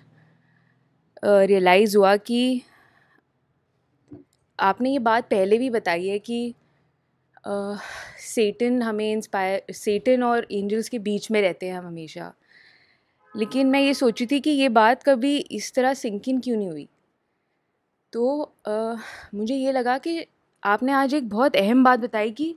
realise 1.47 1.95
ہوا 1.97 2.15
کہ 2.23 2.43
آپ 4.67 4.81
نے 4.81 4.89
یہ 4.89 4.99
بات 4.99 5.29
پہلے 5.29 5.57
بھی 5.57 5.69
بتائی 5.69 6.09
ہے 6.09 6.19
کہ 6.19 6.47
سیٹن 8.19 8.81
ہمیں 8.81 9.11
انسپائر 9.11 9.71
سیٹن 9.73 10.23
اور 10.23 10.43
اینجلس 10.49 10.89
کے 10.89 10.99
بیچ 11.07 11.29
میں 11.31 11.41
رہتے 11.41 11.69
ہیں 11.69 11.73
ہم 11.77 11.85
ہمیشہ 11.87 12.31
لیکن 13.35 13.71
میں 13.71 13.81
یہ 13.81 13.93
سوچی 13.93 14.25
تھی 14.27 14.39
کہ 14.41 14.49
یہ 14.49 14.69
بات 14.79 15.03
کبھی 15.03 15.41
اس 15.57 15.71
طرح 15.73 15.93
سنکن 15.97 16.39
کیوں 16.41 16.57
نہیں 16.57 16.69
ہوئی 16.69 16.85
تو 18.11 18.45
مجھے 19.33 19.55
یہ 19.55 19.71
لگا 19.71 19.97
کہ 20.03 20.23
آپ 20.73 20.83
نے 20.83 20.93
آج 20.93 21.13
ایک 21.15 21.23
بہت 21.33 21.55
اہم 21.59 21.83
بات 21.83 21.99
بتائی 22.03 22.33
کہ 22.37 22.53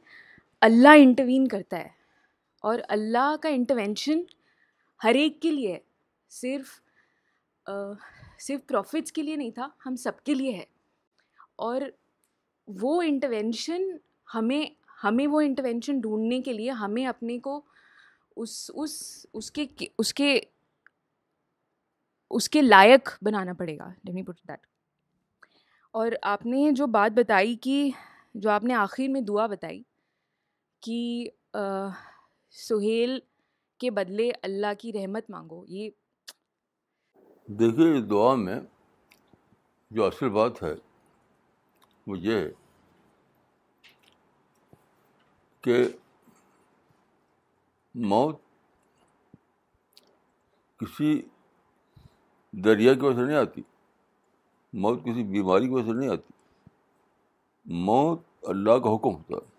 اللہ 0.68 1.00
انٹروین 1.02 1.46
کرتا 1.48 1.78
ہے 1.78 1.88
اور 2.70 2.78
اللہ 2.96 3.34
کا 3.42 3.48
انٹروینشن 3.48 4.20
ہر 5.04 5.14
ایک 5.20 5.40
کے 5.42 5.50
لیے 5.50 5.78
صرف 6.40 6.80
صرف 8.46 8.66
پروفٹس 8.68 9.12
کے 9.12 9.22
لیے 9.22 9.36
نہیں 9.36 9.50
تھا 9.60 9.68
ہم 9.86 9.96
سب 10.04 10.22
کے 10.24 10.34
لیے 10.34 10.52
ہے 10.56 10.64
اور 11.66 11.82
وہ 12.80 13.00
انٹرونشن 13.06 13.82
ہمیں 14.34 14.64
ہمیں 15.04 15.26
وہ 15.34 15.40
انٹرونشن 15.44 15.98
ڈھونڈنے 16.00 16.40
کے 16.48 16.52
لیے 16.52 16.70
ہمیں 16.80 17.04
اپنے 17.06 17.38
کو 17.46 17.60
اس 18.42 18.50
اس 18.82 18.94
اس 19.40 19.50
کے 19.58 19.66
اس 19.98 20.12
کے 20.20 20.38
اس 22.36 22.48
کے 22.50 22.62
لائق 22.62 23.08
بنانا 23.24 23.52
پڑے 23.58 23.76
گا 23.78 23.90
ڈیمی 24.04 24.22
پٹ 24.28 24.40
دیٹ 24.48 24.66
اور 26.00 26.12
آپ 26.34 26.46
نے 26.46 26.70
جو 26.76 26.86
بات 26.98 27.12
بتائی 27.18 27.54
کہ 27.66 27.76
جو 28.44 28.50
آپ 28.50 28.64
نے 28.64 28.74
آخر 28.74 29.08
میں 29.16 29.20
دعا 29.30 29.46
بتائی 29.54 29.82
کہ 30.86 31.00
سہیل 32.68 33.18
کے 33.80 33.90
بدلے 33.98 34.30
اللہ 34.48 34.72
کی 34.78 34.92
رحمت 34.92 35.30
مانگو 35.30 35.64
یہ 35.76 35.90
دیکھیے 37.58 37.92
اس 37.98 38.08
دعا 38.10 38.34
میں 38.42 38.58
جو 39.96 40.04
اصل 40.06 40.28
بات 40.36 40.62
ہے 40.62 40.72
وہ 42.06 42.18
یہ 42.18 42.36
ہے 42.40 42.50
کہ 45.64 45.76
موت 48.12 48.38
کسی 50.80 51.10
دریا 52.64 52.94
کی 52.94 53.00
وجہ 53.06 53.14
سے 53.16 53.24
نہیں 53.26 53.36
آتی 53.38 53.62
موت 54.84 55.04
کسی 55.04 55.22
بیماری 55.34 55.66
کی 55.68 55.74
وجہ 55.74 55.86
سے 55.88 55.98
نہیں 55.98 56.10
آتی 56.12 56.32
موت 57.90 58.24
اللہ 58.54 58.78
کا 58.84 58.94
حکم 58.94 59.14
ہوتا 59.16 59.34
ہے 59.44 59.50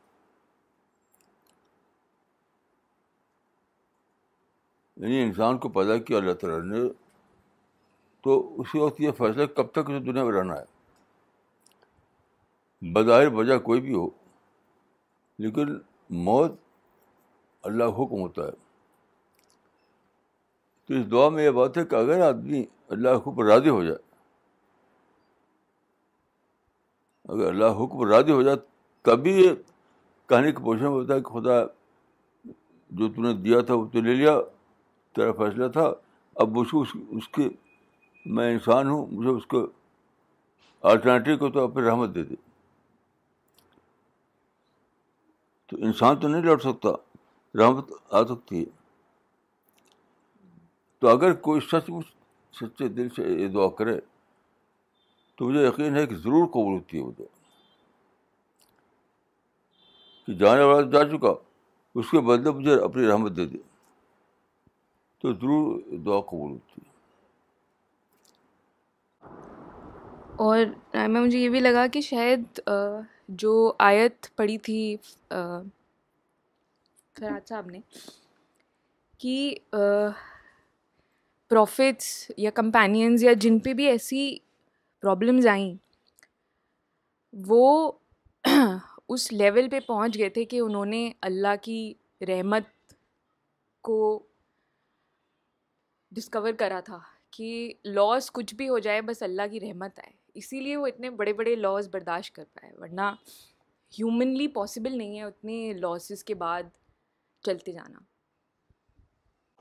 یعنی 5.04 5.24
انسان 5.24 5.58
کو 5.60 5.70
پتا 5.80 5.98
کیا 6.08 6.18
اللہ 6.18 6.34
تعالیٰ 6.42 6.60
نے 6.74 6.84
تو 8.24 8.34
اسی 8.62 8.80
وقت 8.80 9.00
یہ 9.02 9.12
فیصلہ 9.18 9.46
کب 9.56 9.68
تک 9.72 9.90
اسے 9.90 10.00
دنیا 10.04 10.24
میں 10.24 10.32
رہنا 10.34 10.56
ہے 10.56 10.66
بظاہر 12.94 13.28
وجہ 13.34 13.58
کوئی 13.70 13.82
بھی 13.82 13.94
ہو 13.94 14.08
لیکن 15.44 15.68
موت 16.26 16.52
اللہ 17.72 17.88
حکم 17.98 18.20
ہوتا 18.22 18.42
ہے 18.46 18.52
تو 20.88 20.92
اس 20.94 21.06
دعا 21.12 21.28
میں 21.36 21.44
یہ 21.46 21.50
بات 21.58 21.78
ہے 21.78 21.84
کہ 21.92 21.96
اگر 21.96 22.22
آدمی 22.28 22.62
اللہ 22.98 23.10
حکم 23.28 23.42
راضی 23.48 23.70
ہو 23.70 23.84
جائے 23.84 23.98
اگر 27.34 27.46
اللہ 27.48 27.72
حکم 27.84 28.02
راضی 28.12 28.32
ہو 28.32 28.42
جائے 28.44 28.58
تبھی 29.10 29.34
یہ 29.42 29.52
کہانی 30.30 30.52
کی 30.52 30.60
پوچھنے 30.64 30.90
میں 30.90 31.00
ہے 31.16 31.20
کہ 31.22 31.30
خدا 31.40 31.56
جو 33.02 33.06
تم 33.14 33.20
نے 33.28 33.34
دیا 33.44 33.60
تھا 33.70 33.74
وہ 33.74 33.86
تو 33.94 34.00
لے 34.02 34.14
لیا 34.16 34.34
تیرا 35.16 35.32
فیصلہ 35.44 35.68
تھا 35.78 35.88
اب 36.42 36.48
اس 36.60 37.28
کے 37.36 37.46
میں 38.36 38.52
انسان 38.52 38.90
ہوں 38.90 39.06
مجھے 39.12 39.30
اس 39.30 39.46
کو 39.54 39.66
آلٹرنیٹو 40.92 41.38
کو 41.38 41.50
تو 41.54 41.64
اپنی 41.64 41.84
رحمت 41.88 42.14
دے 42.16 42.24
دے 42.26 42.36
تو 45.70 45.78
انسان 45.86 46.20
تو 46.20 46.28
نہیں 46.28 46.42
لڑ 46.44 46.58
سکتا 46.64 46.90
رحمت 47.60 47.92
آ 48.20 48.24
سکتی 48.28 48.60
ہے 48.60 48.66
تو 51.00 51.08
اگر 51.10 51.34
کوئی 51.48 51.62
سچ 51.72 51.90
مچ 51.90 52.06
سچے 52.60 52.88
دل 52.98 53.08
سے 53.16 53.30
یہ 53.42 53.48
دعا 53.54 53.68
کرے 53.78 54.00
تو 55.38 55.48
مجھے 55.50 55.66
یقین 55.68 55.96
ہے 55.98 56.06
کہ 56.08 56.16
ضرور 56.16 56.46
قبول 56.54 56.74
ہوتی 56.76 56.98
ہے 56.98 57.04
وہ 57.04 57.12
دعا 57.18 57.28
کہ 60.26 60.34
جانے 60.40 60.64
والا 60.64 60.86
جا 60.98 61.04
چکا 61.18 61.34
اس 62.00 62.10
کے 62.12 62.20
بدلے 62.28 62.50
مجھے 62.52 62.76
اپنی 62.84 63.08
رحمت 63.08 63.36
دے 63.38 63.46
دے 63.46 63.58
تو 65.22 65.34
ضرور 65.34 65.80
دعا 66.06 66.20
قبول 66.22 66.52
ہوتی 66.52 66.82
ہے 66.88 66.92
اور 70.42 70.60
میں 70.94 71.20
مجھے 71.22 71.38
یہ 71.40 71.50
بھی 71.50 71.60
لگا 71.60 71.86
کہ 71.94 72.02
شاید 72.02 72.60
جو 73.42 73.52
آیت 73.80 74.28
پڑی 74.38 74.58
تھی 74.68 74.84
فراد 75.32 77.48
صاحب 77.50 77.66
نے 77.72 77.80
کہ 79.22 79.54
پروفٹس 81.50 82.06
یا 82.38 82.52
کمپینینز 82.56 83.24
یا 83.24 83.34
جن 83.42 83.60
پہ 83.66 83.74
بھی 83.74 83.86
ایسی 83.88 84.36
پرابلمز 85.02 85.46
آئیں 85.52 85.74
وہ 87.48 87.92
اس 89.14 89.32
لیول 89.34 89.68
پہ 89.70 89.80
پہنچ 89.88 90.18
گئے 90.18 90.30
تھے 90.36 90.44
کہ 90.46 90.60
انہوں 90.60 90.86
نے 90.86 91.10
اللہ 91.30 91.54
کی 91.62 91.94
رحمت 92.28 92.64
کو 93.88 94.18
ڈسکور 96.16 96.52
کرا 96.60 96.80
تھا 96.86 96.98
کہ 97.38 97.72
لاس 97.94 98.32
کچھ 98.32 98.54
بھی 98.56 98.68
ہو 98.70 98.78
جائے 98.86 99.02
بس 99.02 99.22
اللہ 99.24 99.48
کی 99.52 99.60
رحمت 99.60 100.00
آئے 100.00 100.12
اسی 100.40 100.60
لیے 100.62 100.76
وہ 100.78 100.88
اتنے 100.88 101.10
بڑے 101.22 101.32
بڑے 101.34 101.56
لاس 101.56 101.88
برداشت 101.94 102.34
کر 102.36 102.44
پائے 102.60 102.72
ورنہ 102.82 103.02
ہیومنلی 103.98 104.48
پاسبل 104.58 104.98
نہیں 104.98 105.18
ہے 105.20 105.24
اتنے 105.24 105.56
لاسز 105.80 106.24
کے 106.24 106.34
بعد 106.44 106.64
چلتے 107.46 107.72
جانا 107.72 108.00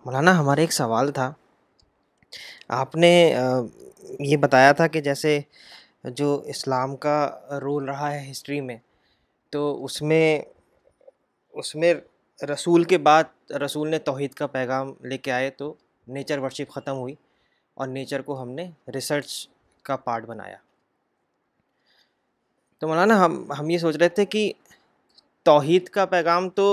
مولانا 0.04 0.38
ہمارا 0.38 0.60
ایک 0.60 0.72
سوال 0.72 1.10
تھا 1.20 1.32
آپ 2.80 2.94
نے 3.04 3.12
یہ 4.28 4.36
بتایا 4.44 4.72
تھا 4.82 4.86
کہ 4.94 5.00
جیسے 5.08 5.38
جو 6.20 6.34
اسلام 6.54 6.96
کا 7.06 7.16
رول 7.62 7.88
رہا 7.88 8.12
ہے 8.14 8.30
ہسٹری 8.30 8.60
میں 8.68 8.76
تو 9.52 9.62
اس 9.84 10.00
میں 10.12 10.24
اس 11.62 11.74
میں 11.82 11.94
رسول 12.52 12.84
کے 12.92 12.98
بعد 13.10 13.50
رسول 13.64 13.90
نے 13.90 13.98
توحید 14.10 14.34
کا 14.34 14.46
پیغام 14.56 14.92
لے 15.12 15.18
کے 15.26 15.32
آئے 15.32 15.50
تو 15.62 15.72
نیچر 16.18 16.38
ورشپ 16.42 16.70
ختم 16.74 16.96
ہوئی 17.04 17.14
اور 17.78 17.88
نیچر 17.88 18.22
کو 18.22 18.40
ہم 18.42 18.50
نے 18.54 18.70
ریسرچ 18.94 19.32
کا 19.84 19.96
پارٹ 20.06 20.24
بنایا 20.26 20.56
تو 22.80 22.86
مولانا 22.88 23.14
ہم 23.24 23.44
ہم 23.58 23.70
یہ 23.70 23.78
سوچ 23.78 23.96
رہے 23.96 24.08
تھے 24.18 24.24
کہ 24.34 24.50
توحید 25.44 25.88
کا 25.96 26.04
پیغام 26.14 26.48
تو 26.60 26.66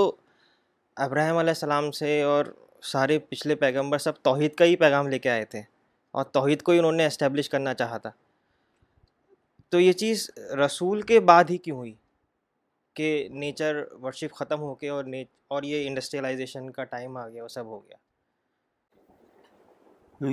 ابراہیم 1.06 1.36
علیہ 1.36 1.50
السلام 1.50 1.90
سے 1.98 2.20
اور 2.22 2.44
سارے 2.92 3.18
پچھلے 3.28 3.54
پیغمبر 3.62 3.98
سب 3.98 4.12
توحید 4.22 4.54
کا 4.56 4.64
ہی 4.64 4.76
پیغام 4.76 5.08
لے 5.08 5.18
کے 5.18 5.30
آئے 5.30 5.44
تھے 5.54 5.62
اور 6.18 6.24
توحید 6.36 6.62
کو 6.62 6.72
ہی 6.72 6.78
انہوں 6.78 6.92
نے 6.92 7.06
اسٹیبلش 7.06 7.48
کرنا 7.48 7.74
چاہا 7.82 7.98
تھا 8.06 8.10
تو 9.70 9.80
یہ 9.80 9.92
چیز 10.02 10.30
رسول 10.64 10.98
کے 11.10 11.16
بعد 11.30 11.44
ہی 11.50 11.58
کیوں 11.66 11.76
ہوئی 11.76 11.92
کہ 13.00 13.08
نیچر 13.32 13.74
ورشپ 14.02 14.32
ختم 14.36 14.60
ہو 14.60 14.74
کے 14.74 14.88
اور 14.88 15.04
اور 15.54 15.62
یہ 15.62 15.86
انڈسٹریلائزیشن 15.88 16.70
کا 16.70 16.84
ٹائم 16.94 17.16
آ 17.16 17.28
گیا 17.28 17.42
وہ 17.42 17.48
سب 17.48 17.64
ہو 17.66 17.78
گیا 17.88 17.96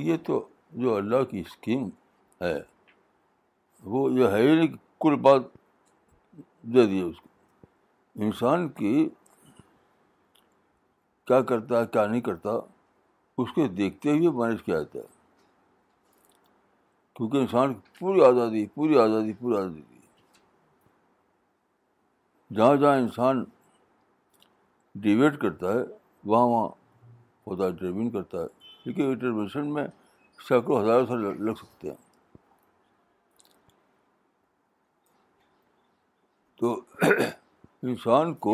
یہ 0.05 0.17
تو 0.25 0.47
جو 0.81 0.95
اللہ 0.95 1.23
کی 1.29 1.39
اسکیم 1.39 1.87
ہے 2.41 2.57
وہ 3.93 4.01
یہ 4.19 4.27
ہے 4.31 4.39
ہی 4.41 4.45
یعنی 4.47 4.57
نہیں 4.57 4.67
کہ 4.75 4.77
کل 5.03 5.15
بات 5.27 5.41
دے 6.75 6.85
دیے 6.91 7.01
اس 7.03 7.19
کو 7.21 8.23
انسان 8.25 8.67
کی 8.79 9.07
کیا 11.27 11.41
کرتا 11.51 11.79
ہے 11.81 11.87
کیا 11.93 12.05
نہیں 12.05 12.21
کرتا 12.29 12.49
اس 13.41 13.51
کے 13.55 13.67
دیکھتے 13.81 14.17
ہوئے 14.17 14.29
مینج 14.41 14.63
کیا 14.63 14.79
جاتا 14.81 14.99
ہے 14.99 15.15
کیونکہ 17.15 17.37
انسان 17.37 17.73
پوری 17.99 18.23
آزادی 18.25 18.65
پوری 18.75 18.97
آزادی 19.07 19.33
پوری 19.39 19.57
آزادی 19.57 19.81
جہاں 22.55 22.75
جہاں 22.81 22.95
انسان 22.97 23.43
ڈیویٹ 25.05 25.37
کرتا 25.41 25.73
ہے 25.73 25.81
وہاں 26.31 26.47
وہاں 26.47 26.67
ہوتا 27.47 27.63
ہے 27.63 27.69
انٹرویو 27.69 28.09
کرتا 28.17 28.41
ہے 28.43 28.47
لیکن 28.85 29.05
انٹرویشن 29.07 29.73
میں 29.73 29.87
سینکڑوں 30.47 30.81
ہزاروں 30.81 31.05
سے 31.05 31.15
لگ 31.45 31.53
سکتے 31.59 31.89
ہیں 31.89 31.95
تو 36.59 36.73
انسان 37.89 38.33
کو 38.45 38.53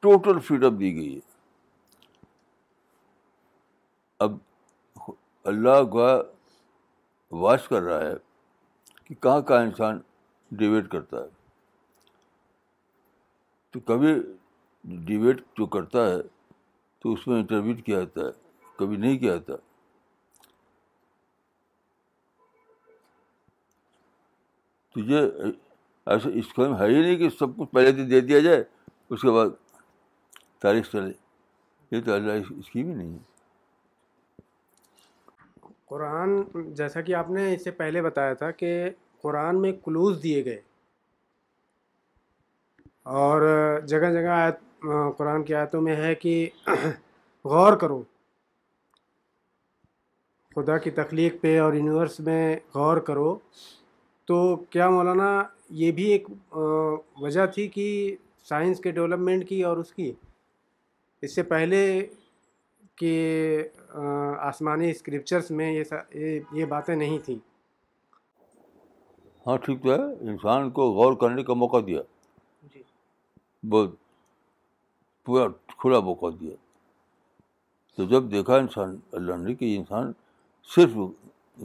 ٹوٹل 0.00 0.38
فیڈ 0.46 0.64
اپ 0.64 0.72
دی 0.80 0.94
گئی 0.94 1.14
ہے 1.14 1.26
اب 4.24 4.36
اللہ 5.50 5.82
کا 5.92 6.16
واش 7.42 7.68
کر 7.68 7.80
رہا 7.82 8.06
ہے 8.06 8.14
کہ 9.04 9.14
کہاں 9.22 9.40
کہاں 9.48 9.62
انسان 9.64 10.00
ڈیویٹ 10.58 10.88
کرتا 10.90 11.16
ہے 11.22 11.28
تو 13.72 13.80
کبھی 13.92 14.12
ڈیویٹ 15.06 15.40
جو 15.58 15.66
کرتا 15.76 16.08
ہے 16.08 16.20
تو 17.02 17.12
اس 17.12 17.26
میں 17.28 17.38
انٹرویو 17.40 17.74
کیا 17.86 17.98
جاتا 18.00 18.26
ہے 18.26 18.30
کبھی 18.78 18.96
نہیں 18.96 19.18
کیا 19.18 19.34
جاتا 19.36 19.54
تو 24.98 25.04
یہ 25.12 25.50
ایسا 26.12 26.28
اس 26.38 26.52
کو 26.54 26.64
ہے 26.78 26.86
ہی 26.86 27.00
نہیں 27.00 27.16
کہ 27.16 27.28
سب 27.38 27.56
کچھ 27.56 27.68
پہلے 27.74 27.90
دن 27.92 28.10
دے 28.10 28.20
دیا 28.20 28.38
جائے 28.46 28.62
اس 29.10 29.20
کے 29.22 29.30
بعد 29.36 29.48
تاریخ 30.62 30.90
چلے 30.92 31.12
یہ 31.90 32.10
اللہ 32.12 32.52
اس 32.58 32.70
کی 32.70 32.82
بھی 32.82 32.94
نہیں 32.94 33.12
ہے 33.12 33.26
قرآن 35.88 36.40
جیسا 36.78 37.00
کہ 37.00 37.14
آپ 37.14 37.30
نے 37.30 37.52
اس 37.54 37.62
سے 37.64 37.70
پہلے 37.82 38.02
بتایا 38.02 38.32
تھا 38.40 38.50
کہ 38.62 38.72
قرآن 39.22 39.60
میں 39.60 39.72
کلوز 39.84 40.22
دیے 40.22 40.44
گئے 40.44 40.60
اور 43.20 43.40
جگہ 43.88 44.12
جگہ 44.20 44.34
آیت 44.42 44.58
قرآن 45.18 45.42
کی 45.44 45.54
آیتوں 45.54 45.80
میں 45.82 45.96
ہے 45.96 46.14
کہ 46.24 46.34
غور 47.52 47.76
کرو 47.80 48.02
خدا 50.54 50.78
کی 50.84 50.90
تخلیق 51.00 51.40
پہ 51.40 51.58
اور 51.60 51.72
یونیورس 51.74 52.20
میں 52.28 52.56
غور 52.74 52.96
کرو 53.08 53.36
تو 54.28 54.36
کیا 54.70 54.88
مولانا 54.90 55.26
یہ 55.82 55.90
بھی 55.98 56.04
ایک 56.12 56.26
وجہ 57.20 57.44
تھی 57.54 57.66
کہ 57.74 57.84
سائنس 58.48 58.80
کے 58.80 58.90
ڈیولپمنٹ 58.96 59.48
کی 59.48 59.62
اور 59.64 59.76
اس 59.76 59.92
کی 59.92 60.10
اس 61.24 61.34
سے 61.34 61.42
پہلے 61.52 61.80
کہ 62.98 63.12
آسمانی 64.48 64.90
اسکرپچرس 64.90 65.50
میں 65.60 65.70
یہ 66.12 66.64
باتیں 66.74 66.94
نہیں 66.94 67.18
تھیں 67.26 67.36
ہاں 69.46 69.56
ٹھیک 69.66 69.82
تو 69.84 69.92
ہے 69.94 70.04
انسان 70.30 70.70
کو 70.78 70.90
غور 71.00 71.14
کرنے 71.20 71.42
کا 71.44 71.54
موقع 71.62 71.78
دیا 71.86 72.00
جی 72.74 72.82
بہت 73.76 73.94
پورا 75.26 75.46
کھلا 75.80 76.00
موقع 76.10 76.26
دیا 76.40 76.54
تو 77.96 78.04
جب 78.10 78.30
دیکھا 78.32 78.56
انسان 78.66 78.96
اللہ 79.20 79.36
نے 79.48 79.54
کہ 79.62 79.74
انسان 79.76 80.12
صرف 80.74 80.96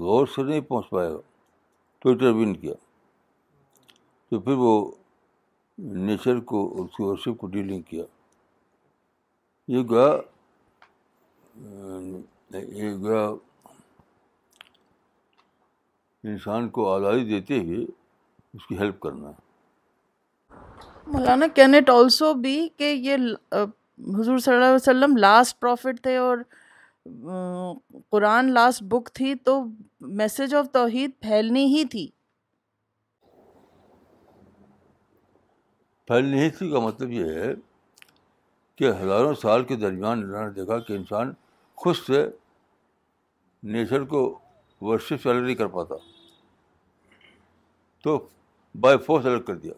غور 0.08 0.28
سے 0.36 0.44
نہیں 0.44 0.62
پہنچ 0.72 0.90
پائے 0.90 1.12
گا 1.12 1.18
تو 2.04 2.14
پھر 4.40 4.54
وہ 4.58 4.72
نیچر 5.78 6.40
کو 6.52 6.60
اس 6.84 6.96
کی 6.96 7.04
ورشپ 7.04 7.38
کو 7.40 7.48
ڈیلنگ 7.48 7.82
کیا 7.90 8.04
یہ 9.74 9.84
گیا 9.90 10.10
گیا 12.52 13.22
یہ 16.24 16.30
انسان 16.32 16.70
کو 16.76 16.88
آزادی 16.94 17.24
دیتے 17.30 17.60
ہوئے 17.60 17.84
اس 18.54 18.64
کی 18.68 18.74
ہیلپ 18.80 18.98
کرنا 19.02 19.30
مولانا 21.14 21.48
کینٹ 21.56 21.90
آلسو 21.90 22.34
بی 22.44 22.60
کہ 22.78 22.84
یہ 22.92 23.16
حضور 24.18 24.38
صلی 24.38 24.54
اللہ 24.54 24.66
علیہ 24.66 24.76
وسلم 24.76 25.18
لاسٹ 25.18 25.54
پروفٹ 25.60 25.96
تھے 26.04 26.16
اور 26.18 26.38
قرآن 28.12 28.52
لاسٹ 28.54 28.82
بک 28.92 29.10
تھی 29.16 29.34
تو 29.46 29.60
میسج 30.20 30.54
آف 30.56 30.66
توحید 30.74 31.12
پھیلنی 31.22 31.66
ہی 31.76 31.84
تھی 31.92 32.08
پھیلنی 36.08 36.40
ہی 36.42 36.50
تھی 36.58 36.70
کا 36.72 36.80
مطلب 36.86 37.12
یہ 37.12 37.34
ہے 37.42 37.52
کہ 38.78 38.90
ہزاروں 39.02 39.34
سال 39.42 39.64
کے 39.66 39.76
درمیان 39.82 40.26
نے 40.32 40.50
دیکھا 40.56 40.78
کہ 40.88 40.94
انسان 40.94 41.34
خود 41.84 41.96
سے 42.08 42.26
نیچر 43.76 44.04
کو 44.14 44.22
ورشپ 44.82 45.28
نہیں 45.28 45.56
کر 45.56 45.68
پاتا 45.76 45.96
تو 48.04 48.18
بائی 48.82 48.98
فورس 49.06 49.26
الگ 49.26 49.42
کر 49.48 49.56
دیا 49.58 49.74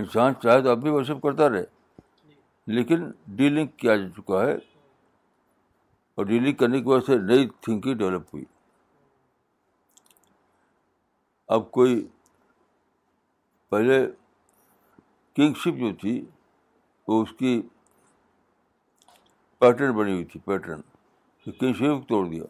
انسان 0.00 0.32
چاہے 0.42 0.62
تو 0.62 0.70
اب 0.70 0.82
بھی 0.82 0.90
ورشپ 0.90 1.20
کرتا 1.22 1.48
رہے 1.50 1.64
لیکن 2.76 3.10
ڈیلنگ 3.36 3.66
کیا 3.76 3.96
جا 3.96 4.08
چکا 4.16 4.42
ہے 4.46 4.52
اور 6.14 6.24
ڈیلنگ 6.26 6.54
کرنے 6.56 6.80
کی 6.80 6.88
وجہ 6.88 7.04
سے 7.06 7.16
نئی 7.22 7.48
تھنکنگ 7.60 7.94
ڈیولپ 7.98 8.26
ہوئی 8.34 8.44
اب 11.54 11.70
کوئی 11.70 12.00
پہلے 13.70 13.98
کنگ 15.36 15.54
شپ 15.64 15.78
جو 15.80 15.92
تھی 16.00 16.20
وہ 17.08 17.22
اس 17.22 17.32
کی 17.38 17.60
پیٹرن 19.60 19.92
بنی 19.96 20.12
ہوئی 20.12 20.24
تھی 20.32 20.40
پیٹرن 20.44 20.80
کنگ 21.60 21.72
شپ 21.78 22.08
توڑ 22.08 22.26
دیا 22.28 22.44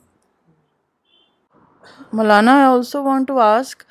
Maulana 2.16 2.54
I 2.56 2.64
also 2.74 3.02
want 3.04 3.28
to 3.28 3.38
ask 3.40 3.90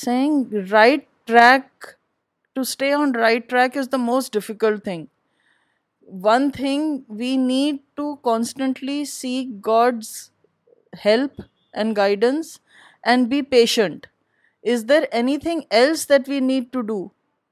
sing 0.00 0.54
right 0.72 1.04
track 1.26 1.86
to 2.54 2.60
stay 2.60 2.92
on 2.92 3.14
right 3.14 3.48
track 3.50 3.76
is 3.78 3.88
the 3.92 3.96
most 3.96 4.32
difficult 4.32 4.82
thing 4.84 5.04
one 6.24 6.48
thing 6.56 6.98
we 7.18 7.34
need 7.36 7.76
to 7.96 8.14
constantly 8.30 9.04
see 9.12 9.32
God's 9.66 10.08
help 11.04 11.40
and 11.72 11.96
guidance 11.96 12.56
and 13.06 13.28
be 13.28 13.40
patient 13.54 14.06
is 14.72 14.84
there 14.88 15.02
anything 15.38 15.60
else 15.78 16.08
that 16.08 16.28
we 16.28 16.38
need 16.40 16.70
to 16.72 16.80
do 16.90 17.02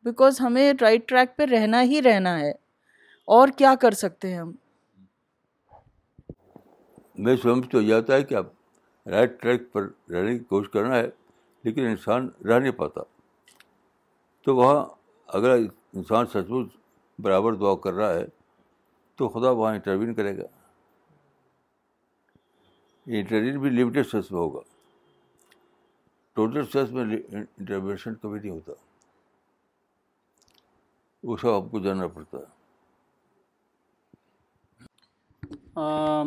because 0.05 0.41
ہمیں 0.41 0.73
right 0.81 1.09
track 1.09 1.37
پہ 1.37 1.45
رہنا 1.51 1.83
ہی 1.93 2.03
رہنا 2.03 2.39
ہے 2.41 2.51
اور 3.39 3.49
کیا 3.57 3.75
کر 3.81 3.93
سکتے 4.05 4.31
ہیں 4.33 4.39
ہم 4.39 4.53
میں 7.25 7.37
سمجھ 7.43 7.69
تو 7.71 7.81
آتا 7.97 8.15
ہے 8.15 8.23
کہ 8.31 8.35
اب 8.35 8.47
رائٹ 9.11 9.41
ٹریک 9.41 9.71
پر 9.73 9.89
رہنے 10.13 10.39
کی 10.39 10.45
کوشش 10.45 10.71
کرنا 10.73 10.97
ہے 10.99 11.07
لیکن 11.65 11.87
انسان 11.87 12.29
رہ 12.49 12.59
نہیں 12.61 12.73
پاتا 12.85 13.01
تو 14.45 14.55
وہاں 14.57 14.85
اگر 15.39 15.51
انسان 15.57 16.27
سچ 16.33 16.49
مچ 16.51 16.69
برابر 17.23 17.55
دعا 17.55 17.75
کر 17.83 17.93
رہا 17.95 18.15
ہے 18.15 18.25
تو 19.17 19.29
خدا 19.29 19.51
وہاں 19.51 19.73
انٹروین 19.75 20.15
کرے 20.15 20.37
گا 20.39 20.47
انٹروین 23.19 23.59
بھی 23.61 23.71
لمیٹیڈ 23.71 24.07
سینس 24.11 24.31
میں 24.31 24.41
ہوگا 24.41 24.61
ٹوٹل 26.35 26.67
سینس 26.73 26.91
میں 26.93 27.03
انٹرویشن 27.13 28.15
کبھی 28.23 28.41
نہیں 28.41 28.51
ہوتا 28.51 28.73
وہ 31.31 31.37
سب 31.41 31.49
آپ 31.49 31.71
کو 31.71 31.79
جاننا 31.81 32.07
پڑتا 32.15 32.39
ہے 32.39 32.61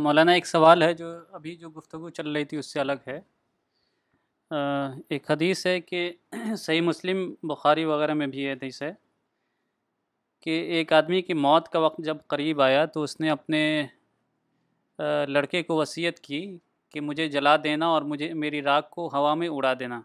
مولانا 0.04 0.32
ایک 0.34 0.48
سوال 0.48 0.82
ہے 0.84 0.94
جو 1.00 1.12
ابھی 1.38 1.56
جو 1.56 1.70
گفتگو 1.78 2.10
چل 2.20 2.32
رہی 2.36 2.46
تھی 2.52 2.58
اس 2.58 2.72
سے 2.74 2.80
الگ 2.80 3.08
ہے 3.08 3.20
ایک 4.54 5.30
حدیث 5.32 5.66
ہے 5.68 5.80
کہ 5.82 6.12
صحیح 6.58 6.82
مسلم 6.82 7.26
بخاری 7.50 7.86
وغیرہ 7.86 8.14
میں 8.14 8.28
بھی 8.28 8.50
حدیث 8.52 8.82
ہے 8.82 8.92
کہ 10.44 10.60
ایک 10.78 10.94
آدمی 10.94 11.22
کی 11.22 11.34
موت 11.34 11.70
کا 11.72 11.80
وقت 11.80 12.00
جب 12.06 12.18
قریب 12.30 12.62
آیا 12.62 12.86
تو 12.94 13.04
اس 13.04 13.20
نے 13.20 13.30
اپنے 13.30 13.62
لڑکے 15.28 15.62
کو 15.64 15.76
وصیت 15.78 16.20
کی 16.24 16.46
کہ 16.94 17.02
مجھے 17.02 17.28
جلا 17.30 17.56
دینا 17.64 17.88
اور 17.92 18.02
مجھے 18.12 18.34
میری 18.34 18.62
راگ 18.62 18.82
کو 18.92 19.10
ہوا 19.14 19.34
میں 19.36 19.48
اڑا 19.50 19.74
دینا 19.80 20.02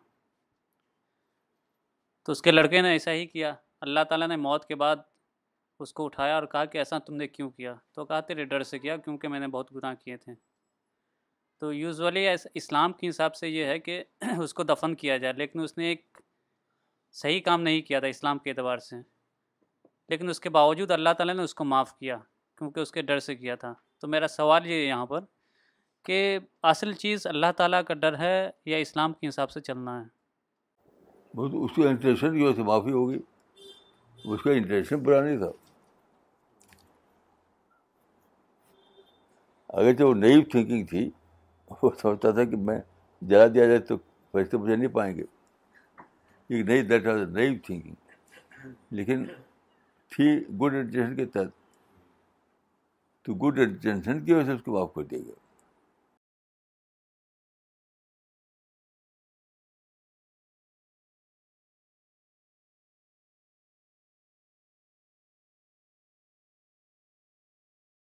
تو 2.26 2.32
اس 2.32 2.43
کے 2.43 2.51
لڑکے 2.51 2.80
نے 2.82 2.91
ایسا 2.93 3.12
ہی 3.12 3.26
کیا 3.26 3.55
اللہ 3.80 4.05
تعالیٰ 4.09 4.28
نے 4.28 4.36
موت 4.36 4.64
کے 4.68 4.74
بعد 4.74 4.97
اس 5.80 5.93
کو 5.95 6.05
اٹھایا 6.05 6.34
اور 6.34 6.47
کہا 6.53 6.64
کہ 6.72 6.78
ایسا 6.78 6.99
تم 7.07 7.14
نے 7.16 7.26
کیوں 7.28 7.51
کیا 7.51 7.74
تو 7.95 8.05
کہا 8.07 8.20
تیرے 8.28 8.45
ڈر 8.45 8.62
سے 8.70 8.78
کیا 8.78 8.97
کیونکہ 8.97 9.28
میں 9.28 9.41
نے 9.41 9.47
بہت 9.49 9.74
گناہ 9.76 9.95
کیے 10.05 10.16
تھے 10.16 10.32
تو 11.61 11.73
یوزولی 11.75 12.27
اسلام 12.55 12.93
کے 13.01 13.09
حساب 13.09 13.35
سے 13.37 13.49
یہ 13.49 13.65
ہے 13.67 13.79
کہ 13.79 14.03
اس 14.43 14.55
کو 14.55 14.63
دفن 14.71 14.95
کیا 15.03 15.17
جائے 15.25 15.33
لیکن 15.37 15.61
اس 15.61 15.77
نے 15.79 15.87
ایک 15.89 16.21
صحیح 17.23 17.41
کام 17.45 17.63
نہیں 17.63 17.81
کیا 17.89 17.99
تھا 18.01 18.09
اسلام 18.09 18.39
کے 18.39 18.51
اعتبار 18.51 18.79
سے 18.85 18.97
لیکن 20.09 20.29
اس 20.29 20.41
کے 20.41 20.51
باوجود 20.59 20.91
اللہ 20.91 21.13
تعالیٰ 21.19 21.35
نے 21.35 21.43
اس 21.43 21.55
کو 21.55 21.65
معاف 21.73 21.93
کیا 21.99 22.17
کیونکہ 22.59 22.81
اس 22.81 22.93
کے 22.93 23.03
ڈر 23.11 23.19
سے 23.27 23.35
کیا 23.43 23.55
تھا 23.65 23.73
تو 24.01 24.09
میرا 24.09 24.29
سوال 24.29 24.67
یہ 24.67 24.83
یہاں 24.87 25.07
پر 25.13 25.25
کہ 26.05 26.39
اصل 26.73 26.93
چیز 27.05 27.27
اللہ 27.27 27.53
تعالیٰ 27.57 27.83
کا 27.89 27.95
ڈر 28.07 28.19
ہے 28.19 28.35
یا 28.73 28.77
اسلام 28.85 29.13
کے 29.13 29.29
حساب 29.29 29.51
سے 29.51 29.61
چلنا 29.69 30.01
ہے 30.01 31.37
بہت 31.37 31.79
اس 32.03 32.59
معافی 32.59 32.93
ہوگی 32.93 33.19
اس 34.25 34.43
کا 34.43 34.51
انٹینشن 34.53 35.03
برا 35.03 35.23
نہیں 35.25 35.37
تھا 35.39 35.51
اگر 39.81 39.93
جو 39.99 40.13
نئی 40.25 40.43
تھنکنگ 40.55 40.87
تھی 40.87 41.09
وہ 41.83 41.91
سمجھتا 42.01 42.31
تھا 42.31 42.45
کہ 42.45 42.57
میں 42.68 42.79
جلا 43.31 43.47
دیا 43.55 43.66
جائے 43.66 43.79
تو 43.89 43.97
فرشتے 44.33 44.57
مجھے 44.57 44.77
نہیں 44.77 44.91
پائیں 44.95 45.14
گے 45.16 45.23
ایک 46.49 46.64
نئی 46.66 46.83
دیٹ 46.87 47.07
واز 47.07 47.21
نئی 47.37 47.59
تھنکنگ 47.66 48.95
لیکن 48.97 49.25
تھی 50.14 50.29
گڈ 50.61 50.75
انٹینشن 50.75 51.14
کے 51.16 51.27
تحت 51.35 51.51
تو 53.27 53.35
گڈ 53.45 53.59
انٹینشن 53.66 54.25
کی 54.25 54.33
وجہ 54.33 54.47
سے 54.47 54.53
اس 54.53 54.62
کو 54.64 54.73
معاف 54.73 54.95
کر 54.95 55.03
دیا 55.11 55.18
گیا 55.27 55.49